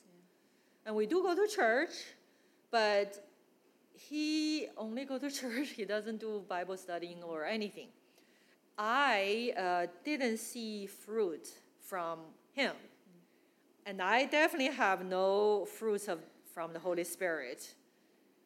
and 0.85 0.95
we 0.95 1.05
do 1.05 1.21
go 1.21 1.35
to 1.35 1.53
church, 1.53 1.91
but 2.71 3.27
he 3.91 4.67
only 4.77 5.03
go 5.03 5.17
to 5.17 5.29
church. 5.41 5.71
He 5.71 5.83
doesn't 5.83 6.21
do 6.21 6.41
Bible 6.47 6.77
studying 6.77 7.21
or 7.23 7.43
anything. 7.43 7.89
I 8.77 9.53
uh, 9.57 9.87
didn't 10.05 10.37
see 10.37 10.87
fruit 10.87 11.49
from 11.81 12.19
him, 12.53 12.71
and 13.85 14.01
I 14.01 14.25
definitely 14.25 14.73
have 14.73 15.03
no 15.03 15.65
fruits 15.65 16.07
of 16.07 16.19
from 16.59 16.73
the 16.73 16.79
Holy 16.79 17.05
Spirit 17.05 17.73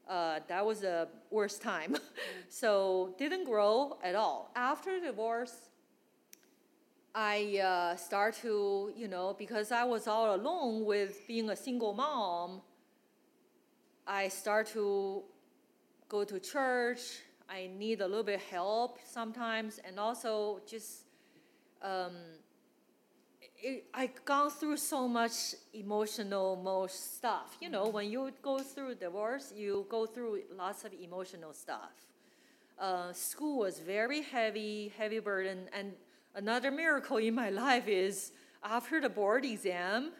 uh, 0.07 0.39
that 0.47 0.63
was 0.63 0.81
the 0.81 1.07
worst 1.31 1.63
time. 1.63 1.95
so 2.49 3.15
didn't 3.17 3.45
grow 3.45 3.97
at 4.03 4.13
all. 4.13 4.51
After 4.55 4.99
divorce, 4.99 5.55
I 7.15 7.57
uh, 7.57 7.95
start 7.95 8.35
to, 8.43 8.91
you 8.95 9.07
know, 9.07 9.35
because 9.35 9.71
I 9.71 9.83
was 9.83 10.07
all 10.07 10.35
alone 10.35 10.85
with 10.85 11.25
being 11.27 11.49
a 11.49 11.55
single 11.55 11.93
mom, 11.95 12.61
I 14.05 14.27
start 14.27 14.67
to 14.73 15.23
go 16.07 16.23
to 16.23 16.39
church. 16.39 17.01
I 17.49 17.71
need 17.75 18.01
a 18.01 18.07
little 18.07 18.29
bit 18.33 18.41
help 18.41 18.99
sometimes, 19.03 19.79
and 19.83 19.99
also 19.99 20.61
just 20.67 21.05
um, 21.81 22.13
it, 23.61 23.85
I 23.93 24.09
gone 24.25 24.49
through 24.49 24.77
so 24.77 25.07
much 25.07 25.55
emotional 25.73 26.55
most 26.55 27.15
stuff. 27.15 27.57
You 27.61 27.69
know, 27.69 27.87
when 27.87 28.09
you 28.09 28.31
go 28.41 28.59
through 28.59 28.95
divorce, 28.95 29.53
you 29.55 29.85
go 29.89 30.05
through 30.05 30.41
lots 30.55 30.83
of 30.83 30.93
emotional 30.93 31.53
stuff. 31.53 31.91
Uh, 32.77 33.13
school 33.13 33.59
was 33.59 33.79
very 33.79 34.21
heavy, 34.21 34.91
heavy 34.97 35.19
burden, 35.19 35.69
and 35.73 35.93
another 36.35 36.71
miracle 36.71 37.17
in 37.17 37.35
my 37.35 37.49
life 37.65 37.87
is 37.87 38.31
after 38.63 38.99
the 38.99 39.09
board 39.09 39.45
exam, 39.45 40.11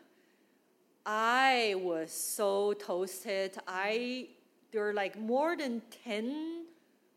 I 1.05 1.75
was 1.77 2.11
so 2.11 2.73
toasted. 2.73 3.57
I 3.67 4.29
there 4.71 4.81
were 4.81 4.93
like 4.93 5.19
more 5.19 5.55
than 5.55 5.81
ten 6.03 6.65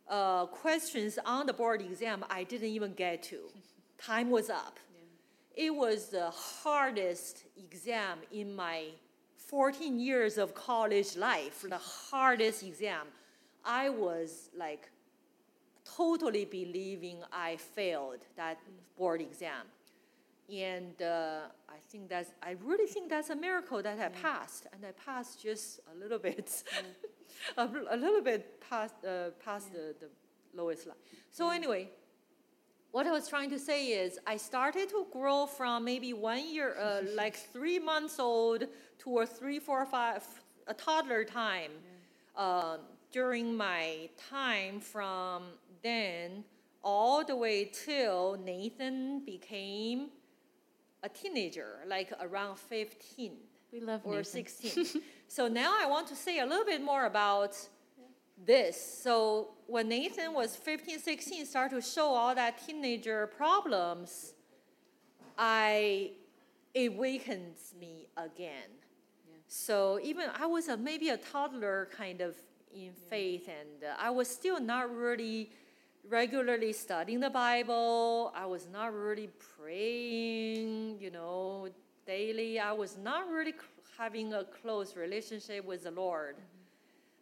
uh, 0.08 0.46
questions 0.46 1.18
on 1.24 1.46
the 1.46 1.52
board 1.52 1.82
exam 1.82 2.24
I 2.28 2.44
didn't 2.44 2.68
even 2.68 2.94
get 2.94 3.22
to. 3.24 3.38
Time 3.98 4.30
was 4.30 4.50
up 4.50 4.78
it 5.56 5.74
was 5.74 6.08
the 6.08 6.30
hardest 6.30 7.44
exam 7.56 8.18
in 8.30 8.54
my 8.54 8.84
14 9.36 9.98
years 9.98 10.36
of 10.36 10.54
college 10.54 11.16
life, 11.16 11.64
the 11.68 11.78
hardest 11.78 12.62
exam. 12.62 13.06
I 13.64 13.88
was 13.88 14.50
like 14.56 14.90
totally 15.96 16.44
believing 16.44 17.18
I 17.32 17.56
failed 17.56 18.20
that 18.36 18.58
board 18.98 19.22
exam. 19.22 19.66
And 20.52 21.00
uh, 21.02 21.40
I 21.68 21.78
think 21.88 22.08
that's, 22.08 22.30
I 22.42 22.56
really 22.62 22.86
think 22.86 23.08
that's 23.08 23.30
a 23.30 23.36
miracle 23.36 23.82
that 23.82 23.98
I 23.98 24.08
passed. 24.08 24.66
And 24.72 24.84
I 24.84 24.92
passed 24.92 25.42
just 25.42 25.80
a 25.92 25.98
little 25.98 26.18
bit, 26.18 26.62
a, 27.56 27.68
a 27.90 27.96
little 27.96 28.22
bit 28.22 28.60
past, 28.60 28.94
uh, 29.04 29.30
past 29.44 29.72
the, 29.72 29.94
the 29.98 30.08
lowest 30.54 30.86
line. 30.86 30.96
So, 31.32 31.50
anyway, 31.50 31.88
what 32.96 33.06
I 33.06 33.10
was 33.10 33.28
trying 33.28 33.50
to 33.50 33.58
say 33.58 33.88
is 33.88 34.18
I 34.26 34.38
started 34.38 34.88
to 34.88 35.04
grow 35.12 35.44
from 35.44 35.84
maybe 35.84 36.14
one 36.14 36.42
year, 36.50 36.74
uh, 36.80 37.02
like 37.14 37.36
three 37.36 37.78
months 37.78 38.18
old 38.18 38.64
to 39.00 39.18
a 39.18 39.26
three, 39.26 39.58
four, 39.58 39.84
five, 39.84 40.24
a 40.66 40.72
toddler 40.72 41.22
time. 41.22 41.72
Uh, 42.34 42.78
during 43.12 43.54
my 43.54 44.08
time 44.30 44.80
from 44.80 45.42
then 45.82 46.42
all 46.82 47.22
the 47.22 47.36
way 47.36 47.70
till 47.70 48.38
Nathan 48.42 49.22
became 49.26 50.08
a 51.02 51.10
teenager, 51.10 51.80
like 51.86 52.10
around 52.22 52.58
15 52.58 53.32
We 53.72 53.80
love 53.80 54.00
or 54.04 54.16
Nathan. 54.16 54.46
16. 54.46 55.02
so 55.28 55.48
now 55.48 55.74
I 55.78 55.84
want 55.84 56.06
to 56.08 56.16
say 56.16 56.38
a 56.38 56.46
little 56.46 56.64
bit 56.64 56.82
more 56.82 57.04
about 57.04 57.58
this. 58.42 58.80
So 59.04 59.55
when 59.66 59.88
Nathan 59.88 60.32
was 60.32 60.54
15, 60.56 61.00
16, 61.00 61.46
start 61.46 61.70
to 61.72 61.80
show 61.80 62.08
all 62.08 62.34
that 62.34 62.64
teenager 62.64 63.26
problems, 63.26 64.34
I 65.36 66.12
it 66.74 66.92
awakens 66.92 67.74
me 67.80 68.06
again. 68.16 68.70
So 69.48 69.98
even 70.02 70.28
I 70.38 70.46
was 70.46 70.68
a, 70.68 70.76
maybe 70.76 71.08
a 71.08 71.16
toddler 71.16 71.88
kind 71.96 72.20
of 72.20 72.36
in 72.74 72.92
faith, 73.08 73.48
and 73.48 73.84
uh, 73.84 73.96
I 73.98 74.10
was 74.10 74.28
still 74.28 74.60
not 74.60 74.94
really 74.94 75.50
regularly 76.08 76.72
studying 76.72 77.20
the 77.20 77.30
Bible. 77.30 78.32
I 78.34 78.46
was 78.46 78.68
not 78.70 78.92
really 78.92 79.30
praying, 79.56 80.98
you 81.00 81.10
know, 81.10 81.68
daily. 82.06 82.58
I 82.58 82.72
was 82.72 82.98
not 82.98 83.30
really 83.30 83.54
having 83.96 84.34
a 84.34 84.44
close 84.44 84.96
relationship 84.96 85.64
with 85.64 85.84
the 85.84 85.90
Lord. 85.90 86.36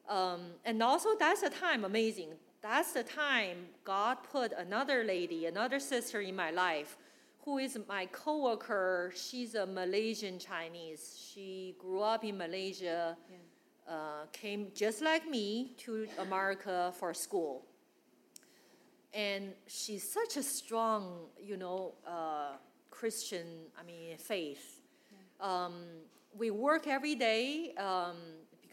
Um, 0.09 0.40
and 0.64 0.82
also, 0.82 1.10
that's 1.18 1.40
the 1.40 1.51
time, 1.51 1.85
amazing. 1.85 2.31
That's 2.62 2.93
the 2.93 3.02
time 3.02 3.66
God 3.85 4.18
put 4.31 4.52
another 4.52 5.05
lady, 5.05 5.47
another 5.47 5.78
sister 5.78 6.20
in 6.20 6.36
my 6.36 6.51
life, 6.51 6.97
who 7.44 7.59
is 7.59 7.78
my 7.89 8.06
coworker. 8.06 9.12
She's 9.14 9.55
a 9.55 9.66
Malaysian 9.66 10.39
Chinese. 10.39 11.31
She 11.32 11.74
grew 11.78 12.01
up 12.01 12.24
in 12.24 12.39
Malaysia, 12.39 13.16
uh, 13.89 14.24
came 14.32 14.68
just 14.74 15.02
like 15.02 15.28
me 15.28 15.72
to 15.78 16.06
America 16.18 16.93
for 16.98 17.12
school. 17.12 17.66
And 19.12 19.52
she's 19.66 20.10
such 20.10 20.36
a 20.36 20.43
strong, 20.43 21.26
you 21.40 21.56
know, 21.56 21.94
uh, 22.06 22.56
Christian, 22.90 23.47
I 23.78 23.85
mean, 23.85 24.16
faith. 24.16 24.81
Um, 25.40 25.74
we 26.36 26.51
work 26.51 26.86
every 26.86 27.14
day 27.14 27.74
um, 27.76 28.16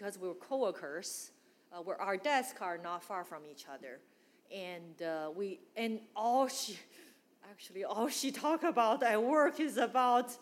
because 0.01 0.17
we're 0.17 0.33
coworkers. 0.33 1.29
Uh, 1.71 1.77
where 1.83 2.01
our 2.01 2.17
desks 2.17 2.59
are 2.59 2.77
not 2.77 3.01
far 3.01 3.23
from 3.23 3.43
each 3.49 3.65
other, 3.73 3.99
and 4.53 5.01
uh, 5.01 5.29
we 5.33 5.59
and 5.77 5.99
all 6.15 6.47
she, 6.49 6.77
actually 7.49 7.85
all 7.85 8.09
she 8.09 8.29
talked 8.31 8.63
about 8.63 9.03
at 9.03 9.21
work 9.21 9.59
is 9.59 9.77
about 9.77 10.35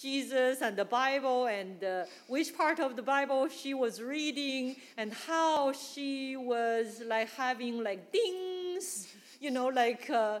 Jesus 0.00 0.60
and 0.60 0.76
the 0.76 0.84
Bible 0.84 1.46
and 1.46 1.82
uh, 1.82 2.04
which 2.28 2.56
part 2.56 2.78
of 2.78 2.94
the 2.94 3.02
Bible 3.02 3.48
she 3.48 3.74
was 3.74 4.00
reading 4.00 4.76
and 4.96 5.12
how 5.12 5.72
she 5.72 6.36
was 6.36 7.02
like 7.06 7.30
having 7.30 7.82
like 7.82 8.12
dings, 8.12 9.08
you 9.40 9.50
know, 9.50 9.68
like. 9.68 10.10
Uh, 10.10 10.40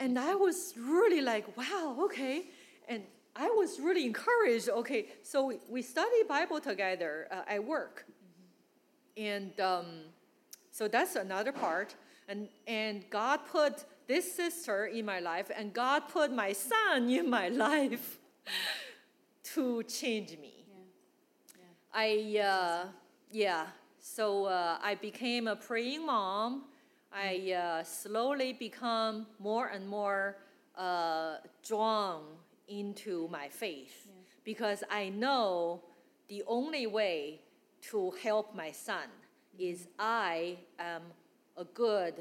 and 0.00 0.18
I 0.18 0.34
was 0.34 0.74
really 0.76 1.20
like, 1.20 1.54
wow, 1.56 1.96
okay. 2.04 2.46
And 2.88 3.02
I 3.38 3.48
was 3.50 3.78
really 3.78 4.04
encouraged. 4.04 4.68
Okay, 4.68 5.06
so 5.22 5.52
we, 5.70 5.80
study 5.80 6.24
Bible 6.28 6.60
together 6.60 7.28
uh, 7.30 7.42
at 7.46 7.64
work, 7.64 8.04
and 9.16 9.58
um, 9.60 9.86
so 10.72 10.88
that's 10.88 11.14
another 11.14 11.52
part. 11.52 11.94
And 12.28 12.48
and 12.66 13.08
God 13.10 13.40
put 13.46 13.84
this 14.08 14.34
sister 14.34 14.86
in 14.86 15.06
my 15.06 15.20
life, 15.20 15.52
and 15.56 15.72
God 15.72 16.08
put 16.08 16.32
my 16.32 16.52
son 16.52 17.08
in 17.08 17.30
my 17.30 17.48
life 17.66 18.18
to 19.54 19.84
change 19.84 20.36
me. 20.38 20.64
I 21.94 22.40
uh, 22.44 22.88
yeah. 23.30 23.66
So 24.00 24.46
uh, 24.46 24.78
I 24.82 24.96
became 24.96 25.46
a 25.46 25.54
praying 25.54 26.04
mom. 26.06 26.64
I 27.12 27.52
uh, 27.52 27.84
slowly 27.84 28.52
become 28.52 29.26
more 29.38 29.68
and 29.68 29.88
more 29.88 30.38
uh, 30.76 31.36
drawn 31.62 32.24
into 32.68 33.28
my 33.28 33.48
faith 33.48 34.08
because 34.44 34.84
I 34.90 35.08
know 35.08 35.82
the 36.28 36.42
only 36.46 36.86
way 36.86 37.40
to 37.90 38.12
help 38.22 38.54
my 38.54 38.70
son 38.70 39.08
is 39.58 39.88
I 39.98 40.58
am 40.78 41.02
a 41.56 41.64
good 41.64 42.14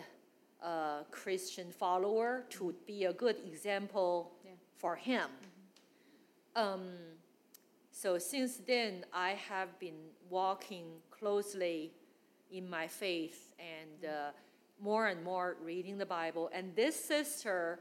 uh, 0.63 1.03
Christian 1.11 1.71
follower 1.71 2.45
to 2.49 2.73
be 2.85 3.05
a 3.05 3.13
good 3.13 3.37
example 3.45 4.31
for 4.77 4.95
him. 4.95 5.29
Um, 6.55 6.89
so 7.91 8.17
since 8.17 8.57
then, 8.57 9.05
I 9.13 9.31
have 9.31 9.79
been 9.79 10.09
walking 10.29 10.85
closely 11.11 11.91
in 12.51 12.69
my 12.69 12.87
faith 12.87 13.53
and 13.59 14.05
uh, 14.09 14.31
more 14.81 15.07
and 15.07 15.23
more 15.23 15.57
reading 15.63 15.97
the 15.97 16.05
Bible. 16.05 16.49
And 16.53 16.75
this 16.75 16.95
sister 16.95 17.79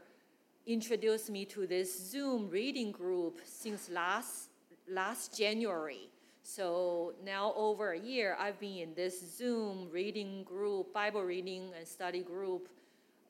introduced 0.67 1.29
me 1.29 1.45
to 1.45 1.65
this 1.65 2.11
Zoom 2.11 2.49
reading 2.49 2.91
group 2.91 3.39
since 3.45 3.89
last 3.89 4.49
last 4.89 5.37
January. 5.37 6.09
So 6.43 7.13
now 7.25 7.53
over 7.55 7.91
a 7.91 7.99
year, 7.99 8.37
I've 8.39 8.59
been 8.59 8.77
in 8.77 8.93
this 8.93 9.37
Zoom 9.37 9.89
reading 9.91 10.43
group, 10.43 10.93
Bible 10.93 11.23
reading 11.23 11.71
and 11.77 11.87
study 11.87 12.21
group. 12.21 12.69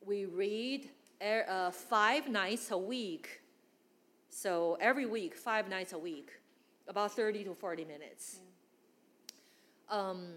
We 0.06 0.26
read 0.26 0.90
er, 1.24 1.46
uh, 1.48 1.72
five 1.72 2.28
nights 2.28 2.72
a 2.72 2.78
week. 2.78 3.42
So 4.30 4.78
every 4.80 5.06
week, 5.06 5.36
five 5.36 5.70
nights 5.70 5.94
a 5.94 5.98
week, 5.98 6.32
about 6.88 7.12
30 7.16 7.44
to 7.46 7.54
40 7.54 7.86
minutes. 7.86 8.40
Um, 9.90 10.28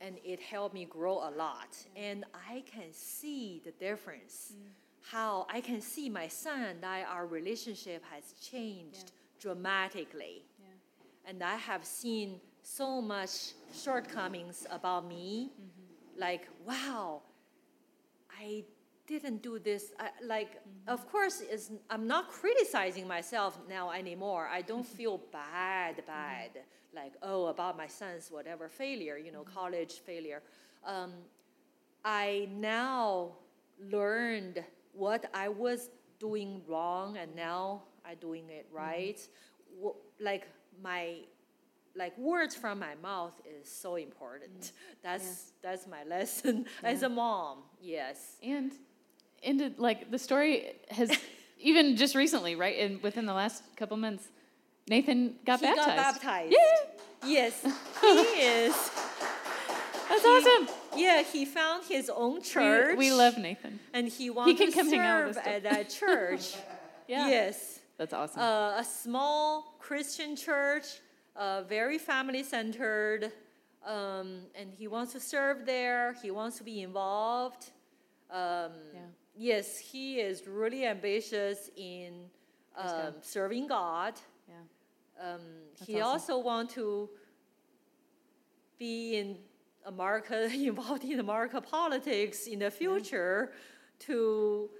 and 0.00 0.16
it 0.24 0.40
helped 0.40 0.74
me 0.74 0.84
grow 0.84 1.18
a 1.18 1.30
lot. 1.36 1.76
And 1.96 2.24
I 2.48 2.62
can 2.66 2.92
see 2.92 3.60
the 3.64 3.72
difference. 3.72 4.54
How 5.10 5.46
I 5.50 5.60
can 5.60 5.80
see 5.80 6.08
my 6.08 6.28
son 6.28 6.62
and 6.62 6.84
I, 6.84 7.02
our 7.02 7.26
relationship 7.26 8.02
has 8.12 8.32
changed 8.40 9.12
dramatically. 9.38 10.44
And 11.26 11.42
I 11.42 11.56
have 11.56 11.84
seen 11.84 12.40
so 12.62 13.00
much 13.00 13.52
shortcomings 13.74 14.66
about 14.70 15.06
me. 15.06 15.52
Mm-hmm. 15.52 16.20
Like, 16.20 16.48
wow, 16.66 17.22
I 18.38 18.64
didn't 19.06 19.42
do 19.42 19.58
this. 19.58 19.92
I, 19.98 20.08
like, 20.22 20.52
mm-hmm. 20.52 20.88
of 20.88 21.10
course, 21.10 21.42
it's, 21.48 21.70
I'm 21.90 22.06
not 22.06 22.30
criticizing 22.30 23.06
myself 23.06 23.58
now 23.68 23.90
anymore. 23.90 24.48
I 24.50 24.62
don't 24.62 24.86
feel 24.98 25.20
bad, 25.32 25.96
mm-hmm. 25.96 26.06
bad, 26.06 26.50
like, 26.94 27.12
oh, 27.22 27.46
about 27.46 27.76
my 27.76 27.86
son's 27.86 28.30
whatever 28.30 28.68
failure, 28.68 29.16
you 29.18 29.32
know, 29.32 29.42
college 29.42 30.00
failure. 30.00 30.42
Um, 30.86 31.12
I 32.04 32.48
now 32.54 33.32
learned 33.90 34.62
what 34.94 35.26
I 35.34 35.48
was 35.48 35.90
doing 36.18 36.62
wrong, 36.66 37.16
and 37.16 37.34
now 37.34 37.82
I'm 38.04 38.16
doing 38.16 38.48
it 38.50 38.66
mm-hmm. 38.68 38.76
right. 38.76 39.28
Wh- 39.82 39.96
Like 40.20 40.48
my 40.82 41.18
like 41.96 42.16
words 42.18 42.54
from 42.56 42.80
my 42.80 42.94
mouth 43.02 43.34
is 43.46 43.68
so 43.68 43.96
important. 43.96 44.60
Mm. 44.60 44.72
That's 45.02 45.52
that's 45.62 45.86
my 45.86 46.04
lesson 46.04 46.66
as 46.82 47.02
a 47.02 47.08
mom. 47.08 47.58
Yes. 47.80 48.36
And 48.42 48.72
ended 49.42 49.78
like 49.78 50.10
the 50.10 50.18
story 50.18 50.72
has 50.90 51.10
even 51.60 51.96
just 51.96 52.14
recently, 52.14 52.56
right? 52.56 52.78
And 52.78 53.02
within 53.02 53.26
the 53.26 53.34
last 53.34 53.62
couple 53.76 53.96
months, 53.96 54.28
Nathan 54.88 55.36
got 55.44 55.60
he 55.60 55.66
baptized. 55.66 55.86
got 55.88 55.96
baptized. 55.96 56.52
Yeah, 56.52 56.94
Yes, 57.26 57.62
he 58.00 58.08
is. 58.10 58.90
That's 60.22 60.44
He- 60.46 60.50
awesome. 60.50 60.74
Yeah, 60.96 61.22
he 61.22 61.44
found 61.44 61.84
his 61.84 62.10
own 62.10 62.42
church. 62.42 62.96
We, 62.96 63.12
love 63.12 63.36
Nathan. 63.38 63.80
and 63.92 64.08
he 64.08 64.30
wants 64.30 64.58
can 64.58 64.70
to 64.70 64.76
come 64.76 64.88
hang 64.90 65.00
out 65.00 65.18
serve 65.20 65.28
with 65.28 65.36
us 65.38 65.46
at 65.46 65.62
that 65.64 65.90
church. 66.00 66.56
Yeah, 67.08 67.28
Yes. 67.28 67.80
that's 67.98 68.12
awesome. 68.12 68.40
uh, 68.40 68.78
a 68.78 68.84
small 68.84 69.76
Christian 69.78 70.36
church, 70.36 71.00
uh, 71.36 71.62
very 71.62 71.98
family 71.98 72.42
centered, 72.42 73.32
um, 73.84 74.40
and 74.54 74.72
he 74.72 74.86
wants 74.88 75.12
to 75.12 75.20
serve 75.20 75.66
there. 75.66 76.14
He 76.22 76.30
wants 76.30 76.56
to 76.58 76.64
be 76.64 76.80
involved. 76.82 77.70
Um, 78.30 78.72
Yeah. 78.94 79.00
yes, 79.36 79.78
he 79.78 80.20
is 80.20 80.46
really 80.46 80.86
ambitious 80.86 81.70
in 81.76 82.30
um, 82.76 83.14
serving 83.20 83.66
God. 83.68 84.14
Yeah. 84.48 84.54
Um, 85.34 85.40
he 85.86 86.00
also 86.00 86.38
wants 86.38 86.74
to 86.74 87.08
be 88.78 89.16
in 89.16 89.36
America, 89.86 90.44
involved 90.52 91.04
in 91.04 91.20
America 91.20 91.60
politics 91.60 92.46
in 92.46 92.58
the 92.60 92.70
future 92.70 93.52
to 94.00 94.70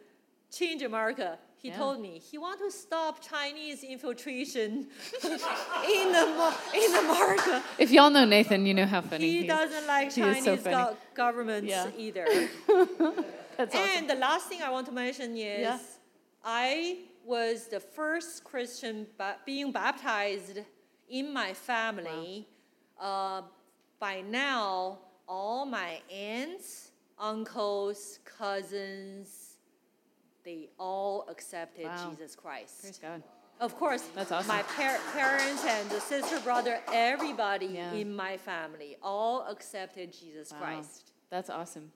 change 0.51 0.83
America. 0.83 1.39
He 1.57 1.69
Yeah. 1.71 1.79
told 1.79 1.99
me 2.01 2.19
he 2.19 2.37
want 2.37 2.59
to 2.61 2.71
stop 2.71 3.23
Chinese 3.23 3.83
infiltration 3.85 4.71
in 5.25 6.07
the 6.17 6.55
in 6.85 6.91
America. 7.05 7.63
If 7.79 7.91
y'all 7.91 8.11
know 8.11 8.27
Nathan, 8.27 8.67
you 8.67 8.75
know 8.75 8.85
how 8.87 9.01
funny 9.01 9.25
He 9.31 9.41
he 9.43 9.47
doesn't 9.47 9.87
like 9.87 10.13
He 10.13 10.21
Chinese 10.21 10.45
so 10.45 10.57
go- 10.57 10.97
governments 11.15 11.71
Yeah. 11.71 11.91
either. 11.97 12.27
That's 13.57 13.75
awesome. 13.75 13.89
And 13.97 14.11
the 14.11 14.17
last 14.17 14.49
thing 14.49 14.61
I 14.63 14.71
want 14.71 14.87
to 14.87 14.93
mention 14.93 15.29
is 15.37 15.61
Yeah. 15.63 15.79
I 16.45 16.99
was 17.25 17.69
the 17.69 17.81
first 17.81 18.45
Christian 18.45 19.07
ba- 19.17 19.39
being 19.47 19.73
baptized 19.73 20.59
in 21.09 21.33
my 21.33 21.55
family. 21.55 22.47
Uh, 23.01 23.41
by 24.05 24.21
now, 24.29 24.99
all 25.27 25.65
my 25.65 25.99
aunts, 26.13 26.91
uncles, 27.19 28.19
cousins, 28.27 29.55
they 30.45 30.69
all 30.79 31.25
accepted 31.31 31.87
Wow. 31.87 32.11
Jesus 32.11 32.37
Christ. 32.37 32.83
Praise 32.83 32.99
God. 32.99 33.23
Of 33.61 33.75
course, 33.77 34.03
That's 34.15 34.31
awesome. 34.31 34.49
my 34.49 34.63
par- 34.65 35.01
parents 35.15 35.65
and 35.65 35.89
the 35.89 36.01
sister, 36.01 36.39
brother, 36.41 36.83
everybody 36.93 37.65
Yeah. 37.81 37.93
in 37.95 38.15
my 38.15 38.37
family 38.37 38.99
all 39.03 39.47
accepted 39.47 40.13
Jesus 40.13 40.53
Wow. 40.53 40.59
Christ. 40.59 41.13
That's 41.31 41.49
awesome. 41.49 41.91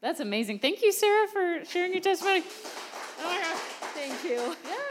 That's 0.00 0.18
amazing. 0.18 0.58
Thank 0.58 0.82
you, 0.82 0.90
Sarah, 0.90 1.28
for 1.28 1.64
sharing 1.64 1.92
your 1.92 2.00
testimony. 2.02 2.42
Oh 3.20 3.24
my 3.24 3.38
gosh. 3.38 3.60
Thank 3.94 4.24
you. 4.24 4.56
Yeah, 4.68 4.81